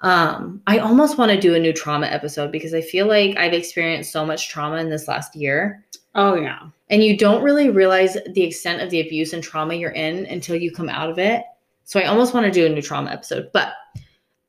Um, 0.00 0.60
I 0.66 0.78
almost 0.78 1.18
want 1.18 1.30
to 1.30 1.40
do 1.40 1.54
a 1.54 1.58
new 1.60 1.72
trauma 1.72 2.08
episode 2.08 2.50
because 2.50 2.74
I 2.74 2.80
feel 2.80 3.06
like 3.06 3.36
I've 3.36 3.52
experienced 3.52 4.10
so 4.10 4.26
much 4.26 4.48
trauma 4.48 4.78
in 4.78 4.90
this 4.90 5.06
last 5.06 5.36
year. 5.36 5.84
Oh 6.16 6.34
yeah. 6.34 6.66
And 6.90 7.04
you 7.04 7.16
don't 7.16 7.44
really 7.44 7.70
realize 7.70 8.16
the 8.32 8.42
extent 8.42 8.82
of 8.82 8.90
the 8.90 9.02
abuse 9.02 9.32
and 9.32 9.40
trauma 9.40 9.74
you're 9.74 9.92
in 9.92 10.26
until 10.26 10.56
you 10.56 10.72
come 10.72 10.88
out 10.88 11.08
of 11.08 11.20
it. 11.20 11.44
So 11.84 12.00
I 12.00 12.06
almost 12.06 12.34
want 12.34 12.44
to 12.44 12.50
do 12.50 12.66
a 12.66 12.68
new 12.68 12.82
trauma 12.82 13.12
episode, 13.12 13.50
but 13.52 13.72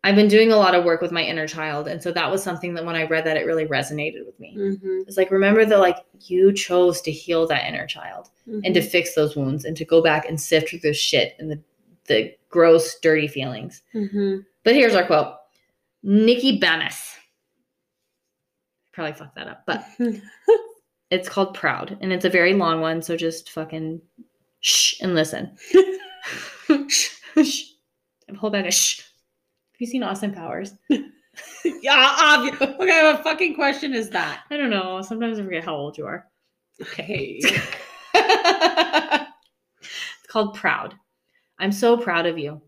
I've 0.03 0.15
been 0.15 0.27
doing 0.27 0.51
a 0.51 0.57
lot 0.57 0.75
of 0.75 0.85
work 0.85 1.01
with 1.01 1.11
my 1.11 1.23
inner 1.23 1.47
child. 1.47 1.87
And 1.87 2.01
so 2.01 2.11
that 2.11 2.31
was 2.31 2.41
something 2.43 2.73
that 2.75 2.85
when 2.85 2.95
I 2.95 3.05
read 3.07 3.25
that, 3.25 3.35
it 3.35 3.45
really 3.45 3.65
resonated 3.65 4.25
with 4.25 4.39
me. 4.39 4.55
Mm-hmm. 4.57 5.01
It's 5.07 5.17
like, 5.17 5.31
remember 5.31 5.65
that, 5.65 5.79
like, 5.79 6.05
you 6.21 6.53
chose 6.53 7.01
to 7.01 7.11
heal 7.11 7.47
that 7.47 7.67
inner 7.67 7.87
child 7.87 8.29
and 8.45 8.73
to 8.73 8.81
fix 8.81 9.15
those 9.15 9.35
wounds 9.35 9.65
and 9.65 9.75
to 9.75 9.83
go 9.83 10.01
back 10.01 10.27
and 10.27 10.39
sift 10.39 10.69
through 10.69 10.79
the 10.79 10.93
shit 10.93 11.35
and 11.39 11.51
the, 11.51 11.59
the 12.05 12.33
gross, 12.49 12.97
dirty 12.99 13.27
feelings. 13.27 13.81
Mm-hmm. 13.93 14.37
But 14.63 14.75
here's 14.75 14.95
our 14.95 15.05
quote 15.05 15.35
Nikki 16.03 16.57
Benes. 16.57 17.15
Probably 18.93 19.13
fucked 19.13 19.35
that 19.35 19.47
up, 19.47 19.63
but 19.65 19.85
it's 21.11 21.29
called 21.29 21.53
Proud, 21.53 21.97
and 22.01 22.11
it's 22.11 22.25
a 22.25 22.29
very 22.29 22.53
long 22.53 22.81
one, 22.81 23.01
so 23.01 23.15
just 23.15 23.51
fucking 23.51 24.01
shh 24.59 24.95
and 25.01 25.15
listen. 25.15 25.55
shh. 26.89 27.63
Hold 28.37 28.53
back 28.53 28.65
a 28.65 28.71
shh. 28.71 29.01
Have 29.77 29.81
you 29.81 29.91
seen 29.91 30.01
Austin 30.01 30.33
Powers? 30.33 30.73
yeah, 30.89 32.15
obvious. 32.19 32.59
What 32.59 32.89
a 32.89 33.21
fucking 33.21 33.53
question 33.53 33.93
is 33.93 34.09
that? 34.09 34.41
I 34.49 34.57
don't 34.57 34.71
know. 34.71 35.03
Sometimes 35.03 35.37
I 35.37 35.43
forget 35.43 35.63
how 35.63 35.75
old 35.75 35.99
you 35.99 36.07
are. 36.07 36.25
Okay. 36.81 37.39
It's 39.79 40.33
called 40.33 40.55
Proud. 40.55 40.95
I'm 41.59 41.71
so 41.71 41.95
proud 41.95 42.25
of 42.25 42.39
you. 42.39 42.59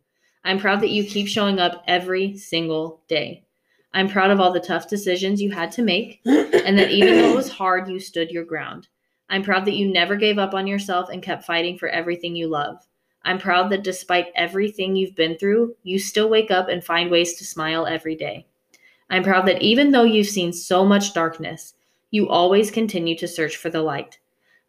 I'm 0.43 0.60
proud 0.60 0.82
that 0.82 0.91
you 0.91 1.03
keep 1.03 1.28
showing 1.28 1.60
up 1.60 1.84
every 1.88 2.38
single 2.38 3.01
day. 3.07 3.43
I'm 3.91 4.07
proud 4.07 4.30
of 4.30 4.39
all 4.39 4.53
the 4.53 4.60
tough 4.60 4.88
decisions 4.88 5.41
you 5.41 5.49
had 5.49 5.72
to 5.72 5.82
make, 5.82 6.22
and 6.26 6.78
that 6.78 6.91
even 6.91 7.18
though 7.18 7.32
it 7.32 7.36
was 7.36 7.49
hard, 7.49 7.89
you 7.89 7.99
stood 7.99 8.30
your 8.30 8.45
ground. 8.45 8.88
I'm 9.30 9.41
proud 9.43 9.66
that 9.66 9.76
you 9.76 9.91
never 9.91 10.16
gave 10.16 10.38
up 10.38 10.53
on 10.53 10.68
yourself 10.68 11.10
and 11.10 11.24
kept 11.24 11.43
fighting 11.43 11.76
for 11.78 11.89
everything 11.89 12.36
you 12.36 12.47
love. 12.47 12.78
I'm 13.24 13.38
proud 13.38 13.70
that 13.72 13.84
despite 13.84 14.28
everything 14.36 14.95
you've 14.95 15.15
been 15.15 15.38
through, 15.38 15.76
you 15.84 15.99
still 15.99 16.30
wake 16.30 16.51
up 16.51 16.70
and 16.70 16.84
find 16.84 17.11
ways 17.11 17.36
to 17.36 17.45
smile 17.45 17.86
every 17.86 18.15
day. 18.15 18.47
I'm 19.09 19.24
proud 19.24 19.47
that 19.47 19.61
even 19.61 19.91
though 19.91 20.03
you've 20.03 20.28
seen 20.28 20.53
so 20.53 20.86
much 20.86 21.13
darkness, 21.13 21.74
you 22.11 22.30
always 22.30 22.72
continue 22.72 23.17
to 23.17 23.28
search 23.28 23.57
for 23.57 23.70
the 23.70 23.82
light. 23.82 24.20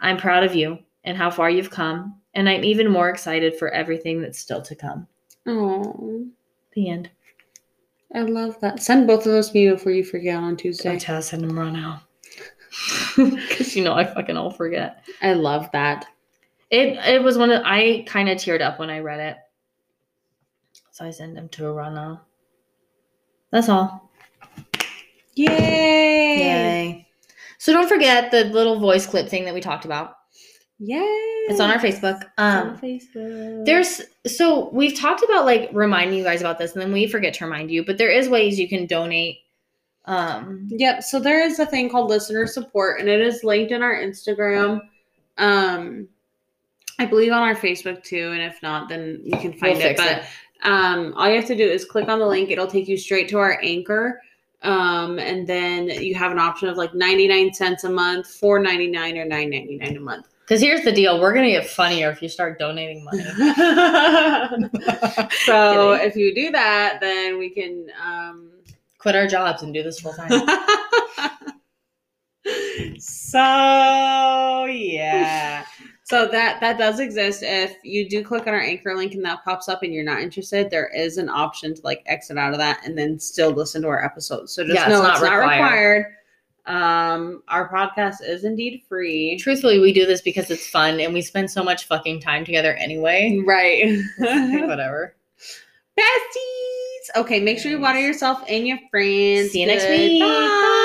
I'm 0.00 0.16
proud 0.16 0.44
of 0.44 0.54
you 0.54 0.78
and 1.04 1.16
how 1.16 1.30
far 1.30 1.50
you've 1.50 1.70
come, 1.70 2.20
and 2.34 2.48
I'm 2.48 2.64
even 2.64 2.90
more 2.90 3.08
excited 3.08 3.56
for 3.56 3.68
everything 3.68 4.20
that's 4.20 4.38
still 4.38 4.62
to 4.62 4.74
come. 4.74 5.06
Oh, 5.46 6.26
The 6.74 6.88
end. 6.88 7.10
I 8.14 8.22
love 8.22 8.60
that. 8.60 8.82
Send 8.82 9.06
both 9.06 9.20
of 9.26 9.32
those 9.32 9.50
to 9.50 9.54
me 9.54 9.70
before 9.70 9.92
you 9.92 10.04
forget 10.04 10.36
on 10.36 10.56
Tuesday. 10.56 10.92
I 10.92 10.98
tell 10.98 11.22
send 11.22 11.42
them 11.42 11.58
right 11.58 11.72
now. 11.72 12.02
Because 13.16 13.74
you 13.76 13.84
know 13.84 13.94
I 13.94 14.04
fucking 14.04 14.36
all 14.36 14.50
forget. 14.50 15.04
I 15.22 15.34
love 15.34 15.68
that. 15.72 16.06
It 16.70 16.96
it 16.98 17.22
was 17.22 17.36
one 17.36 17.50
of 17.50 17.62
I 17.64 18.04
kind 18.06 18.28
of 18.28 18.38
teared 18.38 18.60
up 18.60 18.78
when 18.78 18.90
I 18.90 19.00
read 19.00 19.20
it. 19.20 19.36
So 20.92 21.04
I 21.04 21.10
sent 21.10 21.34
them 21.34 21.48
to 21.50 21.72
Rana. 21.72 22.22
That's 23.50 23.68
all. 23.68 24.10
Yay! 25.34 25.46
Yay. 26.38 27.08
So 27.58 27.72
don't 27.72 27.88
forget 27.88 28.30
the 28.30 28.44
little 28.44 28.78
voice 28.78 29.06
clip 29.06 29.28
thing 29.28 29.44
that 29.44 29.54
we 29.54 29.60
talked 29.60 29.84
about. 29.84 30.14
Yay! 30.78 30.98
It's 31.48 31.60
on 31.60 31.70
our 31.70 31.78
Facebook. 31.78 32.22
It's 32.22 32.30
on 32.38 32.68
Um 32.68 32.78
Facebook. 32.78 33.66
there's 33.66 34.02
so 34.26 34.70
we've 34.70 34.98
talked 34.98 35.22
about 35.24 35.44
like 35.44 35.70
reminding 35.72 36.16
you 36.18 36.24
guys 36.24 36.40
about 36.40 36.58
this 36.58 36.72
and 36.72 36.82
then 36.82 36.92
we 36.92 37.06
forget 37.06 37.34
to 37.34 37.44
remind 37.44 37.70
you, 37.70 37.84
but 37.84 37.98
there 37.98 38.10
is 38.10 38.28
ways 38.28 38.58
you 38.58 38.68
can 38.68 38.86
donate. 38.86 39.38
Um 40.04 40.68
Yep. 40.70 41.02
So 41.02 41.18
there 41.18 41.44
is 41.44 41.58
a 41.58 41.66
thing 41.66 41.90
called 41.90 42.08
listener 42.08 42.46
support, 42.46 43.00
and 43.00 43.08
it 43.08 43.20
is 43.20 43.42
linked 43.42 43.72
in 43.72 43.82
our 43.82 43.94
Instagram. 43.94 44.80
Um, 45.38 46.08
I 47.00 47.06
believe 47.06 47.32
on 47.32 47.42
our 47.42 47.56
Facebook 47.56 48.04
too, 48.04 48.30
and 48.32 48.42
if 48.42 48.62
not, 48.62 48.88
then 48.88 49.20
you 49.24 49.36
can 49.38 49.52
find 49.54 49.78
We'll 49.78 49.88
it. 49.88 49.96
But 49.96 50.24
um, 50.62 51.14
all 51.16 51.28
you 51.28 51.36
have 51.36 51.46
to 51.46 51.56
do 51.56 51.68
is 51.68 51.84
click 51.84 52.08
on 52.08 52.18
the 52.18 52.26
link. 52.26 52.50
It'll 52.50 52.66
take 52.66 52.88
you 52.88 52.96
straight 52.96 53.28
to 53.30 53.38
our 53.38 53.58
Anchor. 53.62 54.22
Um, 54.62 55.18
and 55.18 55.46
then 55.46 55.88
you 55.88 56.14
have 56.14 56.30
an 56.30 56.38
option 56.38 56.68
of 56.68 56.76
like 56.76 56.94
99 56.94 57.54
cents 57.54 57.84
a 57.84 57.90
month, 57.90 58.26
4.99 58.26 59.16
or 59.16 59.26
9.99 59.26 59.96
a 59.96 60.00
month. 60.00 60.28
because 60.40 60.60
here's 60.60 60.84
the 60.84 60.92
deal, 60.92 61.18
we're 61.18 61.32
gonna 61.32 61.48
get 61.48 61.66
funnier 61.66 62.10
if 62.10 62.20
you 62.20 62.28
start 62.28 62.58
donating 62.58 63.02
money. 63.02 63.22
so 65.46 65.92
if 66.02 66.14
you 66.14 66.34
do 66.34 66.50
that, 66.50 66.98
then 67.00 67.38
we 67.38 67.48
can 67.48 67.86
um 68.06 68.50
Quit 69.00 69.16
our 69.16 69.26
jobs 69.26 69.62
and 69.62 69.72
do 69.72 69.82
this 69.82 69.98
full 69.98 70.12
time. 70.12 70.28
so 72.98 74.66
yeah. 74.66 75.64
So 76.10 76.26
that 76.26 76.60
that 76.60 76.76
does 76.76 76.98
exist. 76.98 77.44
If 77.44 77.76
you 77.84 78.08
do 78.08 78.24
click 78.24 78.48
on 78.48 78.52
our 78.54 78.60
Anchor 78.60 78.96
link 78.96 79.14
and 79.14 79.24
that 79.24 79.44
pops 79.44 79.68
up 79.68 79.84
and 79.84 79.94
you're 79.94 80.02
not 80.02 80.20
interested, 80.20 80.68
there 80.68 80.88
is 80.88 81.18
an 81.18 81.28
option 81.28 81.72
to 81.72 81.80
like 81.84 82.02
exit 82.06 82.36
out 82.36 82.52
of 82.52 82.58
that 82.58 82.80
and 82.84 82.98
then 82.98 83.16
still 83.20 83.52
listen 83.52 83.80
to 83.82 83.88
our 83.88 84.04
episodes. 84.04 84.52
So 84.52 84.64
just 84.64 84.74
Yeah, 84.74 84.86
it's 84.86 84.90
not 84.90 85.12
it's 85.12 85.22
not 85.22 85.36
required. 85.36 85.62
required. 85.62 86.06
Um, 86.66 87.42
our 87.46 87.68
podcast 87.72 88.16
is 88.22 88.42
indeed 88.42 88.82
free. 88.88 89.38
Truthfully, 89.38 89.78
we 89.78 89.92
do 89.92 90.04
this 90.04 90.20
because 90.20 90.50
it's 90.50 90.68
fun 90.68 90.98
and 90.98 91.14
we 91.14 91.22
spend 91.22 91.48
so 91.48 91.62
much 91.62 91.86
fucking 91.86 92.20
time 92.20 92.44
together 92.44 92.74
anyway. 92.74 93.40
Right. 93.46 93.96
Whatever. 94.18 95.14
Besties. 95.96 97.20
Okay, 97.20 97.38
make 97.38 97.60
sure 97.60 97.70
you 97.70 97.78
water 97.78 98.00
yourself 98.00 98.42
and 98.48 98.66
your 98.66 98.78
friends. 98.90 99.52
See 99.52 99.60
you 99.60 99.66
next 99.68 99.88
week. 99.88 100.20
Goodbye. 100.20 100.76